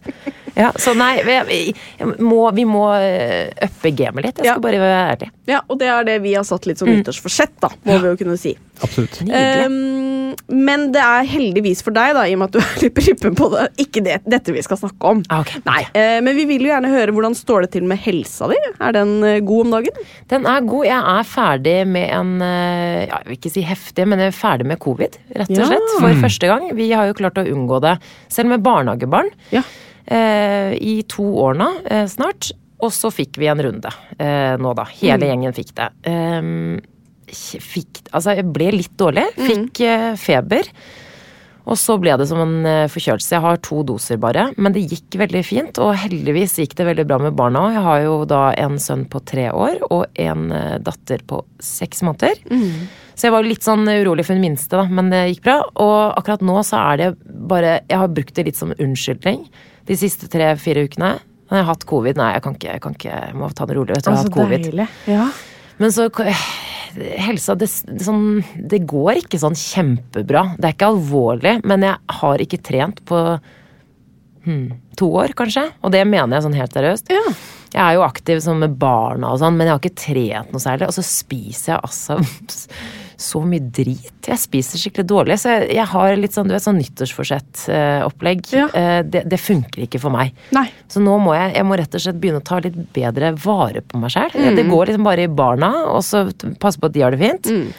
Ja, 0.55 0.69
så 0.79 0.93
nei, 0.95 1.17
vi, 1.27 1.35
vi 1.49 2.05
må, 2.23 2.45
vi 2.55 2.63
må 2.65 2.85
eh, 2.95 3.49
uppe 3.67 3.91
gamet 3.95 4.23
litt. 4.29 4.37
Jeg 4.39 4.45
skal 4.45 4.53
Ja. 4.55 4.59
bare 4.63 4.79
være 4.79 4.99
ærlig. 5.15 5.29
Ja, 5.51 5.59
Og 5.69 5.77
det 5.79 5.87
er 5.91 6.03
det 6.07 6.21
vi 6.23 6.33
har 6.33 6.43
satt 6.47 6.65
litt 6.65 6.77
som 6.79 6.87
Mm. 6.87 7.01
nyttårsforsett, 7.03 7.59
da, 7.61 7.69
må 7.85 7.99
vi 8.01 8.07
jo 8.07 8.15
kunne 8.23 8.37
si. 8.39 8.55
Absolutt. 8.83 9.21
Um, 9.21 10.35
men 10.47 10.91
det 10.91 11.01
er 11.03 11.23
heldigvis 11.27 11.81
for 11.83 11.91
deg, 11.95 12.13
da, 12.17 12.23
i 12.27 12.33
og 12.35 12.39
med 12.39 12.49
at 12.49 12.55
du 12.55 12.59
er 12.59 12.81
litt 12.83 12.95
prippen 12.97 13.35
på 13.37 13.49
det, 13.53 13.65
ikke 13.85 14.03
det, 14.03 14.17
dette 14.27 14.51
vi 14.55 14.63
skal 14.65 14.77
snakke 14.79 15.11
om. 15.11 15.23
Ah, 15.29 15.41
ok. 15.45 15.53
Nei, 15.67 15.81
Uh, 15.95 16.19
Men 16.25 16.35
vi 16.35 16.45
vil 16.49 16.61
jo 16.65 16.71
gjerne 16.73 16.89
høre 16.91 17.11
hvordan 17.15 17.35
står 17.35 17.61
det 17.67 17.71
til 17.75 17.83
med 17.87 17.99
helsa 18.03 18.47
di. 18.51 18.57
Er 18.81 18.91
den 18.95 19.13
eh, 19.23 19.39
god 19.45 19.65
om 19.67 19.71
dagen? 19.77 19.95
Den 20.31 20.45
er 20.49 20.61
god. 20.61 20.85
Jeg 20.85 21.01
er 21.15 21.23
ferdig 21.29 21.77
med 21.87 22.09
en 22.15 22.33
ja, 22.41 23.19
Jeg 23.19 23.25
vil 23.27 23.37
ikke 23.37 23.51
si 23.53 23.61
heftig, 23.67 24.07
men 24.07 24.19
jeg 24.19 24.31
er 24.33 24.37
ferdig 24.39 24.65
med 24.71 24.79
covid, 24.79 25.17
rett 25.35 25.49
og 25.51 25.57
Ja. 25.57 25.65
slett. 25.71 25.89
For 25.99 26.21
første 26.25 26.47
gang. 26.51 26.69
Vi 26.75 26.91
har 26.91 27.07
jo 27.07 27.13
klart 27.13 27.35
å 27.41 27.45
unngå 27.47 27.81
det, 27.81 27.97
selv 28.29 28.49
med 28.49 28.63
barnehagebarn, 28.63 29.29
Ja. 29.51 29.61
Eh, 30.07 30.75
i 30.77 30.99
to 31.09 31.25
år 31.45 31.57
nå 31.59 31.69
eh, 31.85 32.05
snart. 32.11 32.51
Og 32.83 32.91
så 32.93 33.11
fikk 33.13 33.39
vi 33.41 33.49
en 33.49 33.61
runde 33.63 33.91
eh, 34.19 34.53
nå, 34.59 34.75
da. 34.77 34.85
Hele 34.99 35.31
gjengen 35.31 35.55
fikk 35.55 35.73
det. 35.77 35.89
Um, 36.09 36.75
fikk 37.31 38.03
Altså, 38.11 38.35
jeg 38.37 38.47
ble 38.53 38.69
litt 38.75 38.93
dårlig. 38.99 39.25
Fikk 39.39 39.81
eh, 39.87 40.13
feber. 40.19 40.69
Og 41.65 41.79
så 41.81 41.95
ble 41.97 42.13
det 42.19 42.27
som 42.29 42.37
en 42.43 42.67
forkjølelse. 42.93 43.31
Jeg 43.33 43.41
har 43.41 43.57
to 43.65 43.79
doser 43.89 44.19
bare, 44.21 44.51
men 44.61 44.75
det 44.75 44.83
gikk 44.85 45.15
veldig 45.17 45.41
fint. 45.41 45.79
Og 45.81 45.95
heldigvis 45.97 46.59
gikk 46.61 46.75
det 46.77 46.85
veldig 46.91 47.07
bra 47.09 47.17
med 47.23 47.33
barna 47.39 47.63
òg. 47.65 47.73
Jeg 47.73 47.85
har 47.87 48.03
jo 48.03 48.19
da 48.29 48.41
en 48.61 48.77
sønn 48.77 49.07
på 49.09 49.23
tre 49.25 49.47
år 49.49 49.81
og 49.87 50.05
en 50.21 50.45
datter 50.85 51.25
på 51.25 51.41
seks 51.57 52.05
måneder. 52.05 52.37
Så 53.15 53.31
jeg 53.31 53.33
var 53.33 53.47
litt 53.47 53.65
sånn 53.65 53.87
urolig 53.87 54.27
for 54.27 54.37
den 54.37 54.45
minste, 54.45 54.77
da, 54.77 54.85
men 54.85 55.09
det 55.09 55.23
gikk 55.31 55.47
bra. 55.47 55.57
Og 55.73 55.97
akkurat 56.19 56.45
nå 56.45 56.59
så 56.67 56.83
er 56.91 57.01
det 57.01 57.09
bare 57.49 57.79
Jeg 57.87 57.97
har 58.03 58.13
brukt 58.13 58.37
det 58.37 58.45
litt 58.51 58.61
som 58.61 58.75
unnskyldning 58.77 59.47
de 59.85 59.97
siste 59.99 60.29
tre-fire 60.31 60.85
ukene. 60.87 61.15
Jeg 61.51 61.59
har 61.61 61.67
hatt 61.69 61.85
covid. 61.87 62.17
Nei, 62.17 62.31
jeg 62.35 62.45
kan 62.45 62.55
ikke. 62.57 62.71
Jeg, 62.71 62.83
kan 62.83 62.95
ikke, 62.97 63.17
jeg 63.27 63.35
må 63.37 63.49
ta 63.53 63.67
det 63.69 63.75
rolig. 63.77 63.93
Vet 63.93 64.05
du, 64.05 64.09
jeg 64.09 64.17
har 64.17 64.23
hatt 64.23 64.37
covid. 64.39 64.79
Ja. 65.11 65.27
Men 65.81 65.93
så 65.93 66.07
Helsa, 66.95 67.57
det, 67.59 67.67
det, 67.89 68.05
sånn, 68.07 68.39
det 68.55 68.85
går 68.87 69.19
ikke 69.19 69.39
sånn 69.41 69.57
kjempebra. 69.59 70.45
Det 70.55 70.69
er 70.69 70.75
ikke 70.77 70.93
alvorlig, 70.93 71.57
men 71.67 71.83
jeg 71.83 72.19
har 72.21 72.43
ikke 72.45 72.61
trent 72.63 73.01
på 73.09 73.19
hmm, 74.45 74.69
to 74.95 75.09
år, 75.19 75.35
kanskje. 75.35 75.67
Og 75.83 75.91
det 75.91 76.05
mener 76.07 76.37
jeg 76.37 76.45
sånn 76.47 76.55
helt 76.55 76.77
seriøst. 76.77 77.11
Ja. 77.11 77.35
Jeg 77.75 77.81
er 77.83 77.97
jo 77.97 78.05
aktiv 78.05 78.39
sånn 78.45 78.61
med 78.63 78.77
barna 78.79 79.33
og 79.33 79.41
sånn, 79.41 79.57
men 79.59 79.67
jeg 79.67 79.75
har 79.75 79.83
ikke 79.83 80.05
trent 80.05 80.55
noe 80.55 80.63
særlig. 80.63 80.87
Og 80.87 80.95
så 80.95 81.03
spiser 81.03 81.73
jeg 81.73 81.81
altså 81.83 82.19
så 83.21 83.41
mye 83.47 83.63
drit. 83.63 84.13
Jeg 84.27 84.41
spiser 84.41 84.81
skikkelig 84.81 85.07
dårlig, 85.09 85.39
så 85.41 85.55
jeg, 85.55 85.69
jeg 85.77 85.87
har 85.91 86.15
litt 86.19 86.35
sånn, 86.35 86.49
du 86.49 86.55
vet, 86.55 86.65
sånn 86.65 86.79
nyttårsforsett-opplegg. 86.81 88.45
Ja. 88.55 88.67
det, 89.03 89.25
det 89.31 89.41
funker 89.41 89.85
ikke 89.85 90.01
for 90.03 90.13
meg. 90.15 90.35
Nei. 90.55 90.67
Så 90.91 91.03
nå 91.03 91.17
må 91.23 91.35
jeg, 91.37 91.55
jeg 91.57 91.67
må 91.67 91.79
rett 91.79 91.97
og 91.97 92.05
slett 92.05 92.21
begynne 92.21 92.43
å 92.43 92.47
ta 92.47 92.61
litt 92.63 92.77
bedre 92.95 93.33
vare 93.45 93.83
på 93.85 94.01
meg 94.01 94.13
sjæl. 94.15 94.33
Mm. 94.35 94.55
Det 94.59 94.69
går 94.69 94.91
liksom 94.91 95.07
bare 95.07 95.27
i 95.27 95.31
barna, 95.41 95.73
og 95.91 96.01
så 96.05 96.25
passe 96.61 96.81
på 96.81 96.89
at 96.89 96.95
de 96.95 97.05
har 97.05 97.15
det 97.15 97.21
fint. 97.21 97.51
Mm. 97.51 97.69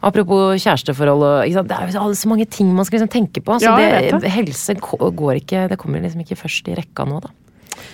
Apropos 0.00 0.56
kjæresteforhold 0.62 1.24
og? 1.26 1.66
Det 1.68 1.76
er 1.76 1.90
jo 1.92 2.04
så 2.16 2.30
mange 2.30 2.46
ting 2.48 2.70
man 2.72 2.86
skal 2.88 3.00
liksom 3.00 3.12
tenke 3.12 3.42
på. 3.44 3.58
Så 3.60 3.68
Ja, 3.68 3.76
det, 4.16 4.32
helse 4.32 4.76
går 4.80 5.42
ikke 5.42 5.66
Det 5.68 5.76
kommer 5.80 6.00
liksom 6.00 6.22
ikke 6.24 6.38
først 6.40 6.70
i 6.72 6.76
rekka 6.78 7.04
nå, 7.08 7.20
da. 7.20 7.32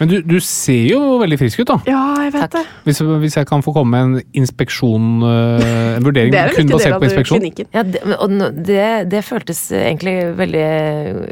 Men 0.01 0.11
du, 0.11 0.16
du 0.26 0.36
ser 0.44 0.90
jo 0.90 1.01
veldig 1.22 1.38
frisk 1.40 1.62
ut, 1.62 1.70
da. 1.70 1.76
Ja, 1.88 2.01
jeg 2.26 2.34
vet 2.34 2.57
det. 2.57 2.62
Hvis, 2.84 3.01
hvis 3.22 3.36
jeg 3.38 3.49
kan 3.49 3.64
få 3.64 3.72
komme 3.76 3.97
med 3.97 4.20
en 4.20 4.42
inspeksjon, 4.42 5.07
øh, 5.24 5.97
en 5.97 6.05
vurdering 6.05 6.34
Det 6.34 6.42
er 6.42 6.53
kun 6.57 6.72
basert 6.72 6.97
av 6.97 7.01
på 7.01 7.09
inspeksjon. 7.09 7.40
klinikken. 7.40 7.70
Ja, 7.72 7.84
det, 7.86 8.03
og 8.18 8.34
det, 8.66 8.88
det 9.12 9.22
føltes 9.24 9.62
egentlig 9.72 10.16
veldig 10.36 10.66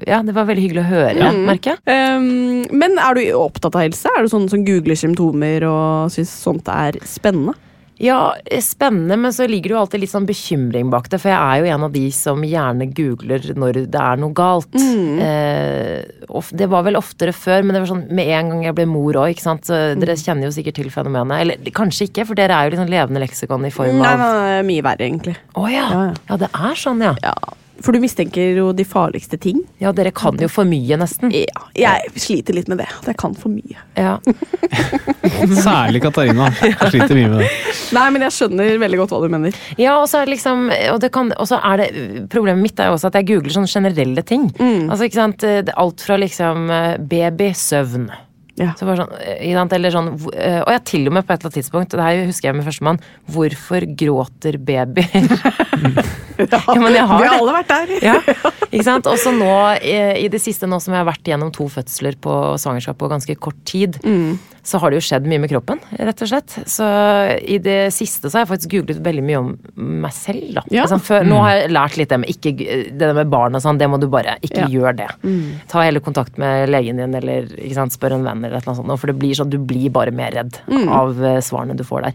Ja, 0.08 0.22
det 0.24 0.36
var 0.36 0.48
veldig 0.48 0.64
hyggelig 0.64 0.84
å 0.84 0.88
høre, 0.88 1.14
ja. 1.20 1.32
merker 1.50 1.76
jeg. 1.76 2.00
Um, 2.16 2.64
men 2.72 2.96
er 3.02 3.18
du 3.18 3.22
opptatt 3.36 3.76
av 3.76 3.84
helse? 3.84 4.08
Er 4.16 4.24
du 4.24 4.32
sånn 4.32 4.48
som 4.52 4.64
googler 4.66 4.98
symptomer 4.98 5.68
og 5.68 6.14
syns 6.14 6.32
sånt 6.44 6.70
er 6.72 6.98
spennende? 7.08 7.56
Ja, 8.02 8.34
spennende, 8.60 9.16
men 9.16 9.32
så 9.32 9.46
ligger 9.46 9.70
det 9.70 9.74
jo 9.76 9.80
alltid 9.84 10.02
litt 10.02 10.12
sånn 10.12 10.26
bekymring 10.26 10.90
bak 10.90 11.06
det. 11.12 11.20
For 11.22 11.30
jeg 11.30 11.38
er 11.38 11.60
jo 11.62 11.76
en 11.76 11.86
av 11.86 11.94
de 11.94 12.04
som 12.14 12.42
gjerne 12.42 12.88
googler 12.96 13.46
når 13.54 13.80
det 13.92 14.00
er 14.02 14.20
noe 14.22 14.34
galt. 14.36 14.74
Eh, 15.24 16.02
og 16.28 16.48
det 16.56 16.66
var 16.72 16.84
vel 16.86 16.98
oftere 16.98 17.32
før, 17.36 17.62
men 17.62 17.76
det 17.76 17.84
var 17.84 17.90
sånn 17.92 18.06
med 18.14 18.30
en 18.34 18.50
gang 18.50 18.64
jeg 18.66 18.76
ble 18.76 18.86
mor 18.90 19.18
òg, 19.20 19.34
ikke 19.34 19.44
sant. 19.46 19.68
Så 19.68 19.78
dere 20.00 20.16
kjenner 20.18 20.48
jo 20.48 20.54
sikkert 20.56 20.78
til 20.80 20.90
fenomenet. 20.92 21.44
Eller 21.44 21.74
kanskje 21.76 22.08
ikke, 22.08 22.26
for 22.28 22.38
dere 22.38 22.56
er 22.56 22.68
jo 22.68 22.74
liksom 22.74 22.90
levende 22.90 23.22
leksikon 23.22 23.68
i 23.68 23.72
form 23.74 24.02
av 24.02 24.18
nei, 24.18 24.30
nei, 24.34 24.62
mye 24.72 24.86
verre, 24.86 25.06
egentlig. 25.06 25.36
Å 25.54 25.68
ja. 25.70 25.84
Ja, 25.84 26.00
ja. 26.10 26.16
ja, 26.32 26.40
det 26.44 26.50
er 26.50 26.80
sånn, 26.80 27.04
ja. 27.04 27.14
Ja, 27.24 27.36
For 27.84 27.92
du 27.92 28.00
mistenker 28.00 28.56
jo 28.56 28.70
de 28.72 28.84
farligste 28.88 29.36
ting. 29.40 29.60
Ja, 29.82 29.92
dere 29.92 30.12
kan 30.16 30.38
jo 30.40 30.48
for 30.48 30.64
mye, 30.68 30.96
nesten. 31.00 31.32
Ja, 31.34 31.66
jeg 31.76 32.22
sliter 32.22 32.56
litt 32.56 32.70
med 32.72 32.80
det. 32.80 32.88
At 33.02 33.10
jeg 33.12 33.18
kan 33.20 33.34
for 33.36 33.52
mye. 33.52 33.76
Ja. 33.98 34.16
Særlig 35.66 36.00
Katarina. 36.04 36.48
Jeg 36.64 36.90
sliter 36.94 37.14
mye 37.18 37.30
med 37.34 37.44
det. 37.44 37.50
Nei, 37.96 38.06
men 38.14 38.24
jeg 38.24 38.36
skjønner 38.38 38.80
veldig 38.80 39.02
godt 39.02 39.14
hva 39.14 39.20
du 39.24 39.28
mener. 39.36 39.60
Ja, 39.80 39.98
og 40.00 40.08
så 40.08 40.22
er 40.22 40.28
det 40.28 40.36
liksom 40.38 40.66
og, 40.72 40.98
det 41.04 41.12
kan, 41.14 41.32
og 41.36 41.48
så 41.50 41.60
er 41.60 41.82
det 41.82 41.88
Problemet 42.32 42.64
mitt 42.64 42.80
er 42.80 42.88
jo 42.88 42.96
også 42.96 43.10
at 43.10 43.18
jeg 43.20 43.28
googler 43.28 43.52
sånne 43.54 43.70
generelle 43.70 44.24
ting. 44.26 44.48
Altså, 44.58 45.04
ikke 45.06 45.20
sant, 45.20 45.44
er 45.44 45.72
Alt 45.80 46.04
fra 46.04 46.16
liksom 46.20 46.70
eh, 46.72 46.94
baby, 47.10 47.50
søvn. 47.58 48.08
Ja. 48.54 48.70
Så 48.78 48.86
bare 48.86 49.02
sånn, 49.02 49.14
eh, 49.18 49.74
eller 49.74 49.90
sånn 49.90 50.12
eh, 50.30 50.60
Og 50.62 50.68
jeg 50.70 50.82
til 50.86 51.08
og 51.10 51.16
med 51.16 51.26
på 51.26 51.34
et 51.34 51.40
eller 51.40 51.50
annet 51.50 51.56
tidspunkt, 51.58 51.90
det 51.90 52.04
her 52.06 52.20
husker 52.28 52.48
jeg 52.48 52.54
med 52.54 52.66
førstemann, 52.68 53.00
hvorfor 53.34 53.86
gråter 53.98 54.58
babyer? 54.62 55.26
ja, 56.38 56.60
men 56.78 56.94
jeg 56.94 57.08
har 57.10 57.24
Vi 57.24 57.28
har 57.32 57.38
alle 57.40 57.56
vært 57.56 57.72
der. 57.72 57.94
Ja, 58.04 58.16
ikke 58.68 58.86
sant? 58.86 59.10
Også 59.10 59.34
nå, 59.34 59.50
i, 59.82 59.96
i 60.22 60.30
det 60.30 60.38
siste 60.42 60.70
nå 60.70 60.78
som 60.82 60.94
jeg 60.94 61.02
har 61.02 61.10
vært 61.10 61.26
gjennom 61.26 61.50
to 61.54 61.66
fødsler 61.72 62.18
på 62.22 62.36
svangerskap 62.62 63.00
på 63.00 63.10
ganske 63.10 63.36
kort 63.42 63.58
tid, 63.66 63.98
så 64.64 64.78
har 64.80 64.90
det 64.90 64.96
jo 64.96 65.04
skjedd 65.04 65.26
mye 65.28 65.42
med 65.42 65.50
kroppen, 65.52 65.80
rett 66.00 66.22
og 66.24 66.28
slett. 66.30 66.54
Så 66.72 66.86
i 67.44 67.58
det 67.60 67.92
siste 67.92 68.30
så 68.30 68.38
har 68.38 68.46
jeg 68.46 68.50
faktisk 68.54 68.72
googlet 68.78 69.02
veldig 69.04 69.24
mye 69.28 69.40
om 69.42 69.50
meg 70.06 70.14
selv, 70.16 70.46
da. 70.56 70.62
Ja. 70.72 70.86
Altså, 70.86 70.96
før, 71.04 71.26
nå 71.28 71.40
har 71.44 71.58
jeg 71.58 71.74
lært 71.76 71.98
litt 72.00 72.08
det 72.14 72.18
med 72.22 72.32
ikke, 72.32 72.54
det 72.96 73.10
med 73.20 73.28
barn 73.34 73.58
og 73.58 73.64
sånn, 73.64 73.76
det 73.82 73.90
må 73.92 74.00
du 74.00 74.08
bare 74.12 74.38
ikke 74.40 74.64
Ja. 74.64 74.70
gjøre 74.72 74.96
det. 75.02 75.10
Ta 75.68 75.84
heller 75.84 76.00
kontakt 76.00 76.38
med 76.40 76.70
legen 76.72 76.96
din, 77.02 77.14
eller 77.20 77.52
sant, 77.76 77.92
spør 77.92 78.16
en 78.16 78.24
venn, 78.24 78.40
eller 78.44 78.56
et 78.56 78.62
eller 78.64 78.72
annet 78.72 78.86
sånt, 78.88 79.00
for 79.04 79.12
det 79.12 79.18
blir 79.20 79.36
sånn, 79.36 79.52
du 79.52 79.58
blir 79.60 79.90
bare 79.92 80.10
mer 80.16 80.32
redd 80.32 80.60
av 80.88 81.12
eh, 81.22 81.40
svarene 81.44 81.76
du 81.76 81.84
får 81.84 82.08
der. 82.08 82.14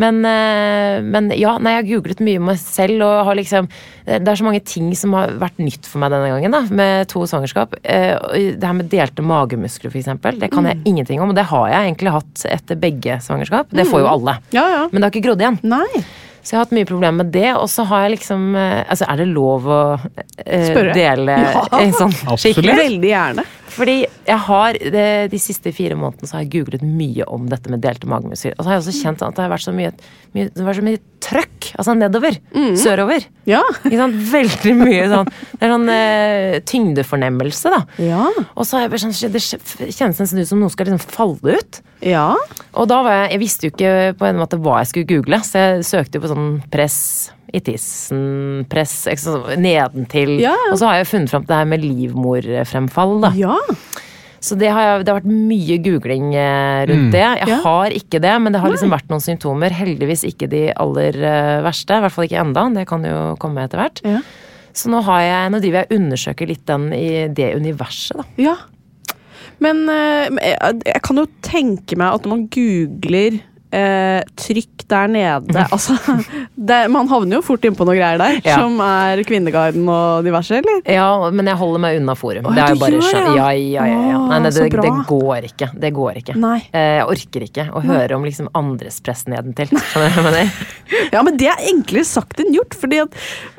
Men, 0.00 0.20
eh, 0.24 1.00
men 1.04 1.28
ja, 1.36 1.56
nei, 1.60 1.74
jeg 1.76 1.82
har 1.82 1.88
googlet 1.90 2.22
mye 2.24 2.40
om 2.40 2.48
meg 2.50 2.60
selv, 2.62 3.02
og 3.04 3.26
har 3.28 3.36
liksom 3.38 3.68
Det 4.06 4.26
er 4.26 4.38
så 4.40 4.46
mange 4.46 4.62
ting 4.66 4.88
som 4.98 5.12
har 5.14 5.34
vært 5.38 5.60
nytt 5.62 5.86
for 5.86 6.00
meg 6.02 6.10
denne 6.14 6.30
gangen, 6.32 6.54
da, 6.56 6.62
med 6.74 7.10
to 7.12 7.22
svangerskap. 7.28 7.76
Eh, 7.84 8.16
Det 8.56 8.64
her 8.64 8.74
med 8.78 8.88
delte 8.90 9.22
magemuskler, 9.22 9.92
for 9.92 10.00
eksempel, 10.00 10.40
det 10.40 10.50
kan 10.54 10.64
jeg 10.66 10.80
ingenting 10.88 11.20
om. 11.20 11.30
Og 11.30 11.36
det 11.38 11.44
har 11.52 11.68
jeg 11.68 11.90
egentlig 11.92 12.14
hatt 12.16 12.46
etter 12.48 12.80
begge 12.80 13.20
svangerskap. 13.22 13.70
Det 13.70 13.86
får 13.86 14.00
jo 14.04 14.10
alle. 14.16 14.38
Ja, 14.56 14.66
ja. 14.72 14.82
Men 14.90 15.00
det 15.00 15.06
har 15.10 15.14
ikke 15.14 15.26
grodd 15.28 15.44
igjen. 15.44 15.60
Nei. 15.62 16.04
Så 16.42 16.54
jeg 16.54 16.56
har 16.58 16.64
hatt 16.64 16.72
mye 16.72 16.88
problemer 16.88 17.18
med 17.20 17.32
det, 17.34 17.50
og 17.52 17.66
så 17.68 17.84
har 17.84 18.06
jeg 18.06 18.14
liksom 18.16 18.54
eh, 18.56 18.84
Altså, 18.88 19.04
er 19.12 19.16
det 19.20 19.26
lov 19.28 19.66
å 19.68 19.80
uh, 20.00 20.92
dele 20.96 21.34
Ja. 21.36 21.66
sånn 21.68 21.92
sånn 21.92 22.14
Absolutt. 22.16 22.40
skikkelig? 22.40 22.76
Veldig 22.80 23.10
gjerne. 23.12 23.44
Fordi 23.70 23.96
jeg 24.04 24.38
har 24.46 24.78
de, 24.78 25.04
de 25.30 25.40
siste 25.40 25.72
fire 25.74 25.96
månedene 25.98 26.28
så 26.28 26.38
har 26.38 26.44
jeg 26.44 26.52
googlet 26.58 26.84
mye 26.84 27.26
om 27.30 27.46
dette 27.50 27.70
med 27.72 27.82
delte 27.84 28.08
magemuskler. 28.10 28.56
Og 28.56 28.64
så 28.64 28.70
har 28.70 28.78
jeg 28.78 28.84
også 28.84 28.96
kjent 28.98 29.24
at 29.26 29.36
det 29.36 29.44
har 29.44 29.52
vært 29.52 29.66
så 29.66 29.74
mye, 29.74 29.92
mye, 30.36 30.50
vært 30.58 30.80
så 30.80 30.86
mye 30.86 31.02
trøkk. 31.20 31.70
Altså 31.78 31.94
nedover. 31.98 32.38
Sørover. 32.80 33.26
Ja. 33.48 33.62
I 33.88 33.98
sånn 33.98 34.16
Veldig 34.30 34.72
mye 34.78 35.06
sånn 35.10 35.28
Det 35.30 35.66
er 35.66 35.72
sånn 35.72 35.90
uh, 35.90 36.58
tyngdefornemmelse, 36.68 37.72
da. 37.72 37.80
Ja. 38.02 38.24
Og 38.54 38.66
så 38.68 38.78
har 38.78 38.88
jeg 38.88 39.02
sånn 39.02 39.32
Det 39.32 39.42
kjennes 39.42 40.20
nesten 40.22 40.42
ut 40.42 40.50
som 40.50 40.62
noe 40.62 40.72
skal 40.72 40.90
liksom 40.90 41.02
falle 41.14 41.58
ut. 41.60 41.80
Ja. 42.04 42.32
Og 42.72 42.88
da 42.90 43.02
var 43.04 43.18
jeg 43.22 43.34
Jeg 43.34 43.42
visste 43.44 43.66
jo 43.66 43.74
ikke 43.74 43.94
på 44.20 44.30
en 44.30 44.40
måte 44.40 44.60
hva 44.60 44.80
jeg 44.80 44.92
skulle 44.92 45.10
google, 45.10 45.42
så 45.46 45.66
jeg 45.66 45.86
søkte 45.88 46.18
jo 46.18 46.24
på 46.24 46.32
sånn 46.32 46.48
press 46.72 46.98
i 47.52 47.60
tissen, 47.64 48.64
press 48.70 49.06
nedentil. 49.58 50.36
Ja. 50.42 50.54
Og 50.72 50.78
så 50.80 50.86
har 50.90 51.00
jeg 51.00 51.10
funnet 51.10 51.30
fram 51.32 51.42
til 51.44 51.52
det 51.54 51.58
her 51.60 51.68
med 51.72 51.84
livmorfremfall, 51.84 53.20
da. 53.24 53.32
Ja. 53.38 53.56
Så 54.40 54.56
det 54.56 54.70
har, 54.72 54.80
jeg, 54.86 55.04
det 55.04 55.12
har 55.12 55.18
vært 55.20 55.32
mye 55.50 55.76
googling 55.84 56.30
eh, 56.34 56.86
rundt 56.88 57.08
Mm. 57.08 57.12
det. 57.12 57.24
Jeg 57.42 57.48
Ja. 57.48 57.58
har 57.60 57.90
ikke 57.92 58.20
det, 58.24 58.34
men 58.40 58.52
det 58.52 58.60
har 58.62 58.70
liksom 58.72 58.88
vært 58.90 59.08
noen 59.12 59.20
symptomer. 59.20 59.70
Heldigvis 59.70 60.24
ikke 60.24 60.48
de 60.48 60.62
aller 60.72 61.12
eh, 61.20 61.60
verste. 61.66 61.92
I 61.92 62.00
hvert 62.00 62.12
fall 62.14 62.24
ikke 62.24 62.40
enda. 62.40 62.64
Det 62.72 62.86
kan 62.88 63.04
jo 63.04 63.36
komme 63.36 63.60
etter 63.66 63.76
hvert. 63.82 64.00
Ja. 64.02 64.22
Så 64.72 64.88
nå, 64.88 65.02
har 65.04 65.20
jeg, 65.20 65.50
nå 65.52 65.60
driver 65.60 65.82
jeg 65.82 65.90
og 65.90 65.96
undersøker 65.98 66.46
litt 66.48 66.64
den 66.70 66.92
i 66.94 67.28
det 67.28 67.50
universet, 67.58 68.16
da. 68.16 68.24
Ja. 68.40 68.56
Men 69.60 69.82
eh, 69.92 70.30
jeg 70.86 71.02
kan 71.04 71.16
jo 71.20 71.26
tenke 71.44 71.98
meg 72.00 72.14
at 72.14 72.24
når 72.24 72.30
man 72.32 72.46
googler 72.48 73.40
eh, 73.72 74.20
trykk 74.40 74.84
der 74.90 75.06
nede 75.12 75.64
Altså, 75.74 75.94
det, 76.56 76.78
man 76.90 77.06
havner 77.10 77.38
jo 77.38 77.42
fort 77.46 77.62
innpå 77.68 77.86
noe 77.86 77.94
greier 77.98 78.18
der, 78.18 78.40
Ja. 78.44 78.56
som 78.62 78.80
er 78.82 79.22
Kvinneguiden 79.28 79.86
og 79.90 80.24
diverse, 80.26 80.58
eller? 80.58 80.80
Ja, 80.90 81.06
men 81.30 81.46
jeg 81.46 81.58
holder 81.60 81.82
meg 81.84 82.00
unna 82.00 82.16
forum. 82.18 82.48
Åh, 82.50 82.56
det 82.56 82.64
er 82.64 82.74
jo 82.74 82.80
bare 82.82 82.98
gjør 82.98 83.30
Ja, 83.36 83.36
ja. 83.36 83.52
ja, 83.54 83.86
ja. 83.86 84.00
ja. 84.10 84.18
Nei, 84.32 84.40
nei, 84.46 84.50
det, 84.56 84.66
det 84.74 84.92
går 85.08 85.46
ikke. 85.50 85.70
Det 85.86 85.92
går 85.96 86.20
ikke. 86.22 86.36
Nei. 86.40 86.58
Eh, 86.72 86.96
Jeg 87.00 87.06
orker 87.14 87.46
ikke 87.46 87.68
å 87.70 87.84
høre 87.86 88.18
om 88.18 88.26
liksom 88.26 88.50
andres 88.58 89.00
press 89.04 89.26
nedentil. 89.30 89.70
Ja, 91.10 91.22
men 91.26 91.36
det 91.38 91.46
er 91.50 91.60
enklere 91.70 92.06
sagt 92.06 92.40
enn 92.42 92.52
gjort, 92.54 92.74
fordi 92.78 92.98
at 93.04 93.14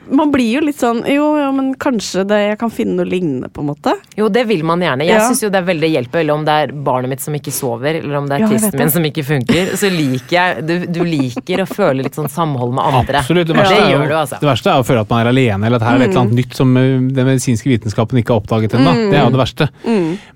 man 0.10 0.32
blir 0.34 0.56
jo 0.58 0.62
litt 0.66 0.80
sånn 0.80 1.04
Jo, 1.08 1.28
ja, 1.38 1.52
men 1.54 1.74
kanskje 1.80 2.24
det, 2.28 2.38
jeg 2.49 2.58
kan 2.60 2.72
finne 2.74 2.97
noe 2.97 3.06
lignende, 3.08 3.49
på 3.54 3.62
en 3.62 3.68
måte. 3.70 3.93
Jo, 4.18 4.28
det 4.34 4.43
vil 4.49 4.64
man 4.66 4.82
gjerne. 4.82 5.06
Jeg 5.06 5.16
Ja. 5.16 5.28
synes 5.28 5.43
jo 5.43 5.49
det 5.49 5.60
er 5.62 5.68
veldig 5.68 5.89
hjelp, 5.93 6.16
eller 6.16 6.34
om 6.34 6.45
det 6.45 6.52
er 6.64 6.72
barnet 6.74 7.10
mitt 7.10 7.22
som 7.22 7.34
ikke 7.34 7.52
sover, 7.54 7.99
eller 8.02 8.16
om 8.18 8.28
det 8.28 8.36
er 8.36 8.39
Ja, 8.45 8.47
tissen 8.49 8.78
min 8.78 8.89
som 8.89 9.04
ikke 9.04 9.24
funker, 9.24 9.72
så 9.78 9.91
liker 9.93 10.32
jeg 10.32 10.66
Du, 10.68 10.74
du 10.88 11.04
liker 11.06 11.64
å 11.64 11.68
føle 11.70 12.04
litt 12.04 12.16
sånn 12.16 12.30
samhold 12.30 12.74
med 12.74 12.84
andre. 12.84 13.20
Absolutt. 13.22 13.47
Det 13.47 13.56
verste, 13.56 13.76
verste, 13.76 13.86
er 13.88 13.91
gjør 13.93 14.04
jo, 14.04 14.10
du, 14.10 14.16
altså. 14.16 14.39
det 14.41 14.49
verste 14.49 14.74
er 14.74 14.80
å 14.82 14.88
føle 14.88 15.02
at 15.06 15.10
man 15.10 15.22
er 15.26 15.30
alene, 15.32 15.66
eller 15.66 15.76
at 15.78 15.82
her 15.88 15.93
er 15.95 15.99
det 15.99 16.08
et 16.10 16.12
eller 16.12 16.22
annet 16.26 16.39
nytt 16.41 16.54
som 16.56 16.76
uh, 16.78 16.82
den 16.82 17.26
medisinske 17.32 17.70
vitenskapen 17.70 18.18
ikke 18.22 18.34
har 18.34 18.41
oppdaget 18.41 18.74
ennå. 18.80 18.95
Det 19.12 19.18
er 19.20 19.24
jo 19.26 19.36
det 19.38 19.41
verste. 19.45 19.70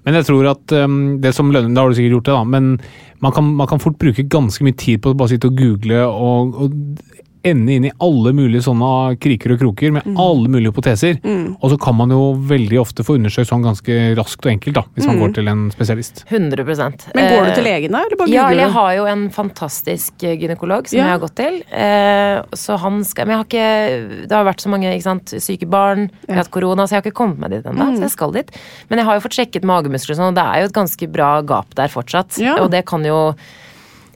Men 0.06 0.14
jeg 0.20 0.26
tror 0.30 0.52
at 0.52 0.72
um, 0.86 1.20
det 1.22 1.34
som 1.34 1.52
lønner 1.52 1.74
Da 1.74 1.82
har 1.82 1.90
du 1.90 1.96
sikkert 1.98 2.20
gjort 2.20 2.30
det, 2.30 2.34
da. 2.38 2.44
Men 2.44 2.80
man 3.22 3.32
kan, 3.32 3.48
man 3.56 3.68
kan 3.68 3.80
fort 3.80 3.98
bruke 3.98 4.24
ganske 4.30 4.62
mye 4.64 4.76
tid 4.78 5.02
på 5.02 5.12
å 5.14 5.18
bare 5.18 5.34
sitte 5.34 5.48
og 5.50 5.56
google 5.58 6.04
og, 6.06 6.56
og 6.62 6.74
ende 7.46 7.76
inn 7.78 7.86
i 7.88 7.92
alle 8.04 8.32
mulige 8.36 8.64
sånne 8.66 8.90
kriker 9.22 9.54
og 9.56 9.60
kroker 9.62 9.94
med 9.96 10.08
alle 10.20 10.50
mulige 10.52 10.72
hypoteser. 10.74 11.20
Og 11.62 11.70
så 11.72 11.78
kan 11.82 11.96
man 12.00 12.10
jo 12.14 12.34
veldig 12.50 12.80
ofte 12.82 13.06
få 13.06 13.16
undersøkt 13.20 13.50
sånn 13.52 13.64
ganske 13.66 13.98
raskt 14.18 14.46
og 14.48 14.52
enkelt, 14.56 14.76
da, 14.80 14.84
hvis 14.98 15.08
man 15.10 15.20
går 15.22 15.36
til 15.38 15.48
en 15.52 15.66
spesialist. 15.74 16.24
100% 16.32 17.08
Men 17.16 17.30
går 17.32 17.46
du 17.46 17.52
Eh, 17.52 17.56
til 17.56 17.64
legen 17.68 17.92
da, 17.94 18.02
eller 18.06 18.18
bare 18.20 18.30
Ja, 18.34 18.48
eller 18.50 18.66
jeg 18.66 18.74
har 18.76 18.92
jo 18.98 19.06
en 19.12 19.30
fantastisk 19.30 20.24
eh, 20.26 20.36
gynekolog 20.42 20.88
som 20.90 20.98
Ja. 20.98 21.04
jeg 21.06 21.14
har 21.14 21.20
gått 21.24 21.36
til. 21.36 21.62
Eh, 21.72 22.42
så 22.58 22.78
han 22.82 23.04
skal 23.06 23.26
Men 23.28 23.36
jeg 23.36 23.38
har 23.38 23.46
ikke 23.50 24.28
Det 24.28 24.32
har 24.36 24.46
vært 24.46 24.62
så 24.66 24.70
mange 24.74 24.90
ikke 24.94 25.04
sant, 25.04 25.36
syke 25.40 25.68
barn, 25.70 26.10
jeg 26.28 26.36
har 26.36 26.44
hatt 26.44 26.52
korona, 26.52 26.84
så 26.88 26.96
jeg 26.96 27.02
har 27.04 27.06
ikke 27.12 27.20
kommet 27.22 27.40
meg 27.40 27.50
dit 27.52 27.66
ennå. 27.66 27.92
Mm. 27.92 27.98
Så 27.98 28.02
jeg 28.10 28.12
skal 28.12 28.32
dit. 28.32 28.52
Men 28.90 29.00
jeg 29.00 29.06
har 29.06 29.16
jo 29.20 29.24
fått 29.28 29.38
sjekket 29.38 29.64
magemuskler 29.64 30.16
og 30.16 30.20
sånn, 30.22 30.32
og 30.34 30.36
det 30.36 30.46
er 30.46 30.60
jo 30.62 30.66
et 30.72 30.74
ganske 30.80 31.12
bra 31.12 31.30
gap 31.42 31.76
der 31.76 31.88
fortsatt. 31.94 32.38
Ja. 32.42 32.58
Og 32.64 32.72
det 32.72 32.86
kan 32.86 33.04
jo 33.06 33.36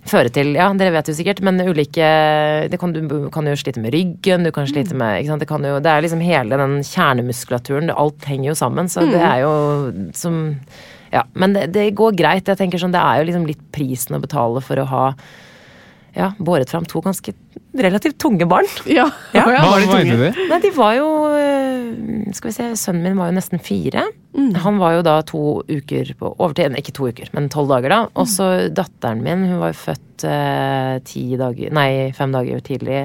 føre 0.05 0.29
til 0.31 0.53
Ja, 0.55 0.71
dere 0.73 0.91
vet 0.91 1.07
jo 1.07 1.13
sikkert, 1.13 1.41
men 1.41 1.59
ulike 1.59 2.69
det 2.69 2.79
kan, 2.79 2.93
Du 2.93 3.29
kan 3.29 3.45
jo 3.45 3.55
slite 3.55 3.81
med 3.81 3.93
ryggen, 3.93 4.43
du 4.43 4.51
kan 4.51 4.65
Mm. 4.65 4.71
slite 4.73 4.93
med 4.95 5.21
ikke 5.23 5.27
sant, 5.27 5.39
det, 5.39 5.47
kan 5.47 5.63
jo, 5.63 5.79
det 5.79 5.85
er 5.91 6.01
liksom 6.01 6.21
hele 6.21 6.57
den 6.57 6.79
kjernemuskulaturen, 6.83 7.89
alt 7.95 8.25
henger 8.25 8.49
jo 8.51 8.55
sammen, 8.55 8.85
så 8.87 9.01
Mm. 9.01 9.11
det 9.11 9.21
er 9.21 9.39
jo 9.41 10.11
som 10.13 10.55
Ja, 11.11 11.23
men 11.33 11.53
det, 11.53 11.71
det 11.73 11.95
går 11.95 12.15
greit. 12.15 12.45
Jeg 12.45 12.57
tenker 12.57 12.77
sånn, 12.77 12.91
Det 12.91 13.01
er 13.01 13.17
jo 13.17 13.31
liksom 13.31 13.47
litt 13.47 13.71
prisen 13.71 14.15
å 14.15 14.21
betale 14.21 14.61
for 14.61 14.75
å 14.77 14.85
ha 14.85 15.13
ja, 16.15 16.31
båret 16.39 16.71
fram 16.71 16.85
to 16.89 17.01
ganske 17.05 17.33
relativt 17.77 18.17
tunge 18.21 18.47
barn. 18.49 18.67
Ja. 18.89 19.05
Ja. 19.35 19.45
Hva 19.45 19.75
var 19.75 19.83
de 19.83 19.89
tunge? 19.91 20.31
Nei, 20.49 20.59
de 20.63 20.71
var 20.75 20.95
jo 20.97 21.07
øh, 21.29 22.33
Skal 22.35 22.49
vi 22.49 22.55
se, 22.55 22.69
sønnen 22.79 23.05
min 23.05 23.19
var 23.19 23.29
jo 23.29 23.37
nesten 23.37 23.61
fire. 23.63 24.07
Mm. 24.33 24.51
Han 24.63 24.81
var 24.81 24.97
jo 24.97 25.05
da 25.05 25.15
to 25.27 25.43
uker 25.69 26.13
på 26.19 26.33
overtid, 26.37 26.75
ikke 26.79 26.93
to 26.95 27.09
uker, 27.09 27.31
men 27.35 27.49
tolv 27.53 27.71
dager, 27.71 27.93
da. 27.93 28.01
Og 28.19 28.29
så 28.29 28.49
datteren 28.73 29.23
min, 29.25 29.47
hun 29.49 29.61
var 29.61 29.73
jo 29.73 29.81
født 29.85 30.27
eh, 30.29 30.93
ti 31.07 31.25
dager 31.39 31.73
Nei, 31.75 31.89
fem 32.17 32.33
dager 32.35 32.61
tidlig 32.65 33.03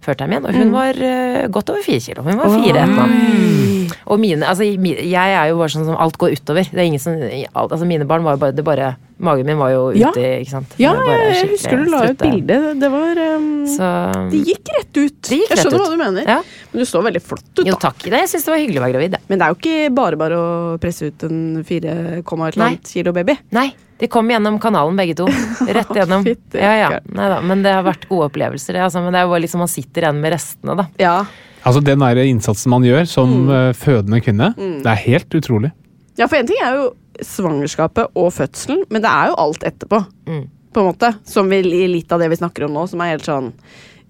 før 0.00 0.16
termin, 0.16 0.46
og 0.48 0.56
hun 0.56 0.70
var 0.72 0.96
øh, 0.96 1.44
godt 1.52 1.70
over 1.74 1.84
fire 1.84 2.00
kilo. 2.00 2.24
Hun 2.24 2.40
var 2.40 2.54
fire 2.54 2.84
et 2.86 2.88
eller. 2.88 3.96
Og 4.10 4.20
mine, 4.22 4.46
altså, 4.48 4.64
jeg 4.64 5.34
er 5.36 5.50
jo 5.50 5.58
bare 5.60 5.72
sånn 5.74 5.86
som 5.88 5.98
alt 6.00 6.16
går 6.20 6.38
utover. 6.38 6.68
Det 6.70 6.78
er 6.78 6.88
ingen 6.88 7.02
som, 7.02 7.16
altså 7.52 7.88
Mine 7.88 8.08
barn 8.08 8.24
var 8.24 8.38
jo 8.38 8.42
bare, 8.46 8.56
det 8.56 8.64
bare 8.64 8.94
Magen 9.20 9.46
min 9.46 9.58
var 9.60 9.70
jo 9.74 9.82
ute, 9.92 10.00
Ja. 10.00 10.10
ikke 10.40 10.50
sant. 10.50 10.74
Ja, 10.80 10.94
jeg 11.04 11.50
husker 11.52 11.76
du 11.76 11.90
la 11.92 12.00
ut 12.08 12.18
bilde. 12.22 12.56
Det 12.80 12.88
var 12.92 13.18
um, 13.36 13.48
Så 13.68 13.88
Det 14.32 14.40
gikk 14.48 14.70
rett 14.76 14.90
ut. 14.96 15.18
Det 15.28 15.38
gikk 15.42 15.50
jeg 15.50 15.58
rett 15.58 15.66
skjønner 15.66 15.76
ut. 15.76 15.84
hva 15.84 15.90
du 15.90 16.00
mener. 16.00 16.30
Ja. 16.36 16.38
Men 16.72 16.80
du 16.80 16.88
så 16.88 17.02
veldig 17.04 17.22
flott 17.22 17.44
ut, 17.58 17.66
Jo, 17.66 17.74
da. 17.74 17.80
takk. 17.90 18.06
Det, 18.06 18.22
jeg 18.24 18.30
syns 18.32 18.48
det 18.48 18.52
var 18.54 18.62
hyggelig 18.62 18.80
å 18.80 18.84
være 18.86 18.94
gravid. 18.96 19.10
det. 19.16 19.20
Men 19.28 19.38
det 19.42 19.46
er 19.46 19.52
jo 19.52 19.58
ikke 19.60 19.94
bare 20.00 20.20
bare 20.20 20.40
å 20.40 20.48
presse 20.80 21.10
ut 21.10 21.26
en 21.28 21.38
4, 21.68 21.94
et 22.20 22.32
eller 22.32 22.64
annet 22.64 22.92
kilo 22.94 23.12
baby. 23.12 23.36
Nei, 23.52 23.66
de 24.00 24.08
kom 24.08 24.30
gjennom 24.32 24.56
kanalen 24.62 24.96
begge 24.96 25.18
to. 25.20 25.28
Rett 25.76 25.92
gjennom. 26.00 26.24
Ja, 26.56 26.72
ja. 26.80 26.90
Neida. 27.04 27.42
Men 27.44 27.62
det 27.66 27.76
har 27.76 27.84
vært 27.84 28.08
gode 28.08 28.30
opplevelser. 28.30 28.72
det, 28.78 28.86
Altså, 28.88 29.04
men 29.04 29.12
det 29.12 29.20
er 29.20 29.28
jo 29.28 29.34
bare 29.34 29.44
liksom 29.44 29.60
man 29.66 29.68
sitter 29.72 30.06
igjen 30.08 30.20
med 30.24 30.32
restene, 30.32 30.78
da. 30.80 30.88
Ja. 31.00 31.14
Altså 31.60 31.82
Den 31.84 32.00
der 32.00 32.16
innsatsen 32.24 32.72
man 32.72 32.86
gjør 32.88 33.04
som 33.04 33.34
mm. 33.50 33.74
fødende 33.76 34.22
kvinne, 34.24 34.54
det 34.56 34.88
er 34.88 35.02
helt 35.04 35.36
utrolig. 35.36 35.74
Ja, 36.20 36.28
for 36.28 36.36
en 36.38 36.46
ting 36.50 36.60
er 36.62 36.76
jo 36.78 36.88
svangerskapet 37.24 38.12
og 38.16 38.30
fødselen, 38.36 38.84
men 38.92 39.02
det 39.04 39.10
er 39.10 39.30
jo 39.32 39.38
alt 39.42 39.64
etterpå. 39.66 40.02
Mm. 40.28 40.42
På 40.70 40.82
en 40.84 40.90
måte. 40.92 41.14
Som 41.26 41.48
vi, 41.50 41.62
litt 41.66 42.12
av 42.14 42.20
det 42.22 42.28
vi 42.30 42.36
snakker 42.38 42.68
om 42.68 42.76
nå, 42.76 42.84
som 42.90 43.00
er 43.02 43.16
helt 43.16 43.26
sånn 43.26 43.48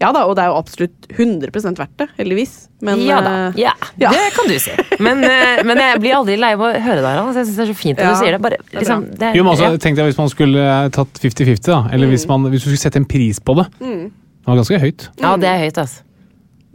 Ja 0.01 0.11
da, 0.17 0.23
og 0.29 0.35
det 0.37 0.43
er 0.47 0.51
jo 0.53 0.57
absolutt 0.57 1.07
100 1.13 1.51
verdt 1.77 1.95
det, 2.01 2.07
heldigvis. 2.19 2.53
Men 2.85 3.01
ja 3.05 3.19
da. 3.25 3.33
eh, 3.51 3.59
Ja, 3.61 3.73
ja. 4.01 4.11
det 4.13 4.31
kan 4.37 4.49
du 4.49 4.55
si. 4.61 4.73
Men, 5.01 5.21
eh, 5.25 5.61
men 5.69 5.77
jeg 5.81 6.01
blir 6.01 6.15
aldri 6.17 6.37
lei 6.41 6.55
av 6.57 6.63
å 6.65 6.71
høre 6.73 7.01
deg, 7.03 7.09
her. 7.09 7.19
Altså. 7.21 7.43
Jeg 7.43 7.49
syns 7.51 7.57
det 7.61 7.65
er 7.67 7.73
så 7.73 7.77
fint 7.81 7.99
at 8.01 8.05
Ja, 8.07 8.13
du 8.15 8.21
sier 8.23 8.33
det. 8.37 8.41
Bare, 8.45 8.59
liksom, 8.73 9.05
det 9.19 9.29
er- 9.29 9.37
Jo, 9.37 9.45
men 9.45 9.53
også, 9.53 9.69
ja. 9.73 9.77
Tenk 9.85 9.97
deg 10.01 10.09
hvis 10.09 10.21
man 10.21 10.29
skulle 10.33 10.65
eh, 10.69 10.89
tatt 10.97 11.21
50-50, 11.21 11.67
da. 11.69 11.81
Eller 11.93 12.09
hvis, 12.13 12.25
man, 12.29 12.45
hvis 12.49 12.65
du 12.65 12.71
skulle 12.71 12.81
sette 12.85 12.97
en 13.01 13.09
pris 13.09 13.41
på 13.45 13.57
det. 13.61 13.67
Mm. 13.81 14.07
Det 14.41 14.49
var 14.49 14.57
ganske 14.63 14.81
høyt. 14.81 15.09
ja, 15.21 15.35
det 15.37 15.49
er 15.53 15.59
høyt, 15.67 15.79
altså. 15.85 16.03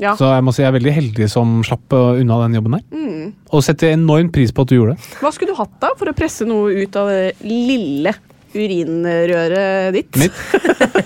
Ja. 0.01 0.13
Så 0.19 0.27
jeg 0.27 0.43
må 0.43 0.51
si 0.51 0.63
jeg 0.63 0.69
er 0.71 0.75
veldig 0.75 0.93
heldig 0.97 1.27
som 1.31 1.57
slapp 1.65 1.95
unna 1.95 2.41
den 2.43 2.57
jobben 2.59 2.77
der. 2.77 2.85
Mm. 2.91 3.33
Og 3.55 3.63
setter 3.63 3.93
enormt 3.95 4.33
pris 4.35 4.51
på 4.51 4.65
at 4.65 4.71
du 4.71 4.77
gjorde 4.79 4.95
det. 4.95 5.11
Hva 5.23 5.31
skulle 5.33 5.55
du 5.55 5.59
hatt 5.59 5.75
da 5.83 5.93
for 5.95 6.11
å 6.11 6.15
presse 6.17 6.47
noe 6.47 6.73
ut 6.83 6.97
av 6.99 7.11
det 7.13 7.35
lille 7.45 8.15
urinrøret 8.55 9.95
ditt? 9.95 10.19
Mitt. 10.19 10.35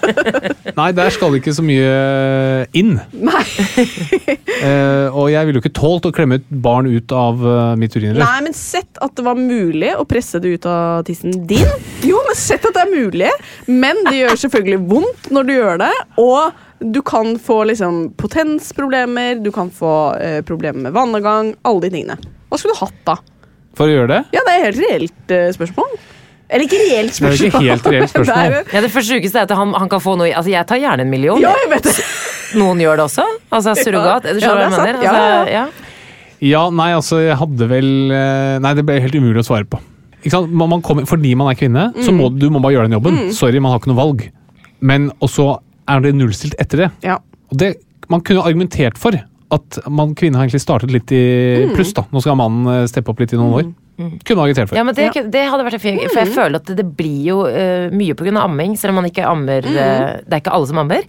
Nei, 0.79 0.89
der 0.97 1.09
skal 1.13 1.33
det 1.33 1.41
ikke 1.41 1.55
så 1.57 1.65
mye 1.65 2.65
inn. 2.77 2.97
Nei. 3.13 3.45
Eh, 4.59 5.15
og 5.15 5.29
jeg 5.31 5.47
ville 5.47 5.55
jo 5.55 5.61
ikke 5.61 5.77
tålt 5.77 6.07
å 6.09 6.11
klemme 6.11 6.35
et 6.35 6.47
barn 6.51 6.89
ut 6.91 7.13
av 7.15 7.39
eh, 7.47 7.77
mitt 7.79 7.93
urinrør. 7.95 8.19
Nei, 8.19 8.41
men 8.43 8.55
sett 8.57 8.99
at 8.99 9.13
det 9.15 9.23
var 9.23 9.39
mulig 9.39 9.93
å 9.95 10.03
presse 10.09 10.41
det 10.43 10.51
ut 10.57 10.67
av 10.67 11.05
tissen 11.07 11.31
din. 11.47 11.69
Jo, 12.03 12.19
men 12.27 12.35
sett 12.35 12.67
at 12.67 12.75
det 12.75 12.83
er 12.83 12.91
mulig, 12.91 13.29
men 13.71 14.01
det 14.09 14.17
gjør 14.17 14.41
selvfølgelig 14.43 14.81
vondt 14.91 15.29
når 15.31 15.47
du 15.47 15.53
gjør 15.53 15.79
det. 15.85 15.93
Og 16.19 16.59
du 16.79 17.01
kan 17.03 17.33
få 17.43 17.63
liksom 17.67 18.13
potensproblemer, 18.19 19.41
du 19.43 19.51
kan 19.51 19.69
få 19.73 19.93
eh, 20.19 20.39
problemer 20.47 20.81
med 20.87 20.93
vannavgang, 20.95 21.53
alle 21.67 21.81
de 21.85 21.89
tingene. 21.97 22.15
Hva 22.49 22.57
skulle 22.59 22.75
du 22.77 22.79
hatt 22.85 23.01
da? 23.07 23.17
For 23.77 23.87
å 23.87 23.93
gjøre 23.93 24.07
det? 24.13 24.21
Ja, 24.35 24.41
det 24.47 24.53
er 24.55 24.63
helt 24.67 24.79
reelt 24.83 25.33
eh, 25.35 25.49
spørsmål. 25.55 25.91
Eller 26.49 26.65
ikke 26.65 26.79
reelt 26.81 27.11
Det 27.13 27.27
er 27.27 27.35
spørsmål. 27.35 27.49
ikke 27.49 27.63
helt 27.67 27.89
reelt 27.93 28.09
spørsmål. 28.13 28.39
Det 28.39 28.45
er 28.45 28.55
jo- 28.63 28.77
Ja, 28.77 28.81
det 28.85 28.91
første 28.95 29.13
sjukeste 29.13 29.37
er 29.43 29.45
at 29.49 29.51
han, 29.59 29.73
han 29.77 29.89
kan 29.91 30.01
få 30.01 30.15
noe 30.17 30.31
Altså, 30.33 30.49
jeg 30.49 30.65
tar 30.71 30.79
gjerne 30.81 31.05
en 31.05 31.11
million. 31.11 31.41
ja, 31.43 31.51
jeg 31.63 31.69
vet 31.75 31.83
det. 31.91 32.07
Noen 32.57 32.79
gjør 32.81 32.97
det 32.97 33.05
også. 33.05 33.25
Altså 33.53 33.75
surrogat. 33.77 34.25
Ja, 34.25 34.33
Du 34.33 34.39
ja, 34.39 34.47
skjønner 34.47 34.73
hva 34.73 34.79
det 34.79 34.79
jeg 34.79 34.79
er 34.79 34.87
mener? 34.87 35.03
sant. 35.03 35.03
Ja, 35.03 35.13
Altså, 35.13 35.51
ja. 35.51 35.59
ja. 35.59 35.85
Ja, 36.39 36.63
nei, 36.71 36.89
altså, 36.95 37.17
jeg 37.19 37.35
hadde 37.35 37.65
vel 37.67 37.87
eh, 38.15 38.57
Nei, 38.63 38.73
det 38.79 38.85
ble 38.87 38.95
helt 39.03 39.15
umulig 39.19 39.43
å 39.43 39.45
svare 39.45 39.67
på. 39.69 39.77
Ikke 40.23 40.31
sant? 40.33 40.49
Man, 40.55 40.69
man 40.71 40.81
kommer, 40.81 41.03
fordi 41.07 41.35
man 41.37 41.51
er 41.51 41.57
kvinne, 41.59 41.89
så 42.03 42.11
må 42.15 42.29
du 42.33 42.47
må 42.51 42.59
bare 42.63 42.73
gjøre 42.77 42.87
den 42.89 42.95
jobben. 42.97 43.19
Sorry, 43.35 43.59
man 43.61 43.71
har 43.75 43.79
ikke 43.83 43.91
noe 43.91 43.99
valg. 43.99 44.23
Men 44.79 45.09
også 45.23 45.45
er 45.89 46.05
det 46.05 46.15
nullstilt 46.17 46.55
etter 46.61 46.85
det. 46.85 46.89
Ja. 47.05 47.19
Og 47.49 47.59
det, 47.61 47.73
man 48.11 48.23
kunne 48.25 48.45
argumentert 48.45 48.99
for 49.01 49.17
at 49.49 49.79
man, 49.89 50.13
kvinne 50.17 50.37
har 50.37 50.45
egentlig 50.45 50.61
startet 50.61 50.93
litt 50.93 51.11
i 51.15 51.23
pluss. 51.73 51.93
da. 51.97 52.05
Nå 52.13 52.21
skal 52.21 52.37
mannen 52.37 52.69
eh, 52.69 52.87
steppe 52.89 53.09
opp 53.13 53.21
litt 53.23 53.33
i 53.33 53.39
noen 53.39 53.55
år. 53.57 53.69
Kunne 53.99 54.37
man 54.37 54.45
argumentert 54.45 54.69
for. 54.69 54.77
Ja, 54.77 54.85
men 54.87 54.95
det, 54.95 55.09
det 55.33 55.43
hadde 55.51 55.65
vært 55.65 55.81
fint, 55.83 56.05
for 56.05 56.21
jeg 56.21 56.31
føler 56.37 56.61
at 56.61 56.71
det, 56.77 56.85
blir 56.95 57.19
jo 57.33 57.41
uh, 57.49 57.89
mye 57.91 58.15
av 58.15 58.41
amming, 58.45 58.77
selv 58.79 58.93
om 58.93 59.01
man 59.01 59.09
ikke 59.09 59.25
ammer 59.27 59.65
uh, 59.65 60.21
Det 60.23 60.37
er 60.37 60.43
ikke 60.43 60.53
alle 60.55 60.69
som 60.69 60.79
ammer. 60.85 61.07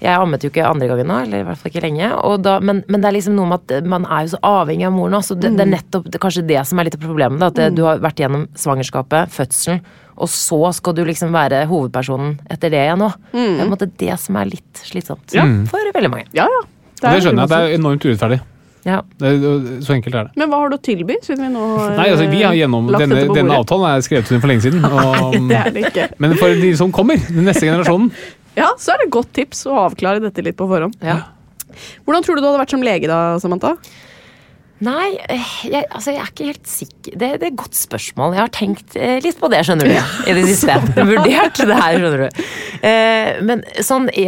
Jeg 0.00 0.16
ammet 0.16 0.44
jo 0.44 0.48
ikke 0.48 0.64
andre 0.64 0.86
gangen 0.88 1.10
nå, 1.10 1.16
eller 1.26 1.42
i 1.42 1.46
hvert 1.48 1.60
fall 1.60 1.72
ikke 1.72 1.82
lenge. 1.84 2.12
Og 2.24 2.38
da, 2.44 2.54
men, 2.64 2.84
men 2.88 3.02
det 3.02 3.10
er 3.10 3.16
liksom 3.18 3.34
noe 3.36 3.50
med 3.50 3.64
at 3.66 3.88
man 3.90 4.06
er 4.08 4.24
jo 4.24 4.32
så 4.32 4.40
avhengig 4.48 4.86
av 4.88 4.94
moren 4.96 5.18
Så 5.26 5.36
Det, 5.36 5.50
det 5.58 5.66
er 5.66 5.72
nettopp 5.74 6.06
det, 6.08 6.20
kanskje 6.22 6.46
det 6.48 6.62
som 6.68 6.80
er 6.80 6.88
litt 6.88 6.96
av 6.96 7.04
problemet. 7.04 7.40
Da, 7.42 7.50
at 7.50 7.58
det, 7.58 7.66
du 7.76 7.82
har 7.84 8.00
vært 8.00 8.22
gjennom 8.22 8.46
svangerskapet, 8.56 9.34
fødselen, 9.34 9.82
og 10.20 10.28
så 10.30 10.58
skal 10.76 10.94
du 10.98 11.02
liksom 11.08 11.32
være 11.34 11.62
hovedpersonen 11.70 12.36
etter 12.52 12.72
det 12.72 12.82
igjen 12.84 13.02
òg. 13.06 13.16
Det 13.32 13.40
er 13.46 13.56
på 13.56 13.64
en 13.66 13.72
måte 13.72 13.90
det 14.02 14.16
som 14.20 14.36
er 14.40 14.50
litt 14.52 14.82
slitsomt 14.86 15.34
Ja. 15.36 15.46
for 15.70 15.92
veldig 15.96 16.10
mange. 16.12 16.26
Ja, 16.36 16.44
ja. 16.44 16.62
Og 17.00 17.06
det 17.08 17.22
skjønner 17.24 17.46
jeg. 17.46 17.52
Det 17.54 17.60
er 17.64 17.76
enormt 17.78 18.04
urettferdig. 18.04 18.40
Ja. 18.84 18.98
Det, 19.20 19.30
så 19.84 19.92
enkelt 19.92 20.14
er 20.16 20.28
det. 20.28 20.36
Men 20.40 20.48
hva 20.52 20.58
har 20.62 20.70
du 20.72 20.76
å 20.78 20.80
tilby, 20.80 21.16
siden 21.24 21.42
vi 21.44 21.50
nå 21.52 21.64
har 21.76 21.96
Nei, 21.98 22.06
altså, 22.14 22.28
vi 22.32 22.38
har 22.44 22.54
gjennom, 22.56 22.86
lagt 22.88 23.02
denne, 23.04 23.18
dette 23.18 23.28
på 23.28 23.36
denne 23.36 23.56
avtalen 23.60 23.88
er 23.90 24.04
skrevet 24.06 24.30
under 24.32 24.40
for 24.44 24.52
lenge 24.52 24.64
siden. 24.64 24.84
Og, 25.00 25.36
Det 25.50 25.58
er 25.58 25.74
det 25.74 25.82
ikke. 25.90 26.06
men 26.24 26.36
for 26.40 26.62
de 26.62 26.70
som 26.80 26.92
kommer, 26.96 27.20
den 27.28 27.44
neste 27.48 27.66
generasjonen 27.68 28.08
Ja, 28.60 28.70
så 28.80 28.94
er 28.94 29.02
det 29.02 29.08
et 29.10 29.12
godt 29.14 29.32
tips 29.36 29.64
å 29.68 29.76
avklare 29.86 30.20
dette 30.24 30.42
litt 30.44 30.56
på 30.58 30.66
forhånd. 30.68 30.96
Ja. 31.04 31.18
Hvordan 32.04 32.24
tror 32.26 32.36
du 32.36 32.42
du 32.42 32.48
hadde 32.48 32.60
vært 32.64 32.72
som 32.74 32.82
lege 32.84 33.06
da, 33.08 33.20
Samantha? 33.40 33.76
Nei, 34.80 35.10
eh, 35.28 35.48
jeg, 35.68 35.84
altså 35.92 36.14
jeg 36.14 36.22
er 36.22 36.30
ikke 36.32 36.46
helt 36.48 36.68
sikker. 36.70 37.16
Det, 37.20 37.28
det 37.40 37.46
er 37.46 37.50
et 37.50 37.58
godt 37.60 37.76
spørsmål. 37.76 38.32
Jeg 38.36 38.40
har 38.46 38.52
tenkt 38.54 38.94
eh, 38.96 39.18
litt 39.20 39.36
på 39.40 39.50
det, 39.52 39.58
skjønner 39.68 39.90
du. 39.90 39.96
I 40.30 40.36
det 40.38 40.44
siste. 40.48 40.76
Vurdert 41.10 41.60
det 41.60 41.76
her, 41.76 41.98
skjønner 42.00 42.22
du. 42.24 42.40
Eh, 42.88 43.40
men 43.44 43.64
sånn 43.84 44.08
e 44.14 44.24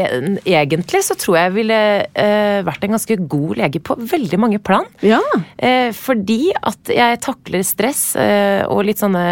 egentlig 0.53 1.01
så 1.07 1.17
tror 1.17 1.39
jeg 1.39 1.55
ville 1.57 1.79
eh, 2.05 2.59
vært 2.67 2.85
en 2.85 2.93
ganske 2.99 3.17
god 3.33 3.55
lege 3.63 3.81
på 3.81 3.97
veldig 4.13 4.41
mange 4.45 4.61
plan. 4.61 4.85
Ja. 5.07 5.23
Eh, 5.57 5.89
fordi 5.97 6.51
at 6.61 6.93
jeg 6.93 7.23
takler 7.25 7.65
stress 7.65 8.05
eh, 8.21 8.61
og 8.69 8.85
litt 8.91 9.01
sånne 9.01 9.25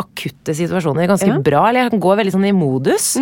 akutte 0.00 0.56
situasjoner 0.58 1.06
ganske 1.12 1.30
Ja. 1.30 1.38
bra. 1.38 1.62
Eller 1.70 1.86
jeg 1.86 1.94
kan 1.94 2.02
gå 2.08 2.16
veldig 2.18 2.34
sånn 2.34 2.48
i 2.50 2.54
modus. 2.56 3.12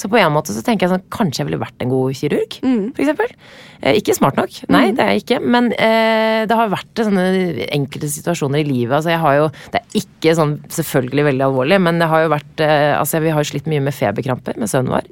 Så 0.00 0.08
på 0.08 0.18
en 0.20 0.32
måte 0.34 0.56
så 0.56 0.64
tenker 0.64 0.88
jeg 0.88 0.96
sånn 0.96 1.06
kanskje 1.12 1.42
jeg 1.44 1.50
ville 1.52 1.60
vært 1.60 1.84
en 1.84 1.92
god 1.92 2.16
kirurg, 2.16 2.58
for 2.64 3.04
eksempel. 3.04 3.36
Ikke 3.84 4.14
smart 4.16 4.38
nok, 4.40 4.54
nei 4.72 4.86
det 4.96 5.02
er 5.04 5.10
jeg 5.12 5.24
ikke. 5.26 5.38
Men 5.44 5.66
eh, 5.76 6.46
det 6.48 6.56
har 6.56 6.70
vært 6.72 6.93
sånne 7.02 7.66
enkelte 7.74 8.06
situasjoner 8.08 8.60
i 8.62 8.68
livet. 8.68 8.94
Altså 8.94 9.10
jeg 9.10 9.18
har 9.18 9.34
jo, 9.40 9.48
Det 9.74 9.80
er 9.80 9.98
ikke 9.98 10.34
sånn 10.38 10.52
selvfølgelig 10.70 11.24
veldig 11.24 11.44
alvorlig, 11.48 11.80
men 11.82 11.98
det 11.98 12.06
har 12.08 12.22
jo 12.22 12.28
vært 12.30 12.60
eh, 12.60 12.94
altså 12.98 13.20
Vi 13.20 13.30
har 13.34 13.42
jo 13.42 13.50
slitt 13.50 13.66
mye 13.66 13.80
med 13.82 13.92
feberkramper 13.94 14.54
med 14.56 14.70
sønnen 14.70 14.94
vår. 14.94 15.08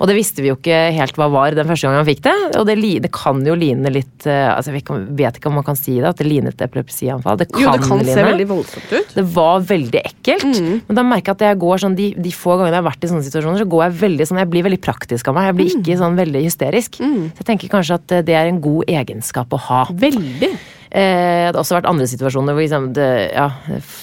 Og 0.00 0.06
det 0.08 0.16
visste 0.16 0.40
vi 0.42 0.48
jo 0.48 0.56
ikke 0.56 0.78
helt 0.96 1.14
hva 1.20 1.28
var 1.30 1.52
den 1.54 1.66
første 1.68 1.86
gangen 1.86 2.00
han 2.00 2.08
fikk 2.08 2.22
det. 2.24 2.34
Og 2.58 2.64
det, 2.66 2.76
det 3.04 3.12
kan 3.12 3.44
jo 3.44 3.54
line 3.54 3.92
litt 3.92 4.24
eh, 4.26 4.48
altså 4.54 4.72
Jeg 4.72 4.86
vet 5.20 5.36
ikke 5.36 5.46
om- 5.50 5.54
man 5.60 5.64
kan 5.66 5.76
si 5.76 5.98
det, 6.00 6.08
at 6.08 6.16
det 6.16 6.26
lignet 6.26 6.54
et 6.56 6.62
epilepsianfall. 6.70 7.36
Det 7.36 7.50
kan, 7.52 7.60
Jo, 7.60 7.72
det 7.76 7.84
kan 7.84 8.00
se 8.04 8.22
veldig 8.24 8.46
voldsomt 8.48 8.92
ut. 8.96 9.14
Det 9.14 9.24
var 9.34 9.60
veldig 9.60 10.00
ekkelt. 10.00 10.46
Men 10.88 10.94
da 10.96 11.02
merker 11.04 11.34
jeg 11.34 11.36
at 11.36 11.44
jeg 11.50 11.58
går 11.60 11.76
sånn, 11.84 11.96
de, 11.98 12.14
de 12.16 12.30
få 12.32 12.56
gangene 12.56 12.72
jeg 12.78 12.82
har 12.82 12.88
vært 12.90 13.04
i 13.04 13.10
sånne 13.12 13.26
situasjoner, 13.26 13.58
så 13.60 13.68
går 13.68 13.82
jeg 13.84 13.96
veldig 14.00 14.26
sånn, 14.30 14.38
jeg 14.40 14.50
blir 14.50 14.64
veldig 14.64 14.80
praktisk 14.80 15.28
av 15.28 15.34
meg. 15.36 15.50
Jeg 15.50 15.56
blir 15.60 15.70
ikke 15.76 15.98
sånn 16.00 16.16
veldig 16.16 16.42
hysterisk. 16.46 16.96
Så 17.00 17.42
jeg 17.42 17.46
tenker 17.50 17.68
kanskje 17.72 17.98
at 18.00 18.12
eh, 18.16 18.22
det 18.22 18.34
er 18.40 18.46
en 18.50 18.60
god 18.64 18.84
egenskap 18.88 19.52
å 19.52 19.58
ha. 19.68 19.82
Veldig. 19.90 20.52
Eh, 20.90 21.46
det 21.46 21.54
har 21.54 21.60
også 21.60 21.76
vært 21.76 21.86
andre 21.86 22.06
situasjoner 22.10 22.56
hvor 22.56 22.64
liksom, 22.64 22.88
det, 22.96 23.06
ja, 23.30 23.44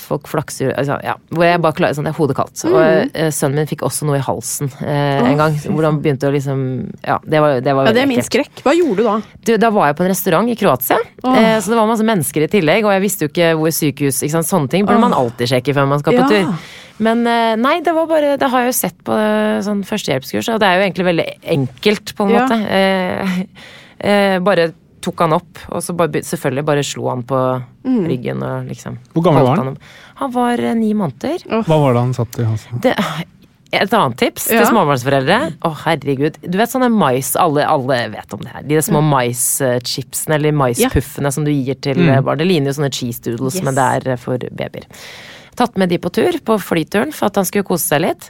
folk 0.08 0.30
flakser 0.32 0.70
altså, 0.72 0.96
ja, 1.04 1.18
Hvor 1.36 1.44
jeg 1.44 1.60
bare 1.66 1.76
klarer 1.76 1.98
sånn, 1.98 2.08
det 2.08 2.14
er 2.14 2.20
hodet 2.22 2.38
kaldt. 2.38 2.64
Og 2.70 2.78
eh, 2.80 3.28
sønnen 3.36 3.60
min 3.60 3.68
fikk 3.68 3.84
også 3.84 4.08
noe 4.08 4.22
i 4.22 4.24
halsen 4.24 4.72
eh, 4.80 5.28
en 5.34 5.42
gang. 5.42 5.58
Hvor 5.68 5.88
han 5.90 6.00
begynte 6.04 6.30
å 6.30 6.34
liksom 6.36 6.64
Ja, 7.04 7.20
det 7.28 7.44
var, 7.44 7.60
det 7.66 7.76
var 7.76 7.90
Ja, 7.92 7.96
det 7.98 8.06
er 8.06 8.10
min 8.14 8.24
skrekk. 8.24 8.64
Hva 8.64 8.76
gjorde 8.78 9.04
du 9.04 9.10
da? 9.10 9.18
Du, 9.44 9.54
da 9.60 9.74
var 9.76 9.92
jeg 9.92 10.00
på 10.00 10.08
en 10.08 10.12
restaurant 10.14 10.48
i 10.54 10.58
Kroatia, 10.60 11.02
eh, 11.04 11.58
så 11.60 11.74
det 11.74 11.80
var 11.82 11.92
masse 11.92 12.08
mennesker 12.08 12.48
i 12.48 12.52
tillegg. 12.56 12.88
Og 12.88 12.96
jeg 12.96 13.04
visste 13.04 13.28
jo 13.28 13.34
ikke 13.34 13.52
hvor 13.60 13.76
sykehus 13.76 14.24
ikke 14.24 14.38
sant? 14.38 14.48
Sånne 14.48 14.72
ting 14.72 14.88
burde 14.88 15.04
man 15.04 15.16
alltid 15.18 15.52
sjekke 15.52 15.76
før 15.76 15.92
man 15.92 16.04
skal 16.04 16.16
på 16.16 16.24
Ja. 16.24 16.32
tur. 16.32 16.74
Men 17.04 17.28
eh, 17.30 17.54
nei, 17.60 17.78
det 17.86 17.94
var 17.94 18.08
bare 18.10 18.38
Det 18.42 18.48
har 18.50 18.64
jeg 18.66 18.72
jo 18.72 18.78
sett 18.80 18.98
på 19.06 19.14
eh, 19.14 19.60
sånn 19.66 19.84
førstehjelpskurs, 19.86 20.50
og 20.56 20.64
det 20.64 20.70
er 20.72 20.80
jo 20.80 20.88
egentlig 20.88 21.06
veldig 21.12 21.28
enkelt, 21.58 22.16
på 22.18 22.26
en 22.26 22.36
måte. 22.40 22.58
Eh, 22.80 23.40
eh, 24.10 24.38
bare 24.46 24.72
tok 25.08 25.24
han 25.26 25.38
opp, 25.40 25.64
og 25.72 25.82
så 25.84 25.96
bare, 25.98 26.22
selvfølgelig 26.28 26.66
bare 26.68 26.84
slo 26.86 27.08
han 27.10 27.24
på 27.28 27.40
ryggen 27.88 28.44
og 28.46 28.68
liksom 28.70 29.00
Hvor 29.16 29.26
gammel 29.30 29.48
var 29.48 29.62
han? 29.64 29.74
han? 29.74 29.80
Han 30.22 30.36
var 30.36 30.62
eh, 30.62 30.76
ni 30.78 30.92
måneder. 30.98 31.48
Hva 31.48 31.82
var 31.88 31.96
det 31.98 32.06
han 32.06 32.14
satt 32.18 32.40
i 32.44 32.46
halsen? 32.52 32.84
Det, 32.84 32.94
et 33.78 33.92
annet 33.94 34.16
tips 34.22 34.46
Ja. 34.52 34.62
til 34.62 34.70
småbarnsforeldre. 34.72 35.38
Å, 35.68 35.72
herregud. 35.84 36.38
Du 36.44 36.56
vet 36.60 36.72
sånne 36.72 36.88
mais 36.94 37.34
Alle, 37.40 37.66
alle 37.68 37.98
vet 38.14 38.36
om 38.38 38.44
det 38.46 38.54
her. 38.54 38.64
De 38.70 38.78
små 38.86 39.02
maischipsene 39.04 40.38
eller 40.38 40.56
maispuffene 40.56 41.32
som 41.36 41.44
du 41.48 41.52
gir 41.52 41.76
til 41.84 42.00
mm. 42.00 42.14
barn. 42.28 42.40
Det 42.40 42.48
ligner 42.48 42.72
jo 42.72 42.78
sånne 42.80 42.94
cheese 42.96 43.24
doodles, 43.26 43.60
Yes. 43.60 43.66
men 43.68 43.76
det 43.78 43.88
er 43.98 44.14
eh, 44.14 44.22
for 44.22 44.38
babyer. 44.52 44.88
Tatt 45.58 45.76
med 45.82 45.90
de 45.90 45.98
på 45.98 46.12
tur, 46.14 46.36
på 46.46 46.56
flyturen, 46.62 47.12
for 47.16 47.32
at 47.32 47.40
han 47.40 47.48
skulle 47.50 47.66
kose 47.68 47.88
seg 47.90 48.04
litt. 48.06 48.28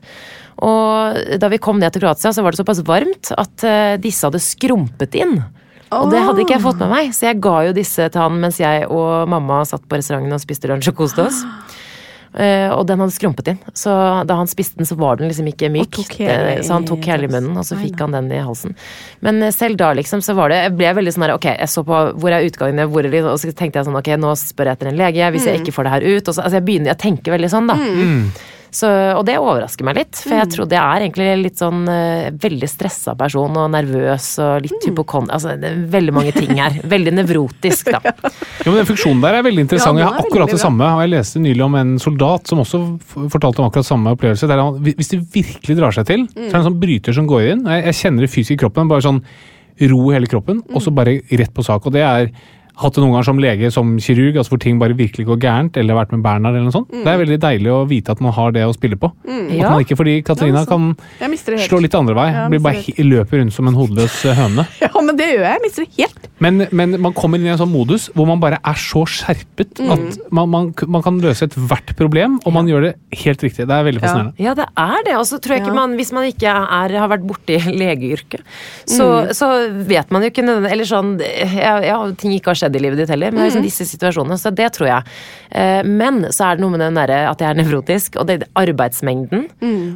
Og 0.64 1.18
da 1.42 1.50
vi 1.52 1.60
kom 1.62 1.78
ned 1.78 1.94
til 1.94 2.02
Kroatia, 2.02 2.32
så 2.34 2.42
var 2.42 2.56
det 2.56 2.62
såpass 2.62 2.80
varmt 2.88 3.30
at 3.38 3.66
eh, 3.68 3.98
disse 4.02 4.26
hadde 4.26 4.42
skrumpet 4.42 5.18
inn. 5.20 5.42
Og 5.96 6.10
det 6.12 6.20
hadde 6.20 6.42
ikke 6.44 6.58
jeg 6.58 6.64
fått 6.66 6.80
med 6.84 6.90
meg, 6.92 7.12
så 7.16 7.30
jeg 7.30 7.40
ga 7.42 7.58
jo 7.70 7.74
disse 7.78 8.10
til 8.12 8.22
han 8.22 8.40
mens 8.42 8.58
jeg 8.60 8.88
og 8.92 9.28
mamma 9.32 9.62
satt 9.66 9.86
på 9.88 9.96
restauranten 10.00 10.34
og 10.36 10.42
spiste 10.44 10.68
lunsj 10.68 10.90
og 10.92 10.96
koste 11.00 11.24
oss. 11.30 11.44
Uh, 12.38 12.68
og 12.78 12.84
den 12.90 13.00
hadde 13.00 13.14
skrumpet 13.16 13.48
inn, 13.54 13.60
så 13.74 13.94
da 14.28 14.36
han 14.36 14.50
spiste 14.52 14.78
den, 14.78 14.86
så 14.86 14.98
var 15.00 15.16
den 15.18 15.30
liksom 15.32 15.48
ikke 15.48 15.70
myk. 15.74 15.96
hele 16.20 16.58
Det- 16.58 16.66
så 16.68 16.74
han 16.76 16.86
tok 16.86 17.08
hele 17.08 17.24
i 17.24 17.32
munnen, 17.32 17.56
og 17.58 17.64
så 17.66 17.78
fikk 17.80 17.98
han 18.04 18.12
den 18.12 18.28
i 18.36 18.42
halsen. 18.44 18.76
Men 19.22 19.42
eh, 19.42 19.52
selv 19.56 19.78
da, 19.80 19.94
liksom, 19.94 20.20
så 20.22 20.36
var 20.36 20.50
det 20.50 20.60
Jeg 20.68 20.76
ble 20.78 20.92
veldig 21.00 21.14
sånn 21.16 21.24
her, 21.24 21.34
ok, 21.40 21.48
jeg 21.58 21.70
så 21.72 21.86
på 21.88 22.02
hvor 22.20 22.30
er 22.36 22.44
utgangene, 22.50 22.86
hvor 22.92 23.06
er 23.08 23.10
de, 23.16 23.24
og 23.24 23.40
så 23.40 23.50
tenkte 23.56 23.80
jeg 23.80 23.88
sånn, 23.88 23.98
ok, 23.98 24.12
nå 24.20 24.36
spør 24.36 24.66
jeg 24.66 24.78
etter 24.78 24.88
en 24.92 24.98
lege, 25.00 25.32
hvis 25.32 25.46
jeg 25.48 25.62
ikke 25.64 25.74
får 25.74 25.84
det 25.88 25.92
her 25.96 26.02
ut, 26.18 26.28
og 26.28 26.34
så, 26.36 26.42
altså 26.44 26.60
jeg 26.60 26.66
begynner, 26.68 26.92
jeg 26.94 26.98
tenker 27.00 27.32
veldig 27.38 27.50
sånn, 27.56 27.68
da. 27.68 27.80
Så, 28.74 28.90
og 29.16 29.24
det 29.28 29.38
overrasker 29.40 29.86
meg 29.88 29.98
litt, 30.02 30.20
for 30.20 30.36
jeg 30.36 30.50
trodde 30.54 30.76
jeg 30.76 30.84
er 30.84 31.06
egentlig 31.06 31.28
litt 31.40 31.62
sånn 31.62 31.88
eh, 31.92 32.30
veldig 32.36 32.70
stressa 32.70 33.16
person 33.20 33.56
og 33.58 33.72
nervøs 33.74 34.28
og 34.44 34.66
litt 34.66 34.88
hypokon... 34.90 35.30
Altså 35.34 35.56
det 35.60 35.72
er 35.72 35.80
veldig 35.94 36.16
mange 36.16 36.34
ting 36.36 36.54
her. 36.58 36.76
Veldig 36.98 37.14
nevrotisk, 37.18 37.90
da. 37.94 38.00
ja, 38.04 38.68
men 38.68 38.80
Den 38.80 38.88
funksjonen 38.90 39.24
der 39.24 39.38
er 39.40 39.46
veldig 39.46 39.64
interessant. 39.66 40.00
Ja, 40.00 40.08
er 40.08 40.08
jeg 40.08 40.16
har 40.16 40.30
akkurat 40.30 40.54
det 40.54 40.62
samme. 40.62 40.88
og 40.88 41.04
Jeg 41.04 41.14
leste 41.14 41.42
nylig 41.44 41.64
om 41.66 41.76
en 41.80 41.98
soldat 42.02 42.50
som 42.50 42.62
også 42.64 42.82
fortalte 43.34 43.64
om 43.64 43.68
akkurat 43.68 43.88
samme 43.88 44.14
opplevelse. 44.16 44.50
Der 44.50 44.62
han, 44.62 44.80
hvis 44.88 45.12
det 45.14 45.22
virkelig 45.34 45.78
drar 45.80 45.96
seg 45.96 46.08
til, 46.10 46.26
så 46.32 46.48
er 46.48 46.56
det 46.56 46.62
en 46.62 46.70
sånn 46.70 46.82
bryter 46.82 47.16
som 47.18 47.30
går 47.30 47.52
inn. 47.54 47.64
Jeg, 47.68 47.86
jeg 47.90 48.00
kjenner 48.02 48.26
det 48.26 48.32
fysisk 48.34 48.58
i 48.58 48.62
kroppen. 48.66 48.92
Bare 48.92 49.06
sånn 49.06 49.22
ro 49.92 50.00
i 50.10 50.16
hele 50.16 50.30
kroppen, 50.30 50.64
og 50.74 50.82
så 50.82 50.94
bare 50.96 51.20
rett 51.30 51.54
på 51.54 51.66
sak. 51.66 51.86
Og 51.86 51.94
det 51.94 52.04
er 52.06 52.32
hatt 52.78 52.94
det 52.98 53.02
noen 53.04 53.14
ganger 53.16 53.26
som 53.26 53.40
lege, 53.42 53.72
som 53.74 53.96
kirurg, 54.04 54.36
altså 54.38 54.54
hvor 54.54 54.62
ting 54.62 54.78
bare 54.82 54.94
virkelig 54.98 55.26
går 55.26 55.40
gærent, 55.42 55.78
eller 55.82 55.98
vært 55.98 56.12
med 56.14 56.22
Bernhard 56.26 56.54
eller 56.56 56.68
noe 56.70 56.76
sånt. 56.76 56.92
Det 56.94 57.08
er 57.10 57.18
veldig 57.24 57.40
deilig 57.42 57.72
å 57.74 57.80
vite 57.90 58.14
at 58.14 58.22
man 58.22 58.34
har 58.38 58.52
det 58.56 58.66
å 58.68 58.74
spille 58.76 58.98
på. 59.02 59.10
At 59.26 59.52
Ja. 59.58 59.70
man 59.72 59.82
ikke, 59.84 59.98
fordi 59.98 60.22
Katarina 60.24 60.66
kan 60.70 60.92
slå 61.20 61.82
litt 61.82 61.96
andre 61.98 62.14
vei. 62.18 62.28
Blir 62.54 62.60
bare 62.62 62.84
løper 63.04 63.40
rundt 63.42 63.54
som 63.54 63.68
en 63.68 63.74
hodeløs 63.78 64.20
eh, 64.26 64.36
høne. 64.38 64.68
Ja, 64.88 65.02
men 65.02 65.16
det 65.18 65.28
gjør 65.34 65.44
jeg. 65.46 65.54
Jeg 65.58 65.62
mister 65.64 65.86
det 65.86 65.92
helt. 66.04 66.28
Men, 66.40 66.68
men 66.72 66.96
man 67.02 67.14
kommer 67.18 67.40
inn 67.40 67.46
i 67.48 67.52
en 67.54 67.58
sånn 67.60 67.72
modus 67.72 68.10
hvor 68.14 68.28
man 68.30 68.40
bare 68.44 68.60
er 68.64 68.78
så 68.78 69.06
skjerpet 69.10 69.78
Mm. 69.78 69.92
at 69.94 70.32
man, 70.34 70.50
man, 70.50 70.68
man 70.88 71.04
kan 71.06 71.18
løse 71.22 71.46
ethvert 71.46 71.92
problem, 71.98 72.40
og 72.46 72.54
man 72.54 72.68
gjør 72.70 72.82
det 72.88 72.92
helt 73.24 73.42
riktig. 73.46 73.66
Det 73.70 73.74
er 73.74 73.84
veldig 73.86 74.02
fascinerende. 74.02 74.34
Ja, 74.42 74.54
det 74.58 74.66
er 74.78 75.04
det. 75.06 75.16
Og 75.18 75.26
så 75.30 75.38
tror 75.42 75.56
jeg 75.56 75.62
ikke 75.64 75.74
Ja. 75.74 75.80
man, 75.82 75.96
hvis 76.00 76.12
man 76.14 76.26
ikke 76.30 76.50
er, 76.50 76.94
har 76.98 77.10
vært 77.12 77.26
borti 77.30 77.58
legeyrket, 77.82 78.42
så, 78.90 79.08
så 79.38 79.50
vet 79.88 80.10
man 80.14 80.22
jo 80.26 80.30
ikke 80.32 80.44
nødvendigvis 80.46 80.74
Eller 80.74 80.88
sånn 80.90 81.12
ja, 81.58 81.76
ja, 81.86 81.98
ting 82.20 82.34
ikke 82.36 82.52
har 82.54 82.60
skjedd 82.60 82.67
i 82.76 82.80
livet 82.84 82.98
ditt 83.00 83.10
heller, 83.10 83.32
men 83.32 83.40
det 83.40 83.46
er 83.46 83.52
liksom 83.54 83.64
disse 83.66 83.86
situasjonene. 83.88 84.38
Så 84.42 84.52
det 84.54 84.68
tror 84.76 84.88
jeg. 84.90 85.04
Eh, 85.52 85.84
Men 85.88 86.26
så 86.36 86.50
er 86.52 86.56
det 86.58 86.62
noe 86.66 86.72
med 86.76 86.80
den 86.84 86.96
derre 87.00 87.30
at 87.30 87.40
jeg 87.40 87.50
er 87.50 87.62
nevrotisk, 87.62 88.18
og 88.20 88.28
det 88.28 88.44
arbeidsmengden 88.56 89.48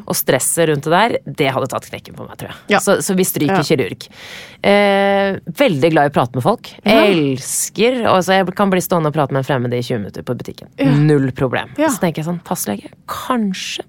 og 0.07 0.15
stresset 0.15 0.69
rundt 0.69 0.84
det 0.88 0.91
der, 0.91 1.17
det 1.26 1.51
hadde 1.51 1.67
tatt 1.67 1.89
knekken 1.89 2.15
på 2.15 2.28
meg, 2.28 2.38
tror 2.39 2.49
jeg. 2.53 2.57
Ja. 2.69 2.80
Så, 2.80 2.99
så 3.03 3.15
vi 3.17 3.24
stryker 3.28 3.59
Ja. 3.59 3.63
kirurg. 3.67 4.07
Eh, 4.63 5.39
veldig 5.57 5.91
glad 5.91 6.05
i 6.05 6.11
å 6.11 6.13
prate 6.13 6.36
med 6.38 6.43
folk. 6.45 6.69
Elsker 6.86 8.03
altså 8.09 8.38
Jeg 8.39 8.53
kan 8.55 8.69
bli 8.72 8.82
stående 8.84 9.09
og 9.11 9.15
prate 9.15 9.34
med 9.34 9.41
en 9.43 9.47
fremmed 9.47 9.74
i 9.74 9.82
20 9.84 9.99
minutter 10.03 10.24
på 10.28 10.36
butikken. 10.38 10.69
Null 11.07 11.32
problem. 11.38 11.74
Ja. 11.82 11.89
Så 11.89 11.99
tenker 12.03 12.22
jeg 12.22 12.30
sånn, 12.30 12.41
fastlege, 12.47 12.91
kanskje 13.09 13.84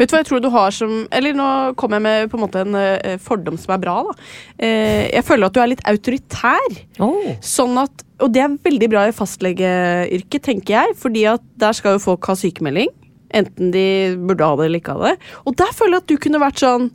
Vet 0.00 0.08
du 0.08 0.14
hva 0.14 0.22
jeg 0.22 0.28
tror 0.30 0.40
du 0.42 0.48
har 0.52 0.72
som 0.74 0.92
Eller 1.12 1.36
nå 1.36 1.48
kommer 1.78 2.00
jeg 2.00 2.06
med 2.06 2.30
på 2.32 2.38
en 2.38 2.44
måte 2.44 2.62
en 2.64 2.78
eh, 2.78 3.18
fordom 3.22 3.58
som 3.60 3.74
er 3.74 3.82
bra. 3.82 3.98
da. 4.08 4.14
Eh, 4.58 5.10
jeg 5.12 5.26
føler 5.28 5.48
at 5.48 5.56
du 5.56 5.60
er 5.62 5.70
litt 5.74 5.84
autoritær. 5.88 6.80
Oh. 7.02 7.28
Sånn 7.44 7.76
at, 7.82 8.04
og 8.22 8.32
det 8.34 8.42
er 8.44 8.56
veldig 8.64 8.88
bra 8.92 9.04
i 9.08 9.14
fastlegeyrket, 9.16 10.42
tenker 10.48 10.78
jeg. 10.78 10.96
fordi 10.98 11.26
at 11.30 11.44
der 11.60 11.76
skal 11.76 11.98
jo 11.98 12.06
folk 12.06 12.30
ha 12.30 12.38
sykemelding. 12.38 12.90
Enten 13.32 13.70
de 13.72 13.86
burde 14.20 14.44
ha 14.44 14.56
det 14.58 14.68
eller 14.68 14.82
ikke 14.82 14.96
ha 14.96 15.12
det. 15.12 15.30
Og 15.48 15.56
der 15.60 15.72
føler 15.76 15.98
jeg 15.98 16.04
at 16.04 16.10
du 16.12 16.18
kunne 16.26 16.42
vært 16.42 16.64
sånn 16.64 16.90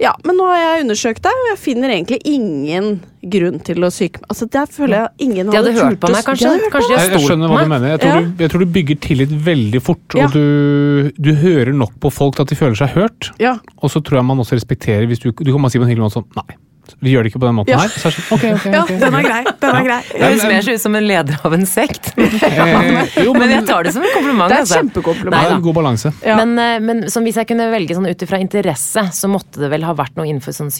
Ja, 0.00 0.12
men 0.26 0.36
nå 0.36 0.46
har 0.48 0.58
jeg 0.58 0.84
undersøkt 0.84 1.22
deg, 1.22 1.32
og 1.42 1.48
jeg 1.52 1.58
finner 1.62 1.92
egentlig 1.94 2.18
ingen 2.28 2.88
grunn 3.22 3.60
til 3.62 3.84
å 3.86 3.90
syke 3.94 4.18
Altså, 4.26 4.48
der 4.50 4.66
føler 4.66 4.96
jeg 5.04 5.28
ingen 5.28 5.50
De 5.52 5.56
hadde 5.56 5.72
hørt 5.76 6.00
på 6.02 6.10
meg, 6.10 6.24
kanskje? 6.26 6.54
De 6.58 6.70
kanskje 6.72 6.90
de 6.90 6.96
har 6.98 7.04
stolt 7.06 7.12
på 7.12 7.12
meg. 7.12 7.20
Jeg, 7.20 7.26
skjønner 7.28 7.52
hva 7.52 7.60
du 7.62 7.70
mener. 7.70 7.92
Jeg 7.92 8.00
tror, 8.02 8.16
Ja. 8.16 8.20
du, 8.26 8.42
jeg 8.42 8.50
tror 8.54 8.64
du 8.64 8.72
bygger 8.78 9.00
tillit 9.06 9.36
veldig 9.46 9.82
fort, 9.82 10.18
Ja. 10.18 10.26
og 10.26 10.32
du, 10.34 11.12
du 11.18 11.30
hører 11.44 11.72
nok 11.76 11.94
på 12.02 12.10
folk 12.12 12.36
til 12.36 12.42
at 12.42 12.48
de 12.54 12.58
føler 12.58 12.74
seg 12.82 12.96
hørt. 12.96 13.30
Ja. 13.38 13.56
Og 13.78 13.90
så 13.94 14.02
tror 14.02 14.18
jeg 14.20 14.24
man 14.32 14.38
også 14.42 14.58
respekterer 14.58 15.06
hvis 15.06 15.22
du, 15.22 15.30
du 15.30 15.52
kan 15.52 15.62
bare 15.62 15.70
si 15.70 15.78
på 15.78 15.86
en 15.86 15.92
hyggelig 15.92 16.08
måte 16.08 16.18
sånn 16.20 16.28
Nei, 16.36 16.56
vi 17.00 17.12
gjør 17.14 17.22
det 17.24 17.32
ikke 17.32 17.40
på 17.42 17.46
den 17.48 17.56
måten 17.56 17.72
Ja. 17.72 17.78
her. 17.84 17.88
Så 17.88 18.08
er 18.08 18.12
det 18.12 18.18
sånn, 18.18 18.36
ok, 18.36 18.44
ok, 18.58 18.66
ja, 18.72 18.82
ok. 18.82 18.92
den 19.00 19.14
er 19.18 19.22
grei. 19.26 19.42
Den 19.62 19.76
er 19.78 19.86
grei. 19.88 20.00
Det 20.12 20.22
høres 20.22 20.44
mer 20.50 20.68
ut 20.74 20.80
som 20.82 20.94
en 20.98 21.06
leder 21.08 21.40
av 21.44 21.52
en 21.58 21.66
sekt. 21.66 22.12
Eh, 22.42 23.22
jo, 23.24 23.32
Men 23.32 23.42
men 23.46 23.50
jeg 23.56 23.66
tar 23.66 23.82
det 23.86 23.92
som 23.94 24.02
en 24.02 24.12
kompliment. 24.14 24.48
Det 24.50 24.56
er 24.56 24.62
et 24.62 24.66
altså. 24.66 24.78
kjempekompliment. 24.80 25.34
det 25.34 25.50
er 25.50 25.54
en 25.56 25.62
god 25.64 25.74
balanse. 25.74 26.12
Ja. 26.26 26.36
Men, 26.40 26.52
eh, 26.58 26.78
men 26.80 27.10
som 27.10 27.24
hvis 27.24 27.38
jeg 27.40 27.48
kunne 27.48 27.70
velge 27.72 27.94
sånn 27.96 28.08
ut 28.10 28.22
ifra 28.26 28.38
interesse, 28.42 29.04
så 29.14 29.30
måtte 29.30 29.60
det 29.62 29.70
vel 29.72 29.84
ha 29.88 29.94
vært 29.94 30.16
noe 30.18 30.26
innenfor 30.28 30.52
sånn 30.56 30.70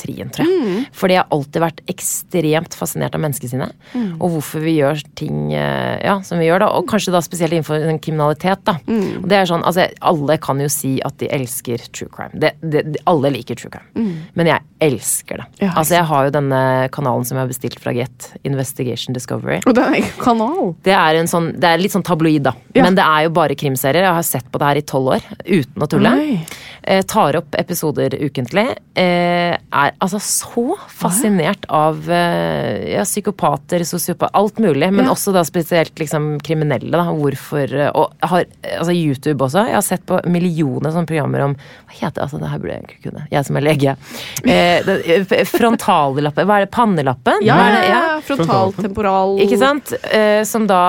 psykiatrien, 0.00 0.30
tror 0.32 0.46
jeg. 0.46 0.60
Mm. 0.60 0.84
Fordi 0.96 1.16
jeg 1.16 1.22
har 1.22 1.34
alltid 1.36 1.64
vært 1.64 1.80
ekstremt 1.90 2.76
fascinert 2.78 3.16
av 3.16 3.22
menneskesinnet. 3.24 3.74
Mm. 3.94 4.10
Og 4.20 4.36
hvorfor 4.36 4.64
vi 4.64 4.76
gjør 4.78 5.02
ting 5.18 5.52
eh, 5.54 6.00
ja, 6.04 6.18
som 6.26 6.40
vi 6.40 6.48
gjør, 6.48 6.64
da. 6.64 6.70
Og 6.78 6.88
kanskje 6.90 7.14
da 7.14 7.22
spesielt 7.24 7.54
innenfor 7.54 7.80
den 7.84 8.00
kriminalitet, 8.02 8.62
da. 8.68 8.78
Mm. 8.86 9.22
Og 9.22 9.28
det 9.30 9.38
er 9.38 9.50
sånn, 9.50 9.64
altså 9.66 9.88
Alle 10.10 10.38
kan 10.42 10.60
jo 10.62 10.68
si 10.72 10.96
at 11.04 11.18
de 11.20 11.30
elsker 11.32 11.82
true 11.90 12.10
crime. 12.12 12.32
Det, 12.40 12.54
det, 12.62 12.84
de, 12.94 13.02
alle 13.10 13.32
liker 13.36 13.58
true 13.58 13.72
crime. 13.72 14.08
Men 14.38 14.52
jeg 14.52 14.66
elsker 14.90 15.42
det. 15.42 15.48
Mm. 15.50 15.60
Ja, 15.66 15.72
altså 15.74 15.98
Jeg 15.98 16.08
har 16.10 16.26
jo 16.26 16.34
denne 16.34 16.62
kanalen 16.94 17.26
som 17.28 17.38
jeg 17.38 17.44
har 17.44 17.52
bestilt 17.52 17.80
fra 17.82 17.94
Get, 17.96 18.30
Investigation 18.48 19.16
Discovery. 19.16 19.60
Og 19.66 19.76
det 19.76 19.86
er 19.86 20.00
en 20.00 20.10
kanal. 20.20 20.74
Det 20.86 20.96
er, 20.96 21.20
en 21.20 21.30
sånn, 21.30 21.52
det 21.60 21.70
er 21.70 21.82
litt 21.82 21.94
sånn 21.94 22.06
tabloid, 22.06 22.42
da. 22.48 22.54
Ja. 22.74 22.86
Men 22.86 22.98
det 22.98 23.06
er 23.06 23.26
jo 23.26 23.34
bare 23.36 23.58
krimserier. 23.58 24.06
Jeg 24.06 24.18
har 24.20 24.26
sett 24.26 24.50
på 24.50 24.60
det 24.60 24.70
her 24.70 24.80
i 24.80 24.86
tolv 24.86 25.16
år 25.16 25.30
uten 25.46 25.84
å 25.84 25.88
tulle. 25.90 26.12
Eh, 26.82 27.02
tar 27.08 27.36
opp 27.36 27.56
episoder 27.58 28.14
ukentlig. 28.20 28.66
Eh, 28.94 29.52
er 29.52 29.89
er 29.90 29.96
altså 30.02 30.18
så 30.22 30.64
fascinert 30.90 31.66
av 31.68 32.08
eh, 32.10 32.94
ja, 32.94 33.04
psykopater, 33.06 33.84
sosiopater, 33.88 34.32
alt 34.40 34.58
mulig. 34.62 34.88
Men 34.92 35.04
Ja. 35.06 35.12
også 35.14 35.32
da 35.36 35.42
spesielt 35.46 35.94
liksom 36.00 36.38
kriminelle. 36.46 36.90
da, 36.90 37.04
Hvorfor 37.10 37.72
eh, 37.74 37.90
Og 37.94 38.12
har, 38.22 38.44
altså 38.78 38.92
YouTube 38.94 39.44
også. 39.44 39.66
Jeg 39.68 39.74
har 39.76 39.84
sett 39.86 40.06
på 40.06 40.20
millioner 40.30 40.90
sånne 40.94 41.06
programmer 41.10 41.44
om 41.48 41.54
Hva 41.90 41.96
heter 42.00 42.20
det? 42.20 42.22
Altså, 42.26 42.38
det 42.40 42.50
her 42.52 42.58
burde 42.62 42.74
jeg 42.74 42.84
ikke 42.88 43.10
kunne. 43.10 43.26
Jeg 43.30 43.44
som 43.48 43.56
er 43.60 43.66
lege. 43.66 43.96
Eh, 44.46 44.88
eh, 44.88 45.44
frontallappe 45.50 46.44
Hva 46.46 46.58
er 46.60 46.64
det? 46.66 46.70
Pannelappen? 46.74 47.42
Ja, 47.46 47.56
det? 47.74 47.84
ja, 47.90 48.02
frontaltemporal 48.26 49.38
Ikke 49.44 49.58
sant? 49.60 49.92
Eh, 50.12 50.42
som 50.48 50.66
da 50.70 50.80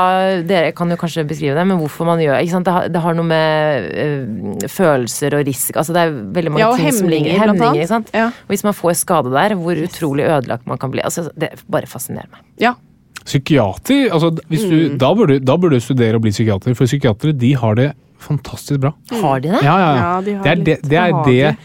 Dere 0.47 0.71
kan 0.77 0.89
jo 0.91 0.97
kanskje 0.99 1.25
beskrive 1.27 1.55
det, 1.57 1.65
men 1.67 1.79
hvorfor 1.81 2.05
man 2.09 2.19
gjør 2.21 2.39
ikke 2.41 2.55
sant? 2.55 2.67
Det, 2.67 2.73
har, 2.75 2.87
det 2.93 3.01
har 3.03 3.17
noe 3.17 3.27
med 3.27 3.87
øh, 4.05 4.67
følelser 4.71 5.35
og 5.39 5.45
risk 5.47 5.77
Altså 5.81 5.95
det 5.95 6.03
er 6.05 6.13
veldig 6.37 6.53
mange 6.53 6.63
Ja, 6.65 6.71
ting 6.77 6.91
som 6.95 7.09
ligger 7.11 7.31
hemninger, 7.31 7.41
blant 7.41 7.51
Hemninger, 7.51 7.71
annet. 7.71 7.81
ikke 7.81 7.93
sant? 7.95 8.11
Ja. 8.15 8.27
Og 8.31 8.53
hvis 8.53 8.63
man 8.67 8.75
får 8.77 8.90
skade 8.97 9.31
der, 9.33 9.55
hvor 9.55 9.75
utrolig 9.85 10.25
ødelagt 10.27 10.67
man 10.67 10.77
kan 10.81 10.91
bli. 10.91 11.01
Altså, 11.03 11.29
det 11.37 11.49
bare 11.71 11.87
fascinerer 11.89 12.29
meg. 12.31 12.41
Ja. 12.59 12.73
Psykiater, 13.25 14.09
altså, 14.11 14.31
hvis 14.49 14.63
du, 14.65 14.75
Mm. 14.91 14.97
da, 14.97 15.13
burde, 15.13 15.39
da 15.45 15.55
bør 15.57 15.69
du 15.75 15.79
studere 15.79 16.15
og 16.15 16.21
bli 16.23 16.31
psykiater, 16.31 16.73
for 16.75 16.85
psykiatere 16.89 17.33
de 17.37 17.53
har 17.55 17.75
det 17.75 17.91
fantastisk 18.19 18.79
bra. 18.81 18.91
Har 19.11 19.39
de 19.39 19.49
det? 19.51 19.61
Ja, 19.63 19.75
ja, 19.77 19.91
ja. 19.95 20.01
Ja, 20.15 20.21
de 20.25 20.33
har 20.35 20.43
det 20.43 20.51
er, 20.51 20.55
litt 20.55 20.65
det, 20.65 20.89
det, 20.89 20.97
er 20.97 21.23
det, 21.25 21.57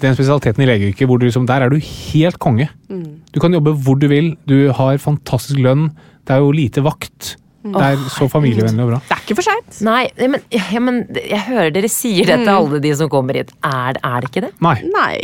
den 0.00 0.14
spesialiteten 0.18 0.62
i 0.62 0.66
legeyrket 0.66 1.06
hvor 1.08 1.18
du 1.18 1.26
liksom, 1.26 1.46
der 1.46 1.62
er 1.62 1.70
du 1.70 1.78
helt 1.78 2.38
konge. 2.38 2.68
Mm. 2.90 3.20
Du 3.32 3.40
kan 3.40 3.52
jobbe 3.54 3.72
hvor 3.78 3.98
du 3.98 4.08
vil, 4.10 4.36
du 4.46 4.72
har 4.72 4.98
fantastisk 4.98 5.58
lønn, 5.58 5.90
det 6.26 6.34
er 6.36 6.42
jo 6.42 6.50
lite 6.52 6.82
vakt. 6.84 7.36
Mm. 7.64 7.72
Det 7.72 7.82
er 7.82 7.96
så 8.12 8.28
familievennlig 8.28 8.82
og 8.84 8.90
bra. 8.90 8.98
Det 9.08 9.16
er 9.16 9.22
ikke 9.24 9.36
for 9.38 9.46
seint. 9.46 9.80
Nei, 9.86 10.02
men, 10.18 10.40
ja, 10.52 10.80
men 10.84 11.06
jeg 11.16 11.40
hører 11.46 11.70
dere 11.72 11.88
sier 11.88 12.26
det 12.26 12.40
til 12.42 12.50
Mm. 12.50 12.56
alle 12.58 12.80
de 12.80 12.94
som 12.94 13.08
kommer 13.08 13.34
hit. 13.34 13.54
Er, 13.64 13.94
er 14.04 14.20
det 14.20 14.30
ikke 14.30 14.42
det? 14.48 14.52
Nei. 14.60 14.74
Nei. 14.92 15.16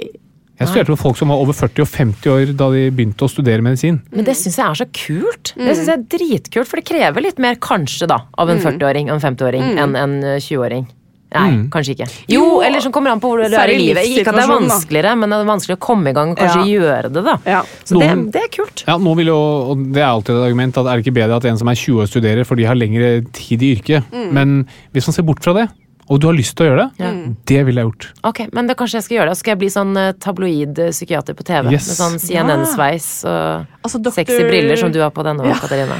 Jeg 0.61 0.68
studerte 0.68 0.92
med 0.92 1.00
folk 1.00 1.16
som 1.16 1.30
var 1.32 1.40
over 1.40 1.56
40 1.56 1.80
og 1.86 1.88
50 1.88 2.30
år 2.34 2.50
da 2.61 2.66
de 2.74 2.82
begynte 2.92 3.24
å 3.24 3.30
studere 3.32 3.64
medisin. 3.64 4.02
Men 4.12 4.26
det 4.28 4.36
syns 4.36 4.58
jeg 4.61 4.66
er 4.68 4.78
så 4.82 4.86
kult. 4.92 5.54
Mm. 5.56 5.64
Det 5.66 5.76
synes 5.78 5.88
jeg 5.88 5.98
er 5.98 6.06
dritkult, 6.18 6.68
For 6.68 6.76
det 6.76 6.84
krever 6.90 7.24
litt 7.24 7.38
mer, 7.40 7.54
kanskje, 7.56 8.06
da, 8.11 8.20
av 8.36 8.50
en 8.52 8.61
40-åring 8.61 9.08
og 9.11 9.16
en 9.16 9.24
50-åring 9.36 9.62
Mm. 9.70 9.78
enn 9.86 9.96
en 9.96 10.16
eh, 10.24 10.38
20-åring. 10.38 10.86
Nei, 11.32 11.50
Mm. 11.54 11.70
kanskje 11.70 11.94
ikke. 11.94 12.08
Jo, 12.28 12.61
eller 12.61 12.80
som 12.82 12.90
kommer 12.92 13.12
an 13.12 13.20
på 13.22 13.28
hvor 13.30 13.38
du 13.38 13.54
er 13.54 13.68
i 13.70 13.78
livet. 13.78 14.02
Ikke 14.04 14.28
at 14.28 14.34
det 14.34 14.42
er 14.42 14.50
vanskeligere, 14.50 15.12
men 15.16 15.30
det 15.30 15.36
er 15.38 15.44
vanskelig 15.46 15.76
å 15.76 15.80
komme 15.80 16.11
i 16.11 16.12
gang 16.12 16.32
og 16.32 16.36
kanskje 16.42 16.64
gjøre 16.66 17.12
det, 17.14 17.22
da. 17.24 17.36
Ja. 17.46 17.61
Så 17.86 18.00
det, 18.00 18.08
Noen- 18.11 18.30
det 18.32 18.42
er 18.42 18.48
kult. 18.50 18.82
Ja, 18.88 18.98
nå 18.98 19.14
vil 19.16 19.26
jo, 19.30 19.36
og 19.70 19.92
Det 19.94 20.02
er 20.02 20.08
alltid 20.11 20.34
et 20.34 20.42
argument 20.50 20.76
at 20.76 20.86
er 20.86 20.96
det 20.96 21.06
ikke 21.06 21.14
bedre 21.14 21.36
at 21.36 21.44
en 21.46 21.56
som 21.56 21.68
er 21.68 21.74
20 21.78 22.02
år 22.02 22.08
studerer, 22.11 22.44
for 22.44 22.56
de 22.56 22.64
har 22.64 22.74
lengre 22.74 23.24
tid 23.32 23.62
i 23.62 23.76
yrket. 23.76 24.02
Mm. 24.12 24.32
Men 24.32 24.66
hvis 24.92 25.06
man 25.06 25.14
ser 25.14 25.22
bort 25.22 25.40
fra 25.40 25.52
det, 25.54 25.68
og 26.11 26.18
du 26.20 26.26
har 26.26 26.34
lyst 26.34 26.56
til 26.58 26.66
å 26.66 26.68
gjøre 26.70 26.82
det, 26.82 27.04
Ja. 27.04 27.11
det 27.46 27.61
ville 27.68 27.80
jeg 27.84 27.86
gjort. 27.90 28.06
Ok, 28.26 28.40
men 28.52 28.66
det 28.66 28.74
kanskje 28.76 28.98
jeg 28.98 29.04
skal 29.06 29.16
gjøre 29.20 29.30
det. 29.30 29.36
Skal 29.38 29.52
jeg 29.54 29.58
bli 29.62 29.68
sånn 29.70 29.92
eh, 29.96 30.12
tabloid 30.18 30.78
eh, 30.82 30.90
psykiater 30.90 31.36
på 31.38 31.44
TV? 31.46 31.70
Yes. 31.70 31.86
Med 31.86 31.98
sånn 32.00 32.18
CNN-sveis 32.18 33.08
og 33.30 33.66
Altså, 33.86 33.98
doktor- 34.02 34.24
sexy 34.26 34.42
briller 34.48 34.76
som 34.76 34.90
du 34.92 34.98
har 35.00 35.11
på 35.14 35.22
denne, 35.24 35.46
Ja. 35.46 35.54
Katarina. 35.54 35.96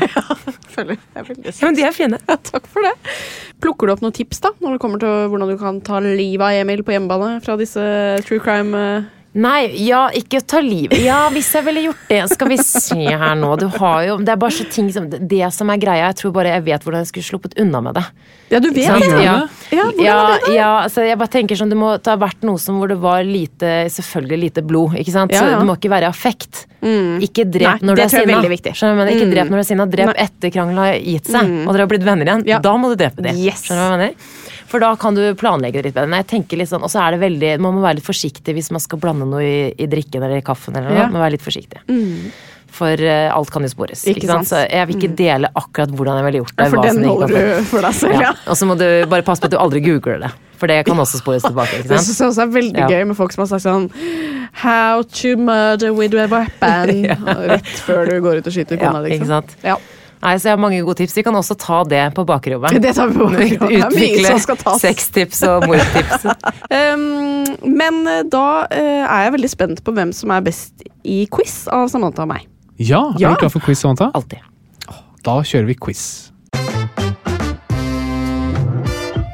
Føler 0.75 0.97
jeg 0.99 0.99
er 1.17 1.23
veldig 1.31 1.55
Ja, 1.61 1.67
men 1.67 1.75
de 1.79 1.83
er 1.87 1.93
fine. 1.95 2.19
Ja, 2.29 2.37
takk 2.37 2.67
for 2.67 2.83
det. 2.83 2.93
Plukker 3.63 3.87
du 3.87 3.93
opp 3.95 4.03
noen 4.03 4.13
tips 4.17 4.41
da, 4.41 4.51
når 4.61 4.77
det 4.77 4.81
kommer 4.83 4.99
til 4.99 5.29
hvordan 5.31 5.49
du 5.49 5.57
kan 5.61 5.81
ta 5.81 6.01
livet 6.01 6.43
av 6.43 6.59
Emil 6.65 6.83
på 6.83 6.93
hjemmebane 6.93 7.41
fra 7.45 7.57
disse 7.61 7.81
true 8.27 8.41
crime 8.41 8.75
eh, 8.75 9.03
Nei, 9.39 9.71
ja, 9.87 10.09
ikke 10.11 10.41
ta 10.43 10.59
livet 10.59 10.99
Ja, 11.05 11.29
hvis 11.31 11.53
jeg 11.55 11.63
ville 11.63 11.85
gjort 11.85 12.01
det. 12.09 12.23
Skal 12.33 12.49
vi 12.51 12.57
se 12.59 12.97
her 12.99 13.37
nå. 13.39 13.53
Du 13.61 13.69
har 13.79 14.01
jo 14.09 14.17
Det 14.19 14.33
er 14.33 14.41
bare 14.43 14.51
så 14.57 14.65
ting 14.67 14.89
som 14.91 15.07
Det 15.09 15.53
som 15.55 15.71
er 15.71 15.79
greia, 15.79 16.09
jeg 16.11 16.17
tror 16.19 16.33
bare 16.35 16.51
jeg 16.57 16.65
vet 16.67 16.83
hvordan 16.83 17.05
jeg 17.05 17.11
skulle 17.13 17.29
sluppet 17.29 17.55
unna 17.63 17.81
med 17.81 17.95
det. 17.95 18.05
Ja, 18.51 18.59
du 18.59 18.67
vet 18.75 18.91
det? 18.91 19.23
Ja. 19.23 19.37
Ja, 19.71 19.85
ja, 20.03 20.17
ja, 20.51 20.71
så 20.91 21.05
jeg 21.07 21.17
bare 21.21 21.31
tenker 21.31 21.55
sånn 21.55 21.71
Det 21.71 21.79
må 21.79 21.93
ha 21.95 22.17
vært 22.19 22.43
noe 22.43 22.59
som 22.59 22.81
hvor 22.83 22.91
det 22.91 22.99
var 22.99 23.23
lite 23.23 23.87
Selvfølgelig 23.95 24.41
lite 24.49 24.65
blod, 24.67 24.97
ikke 24.99 25.15
sant? 25.15 25.31
Så 25.31 25.45
det 25.47 25.63
må 25.69 25.79
ikke 25.79 25.93
være 25.95 26.11
affekt. 26.11 26.65
Ikke 26.83 27.45
Nei, 27.47 27.53
drep 27.55 27.83
når 27.87 27.95
du 27.95 28.01
det 28.01 28.05
er 28.07 28.11
tror 28.11 28.19
jeg 28.19 28.27
sinna. 28.27 28.37
veldig 28.41 28.51
viktig. 28.57 28.73
Skjønner? 28.75 29.09
Ikke 29.15 29.27
Mm. 29.29 29.33
drep 29.35 29.49
når 29.53 29.57
du 29.61 29.63
er 29.63 29.69
sinna. 29.69 29.87
Drep 29.87 30.07
Nei. 30.11 30.15
etter 30.25 30.51
krangelen 30.51 30.79
har 30.81 30.95
gitt 30.99 31.27
seg, 31.29 31.45
Mm. 31.47 31.69
og 31.69 31.75
dere 31.75 31.83
har 31.85 31.91
blitt 31.93 32.03
venner 32.09 32.25
igjen. 32.27 32.47
Ja. 32.49 32.59
Da 32.59 32.73
må 32.77 32.89
du 32.89 32.97
drepe 32.97 33.23
dem. 33.23 33.37
Yes. 33.37 33.63
Skjønner 33.69 33.79
du 33.79 33.85
hva 33.85 33.91
jeg 33.91 33.99
mener? 34.01 34.15
For 34.71 34.83
da 34.83 34.93
kan 35.01 35.17
du 35.19 35.25
planlegge 35.35 35.81
det 35.81 35.89
litt 35.91 35.97
bedre. 35.97 36.21
Jeg 36.23 36.29
tenker 36.31 36.61
litt 36.61 36.71
sånn, 36.71 36.85
Og 36.87 36.93
så 36.93 37.01
er 37.03 37.17
det 37.17 37.25
veldig 37.25 37.57
Man 37.59 37.75
må 37.75 37.83
være 37.83 37.99
litt 37.99 38.07
forsiktig 38.07 38.55
hvis 38.55 38.71
man 38.71 38.83
skal 38.83 39.01
blande 39.03 39.27
noe 39.27 39.43
i, 39.43 39.59
i 39.75 39.89
drikken 39.91 40.23
eller 40.23 40.39
i 40.39 40.47
kaffen. 40.47 40.77
eller 40.79 40.93
noe. 40.93 41.01
Ja. 41.01 41.09
Man 41.11 41.19
må 41.19 41.25
være 41.25 41.35
litt 41.35 41.45
forsiktig. 41.47 41.83
Mm. 41.91 42.31
For 42.71 43.03
uh, 43.03 43.33
alt 43.35 43.51
kan 43.51 43.67
jo 43.67 43.71
spores. 43.73 44.05
Ikke 44.07 44.21
Ikke, 44.23 44.29
sant? 44.31 44.47
sant? 44.47 44.53
Så 44.53 44.61
jeg 44.71 44.87
vil 44.87 45.01
ikke 45.01 45.17
dele 45.19 45.51
akkurat 45.59 45.91
hvordan 45.91 46.21
jeg 46.21 46.27
ville 46.29 46.43
gjort 46.45 46.55
det. 46.55 46.69
Ja, 46.69 46.71
for 46.71 46.87
den 46.87 47.03
holder 47.09 47.35
du 47.35 47.65
for 47.73 47.87
deg 47.89 47.97
selv, 47.99 48.23
ja. 48.23 48.31
Og 48.47 48.61
så 48.61 48.69
må 48.71 48.77
du 48.79 48.87
bare 49.11 49.27
passe 49.27 49.43
på 49.43 49.51
at 49.51 49.57
du 49.57 49.59
aldri 49.59 49.83
googler 49.83 50.23
det. 50.23 50.31
For 50.61 50.71
det 50.71 50.77
kan 50.87 50.99
også 51.03 51.19
spores 51.19 51.43
tilbake. 51.43 51.81
Det 51.89 51.99
synes 52.05 52.21
jeg 52.21 52.31
også 52.31 52.45
er 52.45 52.53
veldig 52.55 52.87
gøy 52.93 53.05
med 53.11 53.19
folk 53.19 53.35
som 53.35 53.43
har 53.43 53.51
sagt 53.51 53.65
sånn 53.67 53.89
How 54.61 55.03
to 55.03 55.35
murder 55.41 55.91
with 55.97 56.15
a 56.15 56.27
weapon. 56.31 57.07
Rett 57.55 57.75
før 57.87 58.07
du 58.07 58.21
går 58.23 58.41
ut 58.43 58.51
og 58.51 58.55
skyter 58.55 58.79
Ja, 58.79 58.87
kona, 58.91 59.03
liksom. 59.07 59.19
ikke 59.19 59.31
sant? 59.35 59.57
Ja. 59.67 59.79
Nei, 60.21 60.35
så 60.37 60.51
jeg 60.51 60.53
har 60.53 60.61
mange 60.61 60.81
gode 60.85 60.99
tips. 61.01 61.15
Vi 61.17 61.25
kan 61.25 61.37
også 61.37 61.57
ta 61.57 61.81
det 61.89 62.03
på 62.17 62.27
bakrommet. 62.29 62.77
Det 62.85 62.93
tar 62.97 63.09
vi 63.09 63.17
på 63.17 63.29
bakrommet. 63.33 63.87
Utvikle 63.89 64.77
sextips 64.83 65.41
og 65.49 65.65
mortips. 65.71 66.27
Um, 66.69 67.07
men 67.81 68.03
eh, 68.05 68.23
da 68.29 68.47
uh, 68.69 69.05
er 69.07 69.27
jeg 69.27 69.35
veldig 69.39 69.53
spent 69.53 69.85
på 69.87 69.95
hvem 69.97 70.13
som 70.17 70.33
er 70.37 70.45
best 70.45 70.85
i 71.09 71.23
quiz 71.33 71.63
av 71.73 71.89
Samantha 71.93 72.27
og 72.27 72.35
meg. 72.35 72.45
Ja, 72.77 73.07
er 73.15 73.21
Ja. 73.21 73.33
du 73.33 73.41
klar 73.41 73.53
for 73.53 73.65
quiz, 73.65 73.81
Samantha? 73.81 74.11
Alltid. 74.15 74.45
Da 75.25 75.41
kjører 75.45 75.69
vi 75.73 75.77
quiz. 75.81 76.30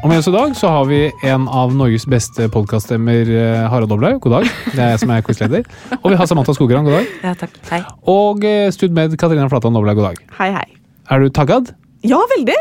Og 0.05 0.11
med 0.13 0.21
oss 0.21 0.29
i 0.29 0.35
dag 0.35 0.53
så 0.55 0.69
har 0.71 0.85
vi 0.87 0.99
en 1.27 1.47
av 1.51 1.73
Norges 1.75 2.05
beste 2.11 2.47
podkaststemmer, 2.53 3.27
eh, 3.33 3.63
Harald 3.71 3.91
Doblaug. 3.91 4.21
God 4.23 4.37
dag. 4.37 4.51
Det 4.75 4.79
er 4.79 4.93
jeg 4.93 5.01
som 5.03 5.11
er 5.11 5.23
quizleder. 5.27 5.65
Og 6.03 6.13
vi 6.13 6.19
har 6.21 6.29
Samantha 6.31 6.55
Skogran. 6.55 6.85
God 6.87 6.99
dag. 7.01 7.09
Ja, 7.25 7.33
takk. 7.41 7.57
Hei. 7.71 7.81
Og 8.13 8.45
eh, 8.47 8.69
studmed 8.77 9.17
Katarina 9.19 9.49
Flatan 9.51 9.75
Doblaug. 9.75 9.97
God 9.99 10.11
dag. 10.13 10.21
Hei, 10.39 10.51
hei. 10.55 10.67
Er 11.11 11.25
du 11.25 11.31
taggad? 11.35 11.73
Ja, 12.07 12.21
veldig. 12.37 12.59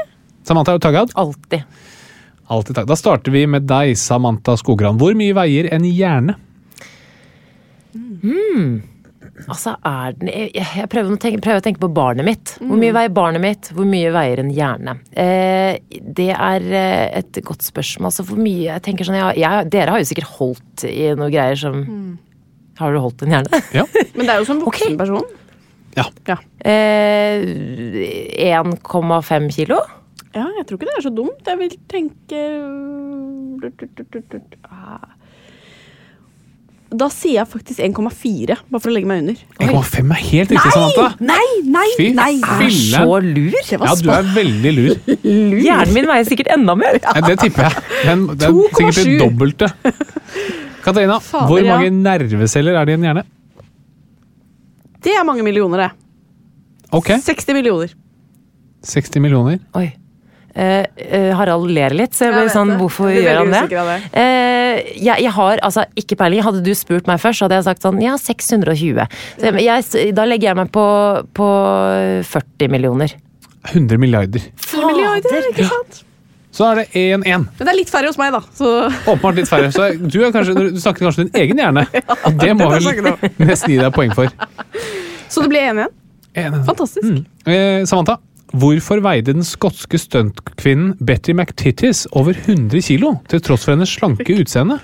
Samantha, 0.48 0.74
er 0.74 0.80
du 0.80 0.86
taggad? 0.88 1.14
Alltid. 1.22 1.68
Alltid 2.50 2.80
takk. 2.80 2.90
Da 2.90 2.98
starter 2.98 3.34
vi 3.36 3.46
med 3.50 3.68
deg, 3.70 3.94
Samantha 4.00 4.56
Skogran. 4.58 4.98
Hvor 5.02 5.14
mye 5.18 5.36
veier 5.38 5.70
en 5.76 5.86
hjerne? 5.86 6.40
Altså, 9.44 9.74
er 9.84 10.14
den 10.16 10.30
Jeg, 10.32 10.52
jeg 10.56 10.88
prøver, 10.92 11.12
å 11.12 11.20
tenke, 11.20 11.42
prøver 11.44 11.60
å 11.60 11.64
tenke 11.66 11.82
på 11.84 11.90
barnet 11.92 12.28
mitt. 12.28 12.54
Hvor 12.62 12.80
mye 12.80 12.94
veier 12.96 13.12
barnet 13.14 13.44
mitt? 13.44 13.70
Hvor 13.76 13.88
mye 13.90 14.12
veier 14.16 14.42
en 14.42 14.52
hjerne? 14.56 14.94
Eh, 15.12 15.80
det 16.16 16.30
er 16.32 16.68
eh, 16.70 17.20
et 17.20 17.42
godt 17.46 17.66
spørsmål. 17.68 18.10
Altså, 18.12 18.26
hvor 18.30 18.40
mye 18.40 18.70
jeg 18.70 18.86
tenker 18.86 19.08
sånn, 19.08 19.20
jeg, 19.20 19.42
jeg, 19.44 19.68
Dere 19.74 19.96
har 19.96 20.04
jo 20.04 20.08
sikkert 20.08 20.32
holdt 20.38 20.86
i 20.88 21.10
noe 21.20 21.32
greier 21.34 21.60
som 21.60 21.82
Har 22.80 22.96
du 22.96 23.02
holdt 23.04 23.26
en 23.28 23.36
hjerne? 23.36 23.62
Ja. 23.76 23.84
Men 24.16 24.24
det 24.24 24.32
er 24.38 24.40
jo 24.40 24.48
som 24.48 24.64
voksen 24.64 24.96
person. 25.00 25.28
Ja. 25.96 26.08
Ja. 26.28 26.40
Eh, 26.60 27.44
1,5 28.52 29.52
kilo? 29.56 29.84
ja, 30.36 30.44
jeg 30.58 30.66
tror 30.68 30.80
ikke 30.80 30.90
det 30.90 30.96
er 31.00 31.06
så 31.06 31.12
dumt. 31.16 31.48
Jeg 31.48 31.60
vil 31.62 31.76
tenke 31.92 32.40
Ah. 34.68 35.16
Da 36.94 37.08
sier 37.10 37.40
jeg 37.40 37.50
faktisk 37.50 37.80
1,4, 37.82 38.56
bare 38.70 38.82
for 38.84 38.92
å 38.92 38.94
legge 38.94 39.10
meg 39.10 39.24
under. 39.24 39.40
1,5 39.58 40.12
er 40.14 40.20
helt 40.22 40.52
riktig, 40.54 40.74
Samantha. 40.76 41.08
Nei, 41.26 41.48
nei, 41.66 41.88
Fy 41.98 42.12
nei! 42.16 42.36
fillen. 42.60 43.08
Så 43.08 43.18
lur! 43.26 43.56
Ja, 43.74 43.96
du 44.00 44.12
er 44.14 44.30
veldig 44.36 44.74
lur. 44.78 44.94
Hjernen 45.66 45.96
min 45.98 46.08
veier 46.12 46.28
sikkert 46.30 46.52
enda 46.54 46.76
mer. 46.78 47.00
Ja, 47.02 47.16
det 47.26 47.40
tipper 47.42 47.68
jeg. 47.68 47.84
Men 48.06 48.28
det 48.38 48.48
er 48.48 48.54
sikkert 48.70 49.02
det 49.02 49.06
2,7. 49.10 49.18
dobbelte. 49.24 49.72
Katarina, 50.86 51.18
Fader, 51.26 51.50
hvor 51.50 51.64
ja. 51.66 51.74
mange 51.74 51.90
nerveceller 51.90 52.78
er 52.78 52.86
det 52.86 52.94
i 52.94 53.00
en 53.00 53.10
hjerne? 53.10 53.26
Det 55.06 55.14
er 55.18 55.26
mange 55.26 55.44
millioner, 55.46 55.88
det. 55.88 55.92
Ok, 56.96 57.16
60 57.26 57.58
millioner. 57.58 57.98
60 58.86 59.26
millioner. 59.26 59.58
Oi. 59.78 59.88
Eh, 60.56 60.86
eh, 60.96 61.32
Harald 61.36 61.68
ler 61.76 61.92
litt, 61.92 62.14
så 62.16 62.30
jeg 62.30 62.36
ble 62.38 62.46
sånn, 62.54 62.70
det. 62.72 62.78
hvorfor 62.80 63.12
gjør 63.12 63.42
han 63.42 63.52
det? 63.52 63.96
Eh, 64.16 64.94
jeg, 64.96 65.26
jeg 65.26 65.34
har 65.36 65.60
altså 65.68 65.84
ikke 66.00 66.16
peiling. 66.22 66.44
Hadde 66.46 66.62
du 66.64 66.72
spurt 66.78 67.10
meg 67.10 67.20
først, 67.20 67.42
så 67.42 67.50
hadde 67.50 67.60
jeg 67.60 67.68
sagt 67.68 67.84
sånn 67.84 68.00
ja, 68.04 68.16
620. 68.22 69.04
Så 69.36 69.52
jeg, 69.52 69.66
jeg, 69.68 70.14
da 70.16 70.28
legger 70.30 70.54
jeg 70.54 70.60
meg 70.62 70.72
på, 70.76 70.86
på 71.36 71.48
40 72.32 72.72
millioner. 72.72 73.18
100 73.74 74.00
milliarder. 74.00 74.46
100 74.72 74.88
milliarder, 74.94 75.50
ikke 75.52 75.68
sant? 75.68 76.04
Så 76.56 76.64
er 76.70 76.80
det 76.80 76.86
1-1. 76.96 77.26
Men 77.26 77.68
det 77.68 77.72
er 77.74 77.76
litt 77.82 77.92
færre 77.92 78.08
hos 78.08 78.20
meg, 78.20 78.32
da. 78.32 78.40
Så 78.56 78.70
Åpenbart 78.88 79.42
litt 79.42 79.50
færre. 79.50 79.74
Så 79.76 79.90
du, 80.00 80.22
er 80.24 80.32
kanskje, 80.32 80.56
du 80.56 80.80
snakker 80.80 81.10
kanskje 81.10 81.26
din 81.26 81.42
egen 81.42 81.60
hjerne. 81.60 81.84
Og 82.30 82.38
det 82.40 82.54
må 82.56 82.70
vel 82.72 82.88
nesten 83.44 83.74
gi 83.74 83.82
deg 83.82 83.92
poeng 83.96 84.16
for. 84.16 84.32
Så 85.28 85.44
det 85.44 85.52
blir 85.52 85.68
1-1? 85.74 85.92
Fantastisk. 86.64 87.04
Mm. 87.04 87.20
Eh, 87.44 87.82
Samantha, 87.90 88.22
hvorfor 88.62 89.02
veide 89.04 89.34
den 89.36 89.46
skotske 89.46 90.00
stuntkvinnen 90.02 90.96
Betty 91.06 91.34
McTittis 91.36 92.06
over 92.16 92.36
100 92.38 92.82
kilo, 92.88 93.16
til 93.32 93.44
tross 93.44 93.66
for 93.68 93.76
hennes 93.76 93.92
slanke 93.92 94.36
utseende? 94.42 94.80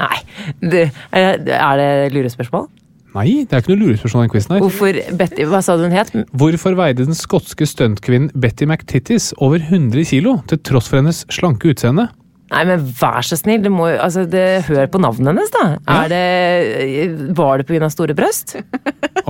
Nei, 0.00 0.20
det, 0.62 0.86
er 1.12 1.40
er 1.44 1.80
det 1.80 1.88
lurespørsmål? 2.14 2.68
Nei, 3.10 3.42
det 3.42 3.56
er 3.56 3.62
ikke 3.64 3.72
noe 3.74 3.82
lurespørsmål 3.88 4.22
i 4.22 4.26
den 4.28 4.32
quizen 4.32 4.54
her. 4.54 4.62
Hvorfor 4.62 4.98
Betty, 5.18 5.46
hva 5.50 5.60
sa 5.66 5.74
du 5.76 5.82
hun 5.88 5.96
het? 5.96 6.12
Hvorfor 6.30 6.76
veide 6.78 7.06
den 7.08 7.16
skotske 7.18 7.66
stuntkvinnen 7.66 8.30
Betty 8.38 8.68
McTittis 8.68 9.32
over 9.42 9.58
100 9.58 10.06
kilo, 10.12 10.36
til 10.50 10.60
tross 10.62 10.90
for 10.90 11.00
hennes 11.00 11.24
slanke 11.34 11.72
utseende? 11.74 12.06
Nei, 12.50 12.62
men 12.66 12.82
vær 12.98 13.22
så 13.26 13.36
snill, 13.38 13.60
det 13.62 13.70
må, 13.70 13.90
jo- 13.92 13.98
altså, 14.02 14.24
det, 14.30 14.44
hør 14.66 14.88
på 14.90 14.98
navnet 15.02 15.30
hennes, 15.30 15.52
da. 15.54 15.66
Er 15.86 16.08
det, 16.10 17.34
var 17.38 17.60
det 17.60 17.66
pga. 17.68 17.90
store 17.92 18.14
brøst? 18.18 18.56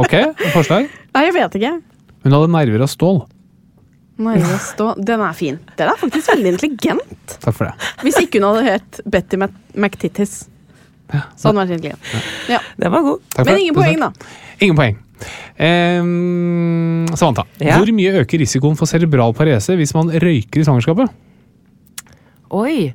Ok, 0.01 0.15
forslag? 0.55 0.87
Nei, 1.17 1.25
jeg 1.27 1.35
vet 1.37 1.59
ikke. 1.61 1.75
Hun 2.25 2.37
hadde 2.37 2.53
nerver 2.53 2.85
av 2.85 2.89
stål. 2.93 3.23
Stå. 4.65 4.93
Den 5.01 5.21
er 5.25 5.37
fin. 5.37 5.59
Den 5.79 5.91
er 5.93 5.99
faktisk 6.01 6.33
veldig 6.35 6.55
intelligent. 6.55 7.37
Takk 7.41 7.57
for 7.57 7.69
det. 7.71 7.91
Hvis 8.05 8.19
ikke 8.23 8.41
hun 8.41 8.49
hadde 8.51 8.65
hett 8.69 9.01
Betty 9.11 9.39
McTittis. 9.41 9.77
McTittis. 9.77 10.35
Så 11.11 11.49
hadde 11.49 11.55
hun 11.55 11.63
vært 11.63 11.77
intelligent. 11.79 12.11
Ja. 12.53 12.61
Den 12.79 12.93
var 12.95 13.07
god. 13.07 13.23
Takk 13.35 13.49
Men 13.51 13.63
ingen 13.65 13.79
poeng, 13.79 14.03
da. 14.05 14.11
Ingen 14.61 14.79
poeng. 14.79 14.99
Ehm, 15.61 17.07
Samantha, 17.15 17.45
Ja? 17.61 17.77
hvor 17.77 17.91
mye 17.93 18.23
øker 18.23 18.41
risikoen 18.41 18.77
for 18.79 18.89
cerebral 18.89 19.35
parese 19.37 19.77
hvis 19.77 19.93
man 19.95 20.09
røyker 20.09 20.61
i 20.61 20.65
svangerskapet? 20.65 21.11
Oi. 22.51 22.93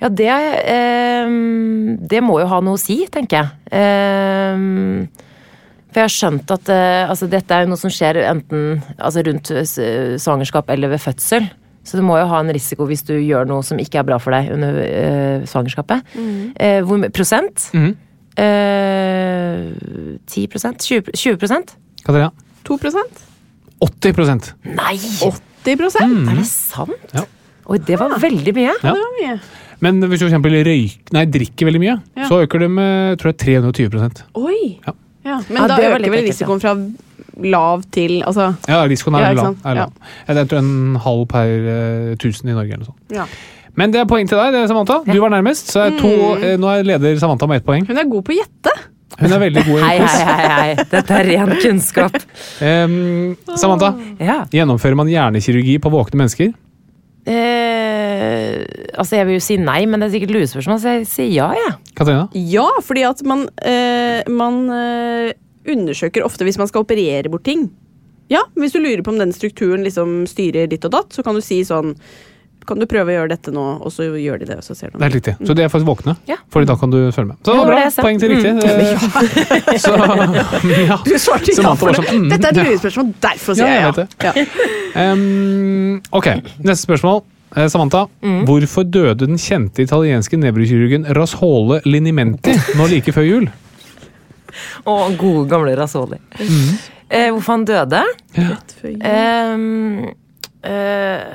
Ja, 0.00 0.08
det 0.08 0.28
ehm, 0.28 1.98
Det 2.08 2.22
må 2.24 2.40
jo 2.40 2.46
ha 2.50 2.60
noe 2.60 2.78
å 2.78 2.80
si, 2.80 3.06
tenker 3.12 3.36
jeg. 3.42 3.48
Ehm, 3.72 5.08
for 5.90 6.00
jeg 6.00 6.06
har 6.06 6.14
skjønt 6.14 6.52
at 6.54 6.70
uh, 6.70 7.10
altså, 7.10 7.28
dette 7.30 7.54
er 7.56 7.64
jo 7.64 7.72
noe 7.72 7.80
som 7.80 7.92
skjer 7.92 8.20
enten 8.24 8.82
altså, 8.96 9.24
rundt 9.26 9.50
eh, 9.54 10.14
svangerskap 10.22 10.70
eller 10.70 10.92
ved 10.92 11.02
fødsel. 11.02 11.48
Så 11.84 11.98
du 11.98 12.04
må 12.06 12.18
jo 12.20 12.28
ha 12.28 12.42
en 12.42 12.52
risiko 12.52 12.86
hvis 12.88 13.02
du 13.08 13.14
gjør 13.16 13.48
noe 13.48 13.64
som 13.66 13.80
ikke 13.80 14.02
er 14.02 14.06
bra 14.06 14.20
for 14.22 14.36
deg 14.36 14.52
under 14.54 14.76
uh, 14.78 15.48
svangerskapet. 15.48 16.12
Eh, 16.60 16.80
hvor 16.86 17.02
prosent? 17.16 17.70
Mm. 17.74 17.94
Eh, 18.40 19.64
10 20.30 20.46
20, 20.78 21.10
20 21.16 21.74
Katarina? 22.04 22.30
2% 22.68 23.26
80% 23.80 24.52
Nei! 24.76 24.94
80 25.00 25.76
mm. 26.04 26.28
Er 26.28 26.36
det 26.36 26.46
sant? 26.46 27.14
Ja. 27.16 27.24
Oi, 27.70 27.78
det 27.86 27.98
var 28.00 28.14
veldig 28.20 28.54
mye. 28.56 28.72
Ja. 28.82 28.92
Det 28.92 29.00
var 29.00 29.12
mye. 29.18 29.34
Men 29.80 30.00
hvis 30.04 30.20
du 30.20 30.26
for 30.26 30.30
eksempel 30.30 30.58
røyk, 30.66 31.12
nei, 31.16 31.24
drikker 31.32 31.68
veldig 31.68 31.80
mye, 31.80 31.94
Ja. 32.18 32.26
så 32.28 32.42
øker 32.44 32.60
det 32.60 32.70
med 32.70 33.20
tror 33.20 33.32
jeg, 33.32 33.38
320 33.72 34.24
Oi! 34.36 34.78
Ja. 34.84 34.92
Ja, 35.30 35.38
men 35.48 35.62
Ja, 35.62 35.68
da 35.70 35.78
øker 35.78 36.04
vel 36.10 36.26
risikoen 36.26 36.60
fra 36.62 36.74
lav 37.40 37.82
til 37.94 38.18
Altså 38.26 38.50
Ja, 38.68 38.82
risikoen 38.90 39.16
er 39.20 39.28
Ja, 39.28 39.32
lav. 39.38 39.56
Er 39.64 39.74
lav. 39.78 39.92
Ja. 40.28 40.34
Jeg 40.34 40.48
tror 40.50 40.58
en 40.64 40.96
halv 41.06 41.24
per 41.30 41.48
tusen 42.20 42.44
1000 42.44 42.50
i 42.50 42.58
Norge 42.58 42.72
eller 42.74 42.84
noe 42.84 42.92
sånt. 42.92 43.16
ja. 43.22 43.26
Men 43.78 43.92
det 43.94 44.00
er 44.02 44.06
poeng 44.10 44.26
til 44.28 44.36
deg, 44.36 44.52
det, 44.52 44.64
Samantha. 44.68 44.96
Du 45.06 45.20
var 45.22 45.30
nærmest. 45.30 45.68
Så 45.70 45.78
er 45.86 45.92
to, 46.00 46.08
Mm. 46.10 46.42
eh, 46.42 46.56
nå 46.58 46.66
er 46.74 46.82
leder 46.84 47.18
Samantha 47.22 47.46
med 47.46 47.60
ett 47.62 47.64
poeng. 47.68 47.86
Hun 47.86 47.96
er 47.96 48.08
god 48.10 48.24
på 48.26 48.32
å 48.34 48.36
gjette. 48.40 48.72
Hun 49.20 49.32
er 49.32 49.38
veldig 49.38 49.62
god 49.68 49.78
i 49.78 49.84
quiz. 49.98 50.16
hei, 50.16 50.24
hei, 50.26 50.48
hei. 50.74 50.84
Dette 50.90 51.10
er 51.20 51.24
ren 51.30 51.52
kunnskap. 51.62 52.14
um, 52.60 53.36
Samantha, 53.56 53.94
Ja. 54.18 54.44
gjennomfører 54.50 54.96
man 54.96 55.06
hjernekirurgi 55.06 55.78
på 55.80 55.88
våkne 55.94 56.18
mennesker? 56.24 56.52
Eh, 57.26 57.32
altså, 58.20 59.16
jeg 59.16 59.28
vil 59.28 59.38
jo 59.38 59.44
si 59.44 59.58
nei, 59.60 59.82
men 59.88 60.02
det 60.02 60.08
er 60.08 60.16
sikkert 60.16 60.34
lurespørsmål, 60.36 60.80
så 60.82 60.96
jeg 60.96 61.06
sier 61.10 61.30
ja, 61.34 61.50
jeg. 61.56 61.76
Katarina? 61.98 62.26
Ja, 62.34 62.66
fordi 62.84 63.04
at 63.08 63.22
man, 63.26 63.46
eh, 63.66 64.26
man 64.30 64.64
eh, 64.74 65.36
undersøker 65.70 66.26
ofte 66.26 66.46
hvis 66.48 66.58
man 66.60 66.70
skal 66.70 66.84
operere 66.84 67.32
bort 67.32 67.46
ting. 67.48 67.68
Ja, 68.30 68.44
men 68.54 68.62
Hvis 68.62 68.72
du 68.72 68.78
lurer 68.78 69.02
på 69.02 69.10
om 69.10 69.18
den 69.18 69.32
strukturen 69.34 69.82
liksom 69.82 70.24
styrer 70.30 70.68
ditt 70.70 70.84
og 70.86 70.92
datt, 70.94 71.14
så 71.14 71.24
kan 71.26 71.34
du 71.34 71.42
si 71.42 71.64
sånn 71.66 71.96
Kan 72.68 72.78
du 72.78 72.86
prøve 72.86 73.10
å 73.10 73.14
gjøre 73.16 73.32
dette 73.32 73.50
nå, 73.50 73.64
og 73.82 73.90
så 73.90 74.04
gjør 74.06 74.42
de 74.42 74.46
det, 74.46 74.58
og 74.60 74.62
så 74.62 74.76
ser 74.78 74.92
de 74.92 75.00
Det 75.00 75.06
er 75.08 75.14
riktig. 75.16 75.34
Så 75.48 75.56
de 75.58 75.64
er 75.64 75.72
faktisk 75.72 75.88
våkne. 75.88 76.14
Ja. 76.28 76.36
Fordi 76.52 76.68
da 76.68 76.76
kan 76.78 76.92
du 76.92 76.98
følge 77.10 77.32
med. 77.32 77.40
Så 77.42 77.56
det 77.56 77.58
var 77.58 77.70
bra. 77.72 77.80
det. 77.80 78.04
Poeng 78.04 78.20
til 78.20 78.30
riktig. 78.30 78.52
Eh, 78.68 79.78
Så 79.86 79.96
ja. 80.92 81.00
Du 81.08 81.16
svarte 81.18 81.56
ja 81.56 81.74
for 81.74 81.90
det. 81.90 82.04
sånn, 82.04 82.22
mm, 82.28 82.30
Dette 82.30 82.52
er 82.52 82.52
et 82.52 82.60
ja. 82.60 82.68
lurespørsmål, 82.68 83.10
derfor 83.26 83.58
sier 83.58 83.66
jeg 83.66 83.80
jeg 83.80 83.82
ja. 83.82 83.90
vet 83.90 83.98
det. 83.98 84.28
ja. 84.28 85.10
Um, 85.10 85.98
ok, 86.20 86.30
neste 86.60 86.84
spørsmål. 86.84 87.24
Eh, 87.56 87.66
Samantha, 87.68 88.06
Mm. 88.22 88.44
hvorfor 88.46 88.84
døde 88.86 89.26
den 89.26 89.36
kjente 89.36 89.82
italienske 89.82 90.36
nevrokirurgen 90.38 91.04
Rasole 91.16 91.80
Linimenti 91.84 92.52
nå 92.78 92.86
like 92.88 93.12
før 93.12 93.26
jul? 93.26 93.48
Å, 94.86 95.16
gode, 95.18 95.48
gamle 95.50 95.74
Rasoli. 95.78 96.18
Eh, 97.10 97.30
hvorfor 97.30 97.52
han 97.56 97.64
døde? 97.66 98.02
Ehm, 99.02 100.10
eh, 100.62 101.34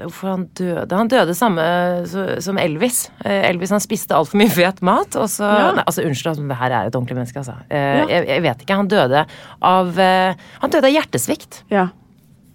hvorfor 0.00 0.28
han 0.34 0.44
døde? 0.56 0.96
Han 0.96 1.08
døde 1.08 1.34
samme 1.36 1.64
så, 2.10 2.26
som 2.44 2.58
Elvis. 2.60 3.06
Eh, 3.24 3.48
Elvis 3.50 3.70
han 3.72 3.80
spiste 3.84 4.16
altfor 4.16 4.40
mye 4.40 4.50
fet 4.52 4.82
mat. 4.84 5.16
Og 5.16 5.28
så, 5.32 5.44
Ja. 5.48 5.72
nei, 5.72 5.84
altså 5.86 6.04
Unnskyld, 6.04 6.32
altså, 6.34 6.48
det 6.48 6.56
her 6.60 6.70
er 6.72 6.86
et 6.86 6.94
ordentlig 6.94 7.16
menneske. 7.16 7.36
Altså. 7.40 7.56
Eh, 7.70 7.98
Ja. 7.98 8.06
jeg, 8.06 8.28
jeg 8.28 8.42
vet 8.42 8.58
ikke. 8.66 8.76
Han 8.76 8.88
døde 8.88 9.26
av 9.62 9.98
eh, 9.98 10.34
Han 10.60 10.70
døde 10.70 10.84
av 10.84 10.92
hjertesvikt. 10.92 11.62
ja. 11.70 11.88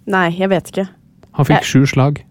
Nei, 0.09 0.29
jeg 0.31 0.49
vet 0.49 0.71
ikke. 0.71 0.87
Han 1.37 1.45
fikk 1.45 1.63
sju 1.63 1.85
slag. 1.85 2.23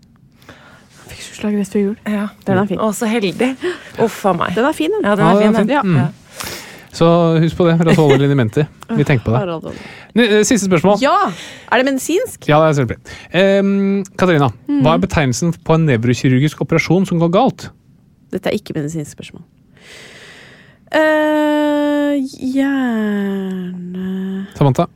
Fikk 1.19 1.59
rett 1.59 1.73
før 1.75 1.83
jul. 1.83 1.97
Ja. 2.07 2.29
Den 2.47 2.59
er 2.62 2.66
fin. 2.71 2.79
Å, 2.83 2.89
så 2.97 3.09
heldig. 3.11 3.53
Uff 4.05 4.19
a 4.27 4.33
meg. 4.39 4.55
Den 4.57 4.64
er 4.69 4.73
fin, 4.77 4.91
den. 4.95 5.05
Ja, 5.05 5.14
den 5.19 5.27
Ja, 5.27 5.35
er 5.35 5.43
fin, 5.43 5.53
den. 5.59 5.69
Ja. 5.69 5.83
Mm. 5.83 6.14
Så 6.99 7.07
husk 7.43 7.57
på 7.59 7.66
det. 7.69 7.77
Rashole 7.87 8.16
Linimenti. 8.19 8.64
Vi 8.97 9.05
tenker 9.07 9.25
på 9.27 9.35
det. 9.37 9.75
Eh, 10.19 10.41
Siste 10.49 10.66
spørsmål. 10.66 10.97
Ja! 11.05 11.16
Er 11.71 11.83
det 11.83 11.87
medisinsk? 11.91 12.49
Ja, 12.49 12.59
det 12.64 12.71
er 12.71 12.79
selvfølgelig. 12.81 13.03
Um, 13.62 14.05
Katarina, 14.19 14.49
Mm. 14.69 14.81
hva 14.83 14.95
er 14.95 14.99
betegnelsen 15.05 15.53
på 15.64 15.75
en 15.77 15.87
nevrokirurgisk 15.87 16.61
operasjon 16.64 17.07
som 17.07 17.21
går 17.21 17.31
galt? 17.37 17.69
Dette 18.33 18.49
er 18.51 18.57
ikke 18.59 18.75
medisinsk 18.75 19.12
spørsmål. 19.14 19.43
Uh, 20.89 22.16
gjerne 23.29 24.47
Samantha, 24.57 24.87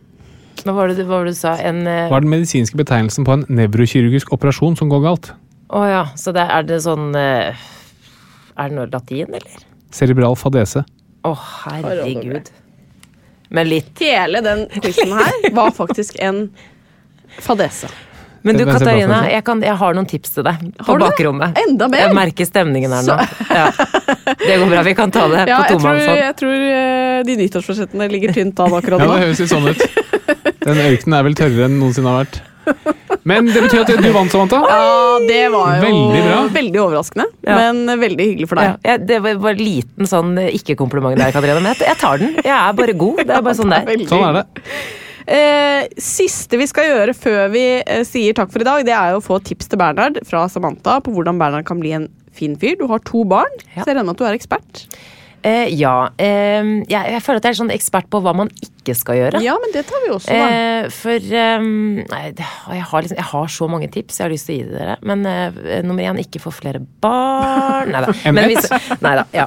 Hva 0.65 0.73
var 0.77 0.89
det, 0.89 1.05
hva 1.05 1.19
var 1.21 1.25
det 1.29 1.35
du 1.35 1.39
sa? 1.39 1.55
En 1.61 1.83
uh... 1.87 2.09
hva 2.09 2.17
er 2.19 2.25
den 2.25 2.33
medisinske 2.33 2.79
betegnelsen 2.79 3.27
på 3.27 3.35
en 3.37 3.45
nevrokirurgisk 3.53 4.33
operasjon 4.33 4.77
som 4.79 4.89
går 4.93 5.03
galt? 5.05 5.33
Å 5.73 5.83
ja, 5.89 6.03
så 6.21 6.35
det, 6.37 6.43
er 6.53 6.67
det 6.69 6.81
sånn 6.85 7.15
eh, 7.17 7.57
Er 8.61 8.69
det 8.69 8.77
noe 8.77 8.89
latin, 8.93 9.31
eller? 9.39 9.63
Cerebral 9.93 10.37
fadese. 10.37 10.83
Å, 11.25 11.33
herregud. 11.65 12.51
Men 13.53 13.69
litt 13.69 14.01
Hele 14.01 14.41
den 14.45 14.67
quizen 14.83 15.13
her 15.17 15.51
var 15.57 15.73
faktisk 15.77 16.17
en 16.25 16.47
fadese. 17.41 17.89
Men 18.43 18.57
du 18.59 18.65
Katarina, 18.67 19.21
jeg, 19.31 19.45
kan, 19.47 19.61
jeg 19.63 19.77
har 19.79 19.95
noen 19.95 20.09
tips 20.11 20.33
til 20.35 20.43
deg 20.49 20.63
på 20.81 20.87
Har 20.89 20.99
du 20.99 21.05
det? 21.05 21.11
bakrommet. 21.13 21.59
Enda 21.63 21.87
mer? 21.93 22.01
Jeg 22.09 22.17
merker 22.19 22.49
stemningen 22.49 22.91
her 22.97 23.05
nå. 23.07 23.19
Ja. 23.53 23.69
Det 24.43 24.57
går 24.59 24.67
bra, 24.73 24.81
vi 24.89 24.95
kan 24.99 25.13
ta 25.15 25.29
det 25.31 25.45
Ja, 25.47 25.61
på 25.61 25.69
jeg 25.69 25.69
tror, 25.69 25.79
tomannshånd. 25.79 26.19
jeg 26.25 26.37
tror 26.41 26.65
eh, 26.73 27.19
de 27.29 27.37
nyttårsforsettene 27.39 28.09
ligger 28.11 28.35
tynt 28.35 28.59
an 28.65 28.75
akkurat 28.81 28.99
nå. 29.05 29.07
Ja, 29.07 29.13
det 29.21 29.29
høres 29.29 29.43
litt 29.45 29.53
sånn 29.53 29.69
ut. 29.71 29.85
Den 30.67 30.81
ørkenen 30.89 31.17
er 31.21 31.29
vel 31.29 31.39
tørrere 31.39 31.69
enn 31.69 31.79
noensinne 31.79 32.11
har 32.11 32.25
vært. 32.25 32.41
Men 33.29 33.47
det 33.47 33.61
betyr 33.63 33.83
at 33.85 33.91
du 34.03 34.09
vant, 34.15 34.31
Samantha. 34.33 34.59
Ja, 34.67 35.19
det 35.29 35.43
var 35.53 35.77
jo 35.77 35.83
Veldig 35.85 36.23
bra. 36.27 36.39
veldig 36.57 36.81
overraskende, 36.83 37.27
Ja. 37.47 37.57
men 37.61 38.01
veldig 38.01 38.27
hyggelig 38.33 38.49
for 38.51 38.59
Ja, 38.59 38.73
deg. 38.73 38.81
jeg, 38.91 39.07
det 39.07 39.21
var 39.23 39.35
bare 39.45 39.61
liten 39.61 40.09
sånn 40.11 40.33
ikke-kompliment 40.49 41.17
der, 41.21 41.31
Katarina. 41.35 41.61
Men 41.63 41.75
jeg, 41.79 41.97
tar 42.01 42.19
den. 42.19 42.35
Jeg 42.43 42.57
er 42.57 42.73
bare 42.81 42.97
god. 42.99 43.23
Det 43.27 43.31
er 43.37 43.43
bare 43.47 43.55
sånn 43.55 43.71
det 43.71 43.79
er. 43.87 44.05
Sånn 44.11 44.27
er 44.27 44.41
det. 44.41 44.65
Eh, 45.33 45.87
siste 46.03 46.59
vi 46.59 46.67
skal 46.67 46.89
gjøre 46.91 47.15
før 47.15 47.45
vi 47.53 47.63
eh, 47.87 48.03
sier 48.03 48.35
takk 48.35 48.51
for 48.51 48.65
i 48.65 48.67
dag, 48.67 48.83
det 48.85 48.91
er 48.97 49.15
å 49.15 49.23
få 49.23 49.39
tips 49.47 49.69
til 49.71 49.79
Bernhard 49.79 50.19
fra 50.27 50.49
Samantha 50.51 50.97
på 51.01 51.15
hvordan 51.15 51.39
Bernhard 51.39 51.65
kan 51.69 51.79
bli 51.79 51.93
en 51.95 52.09
fin 52.35 52.57
fyr. 52.59 52.75
Du 52.81 52.89
har 52.91 52.99
to 53.07 53.23
barn, 53.25 53.53
Ja. 53.77 53.85
så 53.85 53.93
jeg 53.93 54.01
regner 54.01 54.09
med 54.11 54.17
at 54.17 54.19
du 54.19 54.25
er 54.27 54.35
ekspert. 54.41 54.83
Eh, 55.47 55.69
ja. 55.79 56.09
Eh, 56.19 56.83
jeg, 56.91 57.07
jeg 57.15 57.23
føler 57.23 57.39
at 57.39 57.47
jeg 57.47 57.55
er 57.55 57.61
sånn 57.63 57.71
ekspert 57.75 58.11
på 58.11 58.19
hva 58.23 58.35
man 58.35 58.51
ikke 58.67 58.82
skal 58.99 59.15
gjøre. 59.21 59.41
Ja, 59.45 59.55
men 59.63 59.71
det 59.73 59.85
tar 59.87 60.01
vi 60.03 60.11
også, 60.11 60.35
da. 60.35 60.47
Eh, 60.51 60.89
for 60.91 61.15
eh, 61.39 61.63
nei, 62.11 62.23
jeg, 62.35 62.83
har 62.91 63.03
liksom, 63.07 63.17
jeg 63.21 63.29
har 63.31 63.47
så 63.55 63.69
mange 63.71 63.89
tips 63.95 64.19
jeg 64.19 64.25
har 64.27 64.33
lyst 64.35 64.49
til 64.51 64.57
å 64.57 64.59
gi 64.59 64.71
dere. 64.75 64.97
Men 65.07 65.23
eh, 65.31 65.83
nummer 65.87 66.03
én, 66.03 66.19
ikke 66.19 66.41
få 66.43 66.51
flere 66.53 66.81
barn. 66.83 67.93
Nei 67.95 68.03
da. 68.03 68.13
Hvis- 68.51 68.71
Nei 69.07 69.15
da. 69.21 69.25
Ja. 69.33 69.47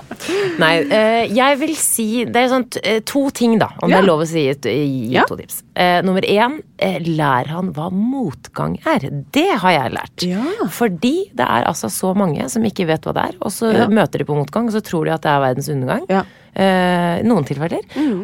Nei, 0.62 0.72
eh, 0.88 1.34
jeg 1.36 1.60
vil 1.60 1.76
si 1.76 2.08
Det 2.26 2.42
er 2.46 2.50
sånn 2.52 2.66
eh, 2.84 3.02
to 3.06 3.26
ting, 3.36 3.58
da, 3.60 3.68
om 3.84 3.90
Ja. 3.92 3.98
det 3.98 4.04
er 4.04 4.08
lov 4.08 4.24
å 4.24 4.28
si, 4.30 4.46
gi 4.48 5.12
Ja. 5.14 5.26
to 5.28 5.36
tips. 5.36 5.62
Eh, 5.76 6.00
nummer 6.08 6.24
én, 6.24 6.62
lær 7.06 7.48
han 7.52 7.74
hva 7.76 7.90
motgang 7.92 8.78
er. 8.88 9.10
Det 9.36 9.50
har 9.62 9.72
jeg 9.76 9.92
lært. 9.96 10.24
Ja. 10.28 10.44
Fordi 10.72 11.16
det 11.36 11.46
er 11.46 11.68
altså 11.68 11.90
så 11.92 12.14
mange 12.16 12.48
som 12.52 12.64
ikke 12.64 12.88
vet 12.88 13.04
hva 13.08 13.14
det 13.16 13.24
er, 13.30 13.38
og 13.42 13.52
så 13.52 13.74
Ja. 13.76 13.88
møter 13.92 14.20
de 14.20 14.26
på 14.28 14.36
motgang, 14.38 14.68
og 14.68 14.74
så 14.76 14.82
tror 14.82 15.06
de 15.06 15.12
at 15.12 15.22
det 15.22 15.32
er 15.32 15.40
verdens 15.44 15.70
undergang. 15.70 16.26
Eh, 16.56 17.18
noen 17.28 17.44
tilfeller. 17.44 17.82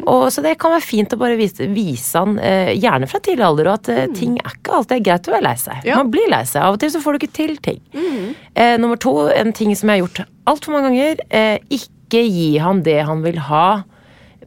Og, 0.08 0.22
så 0.32 0.40
det 0.44 0.54
kan 0.60 0.72
være 0.72 0.84
fint 0.86 1.12
å 1.12 1.18
bare 1.20 1.36
vise, 1.36 1.66
vise 1.68 2.16
han, 2.16 2.38
eh, 2.40 2.70
gjerne 2.80 3.08
fra 3.10 3.20
tidlig 3.20 3.44
alder, 3.44 3.68
og 3.68 3.74
at 3.82 3.90
eh, 3.92 4.06
ting 4.16 4.38
er 4.40 4.54
ikke 4.56 4.72
alltid 4.78 5.04
greit 5.04 5.28
å 5.28 5.34
være 5.34 5.44
lei 5.50 5.54
seg. 5.60 5.84
Ja. 5.84 5.98
Man 6.00 6.08
blir 6.14 6.30
lei 6.32 6.40
seg. 6.48 6.62
Av 6.64 6.78
og 6.78 6.80
til 6.80 6.94
så 6.94 7.02
får 7.04 7.12
du 7.12 7.20
ikke 7.20 7.36
til 7.36 7.54
ting. 7.60 7.82
Eh, 7.92 8.78
nummer 8.80 8.96
to, 8.96 9.12
en 9.36 9.52
ting 9.52 9.74
som 9.76 9.92
jeg 9.92 10.00
har 10.00 10.06
gjort 10.06 10.22
altfor 10.48 10.72
mange 10.78 10.88
ganger. 10.88 11.20
Eh, 11.28 11.58
ikke 11.76 12.24
gi 12.24 12.48
han 12.64 12.80
det 12.88 13.02
han 13.04 13.20
vil 13.26 13.36
ha 13.50 13.66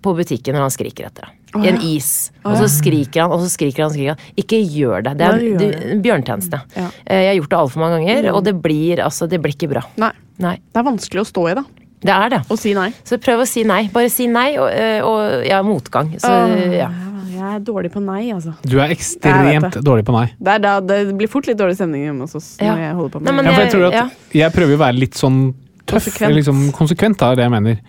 på 0.02 0.18
butikken 0.18 0.58
når 0.58 0.66
han 0.68 0.74
skriker 0.74 1.12
etter 1.12 1.30
det. 1.30 1.32
En 1.56 1.78
is. 1.88 2.10
Og 2.44 2.58
så 2.60 2.66
skriker 2.68 3.22
han, 3.24 3.32
og 3.32 3.46
så 3.46 3.54
skriker 3.54 3.86
han, 3.86 3.94
skriker 3.94 4.18
han. 4.18 4.34
Ikke 4.42 4.58
gjør 4.60 5.06
det. 5.06 5.14
Det 5.22 5.30
er 5.30 5.46
en, 5.54 5.80
en 5.94 6.04
bjørntjeneste. 6.04 6.60
Ja. 6.76 6.90
Eh, 7.06 7.22
jeg 7.22 7.32
har 7.32 7.40
gjort 7.40 7.54
det 7.54 7.62
altfor 7.62 7.86
mange 7.86 8.02
ganger, 8.02 8.34
og 8.34 8.44
det 8.50 8.58
blir, 8.66 9.06
altså, 9.06 9.30
det 9.30 9.40
blir 9.46 9.56
ikke 9.56 9.72
bra. 9.72 9.86
Nei. 10.02 10.12
Nei. 10.42 10.58
Det 10.74 10.82
er 10.82 10.90
vanskelig 10.90 11.22
å 11.24 11.30
stå 11.30 11.50
i, 11.54 11.58
da. 11.62 11.64
Det 12.06 12.14
er 12.14 12.32
det. 12.36 12.40
Og 12.54 12.60
si 12.62 12.76
nei. 12.78 12.92
Så 13.08 13.18
prøv 13.22 13.44
å 13.44 13.50
si 13.50 13.64
nei. 13.68 13.86
Bare 13.94 14.12
si 14.14 14.28
nei, 14.30 14.52
og, 14.62 14.70
eh, 14.70 15.02
og 15.06 15.46
ja, 15.48 15.62
motgang. 15.66 16.14
Så 16.22 16.30
uh, 16.30 16.64
ja. 16.76 16.92
Jeg 17.36 17.58
er 17.58 17.64
dårlig 17.68 17.92
på 17.92 18.02
nei, 18.04 18.22
altså. 18.32 18.54
Du 18.64 18.78
er 18.80 18.94
ekstremt 18.94 19.76
dårlig 19.84 20.06
på 20.08 20.14
nei. 20.16 20.28
Det, 20.38 20.56
er 20.56 20.64
da, 20.64 20.78
det 20.80 21.00
blir 21.20 21.30
fort 21.32 21.50
litt 21.50 21.60
dårlig 21.60 21.76
stemning 21.80 22.06
hjemme 22.08 22.28
hos 22.28 22.38
oss 22.38 22.54
Ja. 22.62 22.72
når 22.72 22.84
jeg 22.86 22.96
holder 23.00 23.14
på 23.16 23.22
Nei, 23.26 23.34
med 23.36 23.50
for 23.50 23.64
jeg 23.66 23.74
tror 23.74 23.86
at 23.90 23.98
ja. 23.98 24.06
jeg 24.40 24.56
prøver 24.56 24.76
jo 24.76 24.80
å 24.80 24.84
være 24.86 25.00
litt 25.02 25.20
sånn 25.20 25.40
tøff, 25.84 26.08
Konsekvent. 26.08 26.38
liksom 26.40 26.64
konsekvent, 26.78 27.20
da, 27.22 27.34
er 27.34 27.42
det 27.42 27.46
jeg 27.46 27.54
mener. 27.58 27.82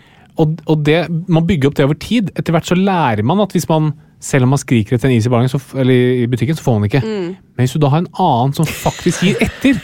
Og, 0.42 0.58
og 0.66 0.82
det, 0.84 0.98
man 1.32 1.46
bygger 1.48 1.70
opp 1.70 1.78
det 1.78 1.86
over 1.86 2.00
tid. 2.00 2.32
Etter 2.36 2.56
hvert 2.56 2.68
så 2.68 2.76
lærer 2.76 3.22
man 3.24 3.40
at 3.44 3.54
hvis 3.56 3.68
man 3.70 3.94
selv 4.26 4.46
om 4.46 4.54
man 4.54 4.60
skriker 4.60 4.96
etter 4.96 5.10
en 5.10 5.16
is 5.16 5.28
i, 5.28 5.32
barnen, 5.32 5.50
så, 5.52 5.60
eller 5.76 6.24
i 6.24 6.26
butikken, 6.30 6.56
så 6.56 6.64
får 6.64 6.78
man 6.78 6.88
ikke. 6.88 7.02
Mm. 7.04 7.28
Men 7.56 7.66
hvis 7.66 7.76
du 7.76 7.80
da 7.82 7.92
har 7.92 8.02
en 8.02 8.10
annen 8.22 8.56
som 8.56 8.68
faktisk 8.68 9.22
gir 9.24 9.40
etter, 9.44 9.78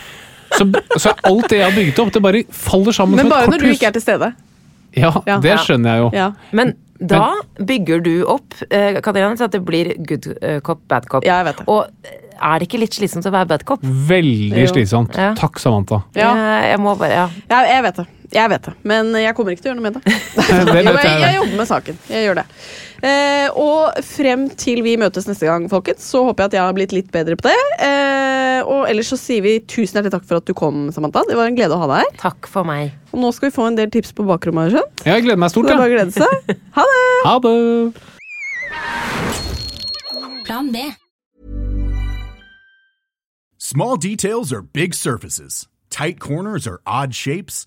så, 0.59 0.67
så 0.99 1.13
alt 1.25 1.49
det 1.51 1.59
jeg 1.59 1.67
har 1.71 1.77
bygget 1.77 1.99
opp, 2.05 2.13
det 2.15 2.23
bare 2.23 2.45
faller 2.53 2.93
sammen 2.97 3.17
Men 3.17 3.27
som 3.27 3.33
et 3.33 3.37
bare 3.37 3.51
når 3.51 3.59
du 3.59 3.67
korthus. 3.67 3.77
ikke 3.81 3.87
er 3.91 3.97
til 3.99 4.03
stede. 4.07 4.33
Ja, 4.97 5.11
Ja. 5.27 5.39
det 5.41 5.51
Ja. 5.55 5.57
skjønner 5.65 5.95
jeg 5.95 6.03
jo. 6.05 6.11
Ja. 6.13 6.31
Men 6.53 6.75
da 7.03 7.33
bygger 7.59 8.03
du 8.05 8.13
opp 8.31 8.55
eh, 8.71 9.01
Katarina, 9.01 9.35
så 9.37 9.45
at 9.49 9.53
det 9.57 9.65
blir 9.67 9.95
good 10.07 10.29
eh, 10.43 10.61
cop, 10.61 10.81
bad 10.89 11.09
cop. 11.09 11.25
Ja, 11.27 11.39
jeg 11.43 11.47
vet 11.51 11.63
det. 11.63 11.69
Og 11.69 11.87
eh, 12.05 12.19
er 12.43 12.59
det 12.61 12.69
ikke 12.69 12.79
litt 12.83 12.95
slitsomt 12.95 13.27
å 13.27 13.33
være 13.35 13.49
bad 13.49 13.65
cop? 13.67 13.81
Veldig 13.83 14.69
slitsomt. 14.71 15.13
Takk, 15.39 15.59
Samantha. 15.63 16.03
Ja. 16.15 16.31
Jeg, 16.35 16.71
jeg 16.73 16.81
må 16.85 16.95
bare, 16.99 17.11
ja. 17.17 17.29
Ja, 17.51 17.63
jeg 17.73 17.83
vet 17.89 17.97
det. 18.03 18.07
Jeg 18.33 18.49
vet 18.49 18.65
det. 18.65 18.73
Men 18.89 19.11
jeg 19.21 19.35
kommer 19.37 19.53
ikke 19.53 19.63
til 19.67 19.71
å 19.71 19.75
gjøre 19.75 19.81
noe 19.83 19.91
med 19.91 19.99
det. 19.99 20.03
Det 20.73 20.83
Jo, 20.87 20.95
jeg, 20.97 21.05
jeg. 21.05 21.21
jeg 21.21 21.35
jobber 21.37 21.57
med 21.61 21.69
saken. 21.69 21.99
Jeg 22.09 22.25
gjør 22.27 22.39
det. 22.41 22.45
Eh, 23.03 23.49
og 23.59 23.99
frem 24.07 24.45
til 24.57 24.79
vi 24.87 24.93
møtes 25.01 25.27
neste 25.29 25.49
gang, 25.49 25.65
folkens, 25.69 26.05
så 26.07 26.23
håper 26.29 26.45
jeg 26.45 26.49
at 26.53 26.57
jeg 26.57 26.63
har 26.65 26.77
blitt 26.77 26.93
litt 26.95 27.11
bedre 27.13 27.35
på 27.37 27.49
det. 27.51 27.57
Eh, 27.83 28.61
og 28.63 28.87
ellers 28.89 29.11
så 29.13 29.19
sier 29.21 29.43
vi 29.45 29.57
tusen 29.67 29.99
hjertelig 29.99 30.15
takk 30.15 30.25
for 30.29 30.39
at 30.41 30.47
du 30.49 30.55
kom, 30.57 30.87
Samantha. 30.95 31.25
Det 31.29 31.37
var 31.37 31.51
en 31.51 31.59
glede 31.59 31.75
å 31.77 31.81
ha 31.83 31.89
deg 31.91 32.05
her. 32.07 32.13
Takk 32.23 32.49
for 32.49 32.65
meg. 32.69 32.95
Og 33.13 33.19
nå 33.25 33.33
skal 33.37 33.51
vi 33.51 33.57
få 33.59 33.67
en 33.69 33.77
del 33.81 33.91
tips 33.93 34.15
på 34.17 34.25
bakrommet. 34.29 34.63
har 34.63 34.71
jeg 34.71 34.77
skjønt. 34.81 35.05
Jeg 35.11 35.27
gleder 35.27 35.43
meg 35.43 35.51
Så 35.53 35.59
stort, 35.59 35.67
det 35.69 35.75
er 35.75 35.83
bare 35.83 35.91
å 35.91 35.93
ja. 35.93 35.97
glede 35.99 36.15
seg. 36.17 36.31
Ha 36.79 36.85
det! 36.95 37.05
Ha 37.27 37.35
det! 37.45 37.57
Plan 40.47 40.73
B. 40.73 40.77
Small 43.59 43.97
details 43.97 44.53
are 44.53 44.63
big 44.63 44.95
surfaces. 44.95 45.69
Tight 45.91 46.19
corners 46.21 46.67
are 46.67 46.81
odd 46.87 47.15
shapes. 47.15 47.67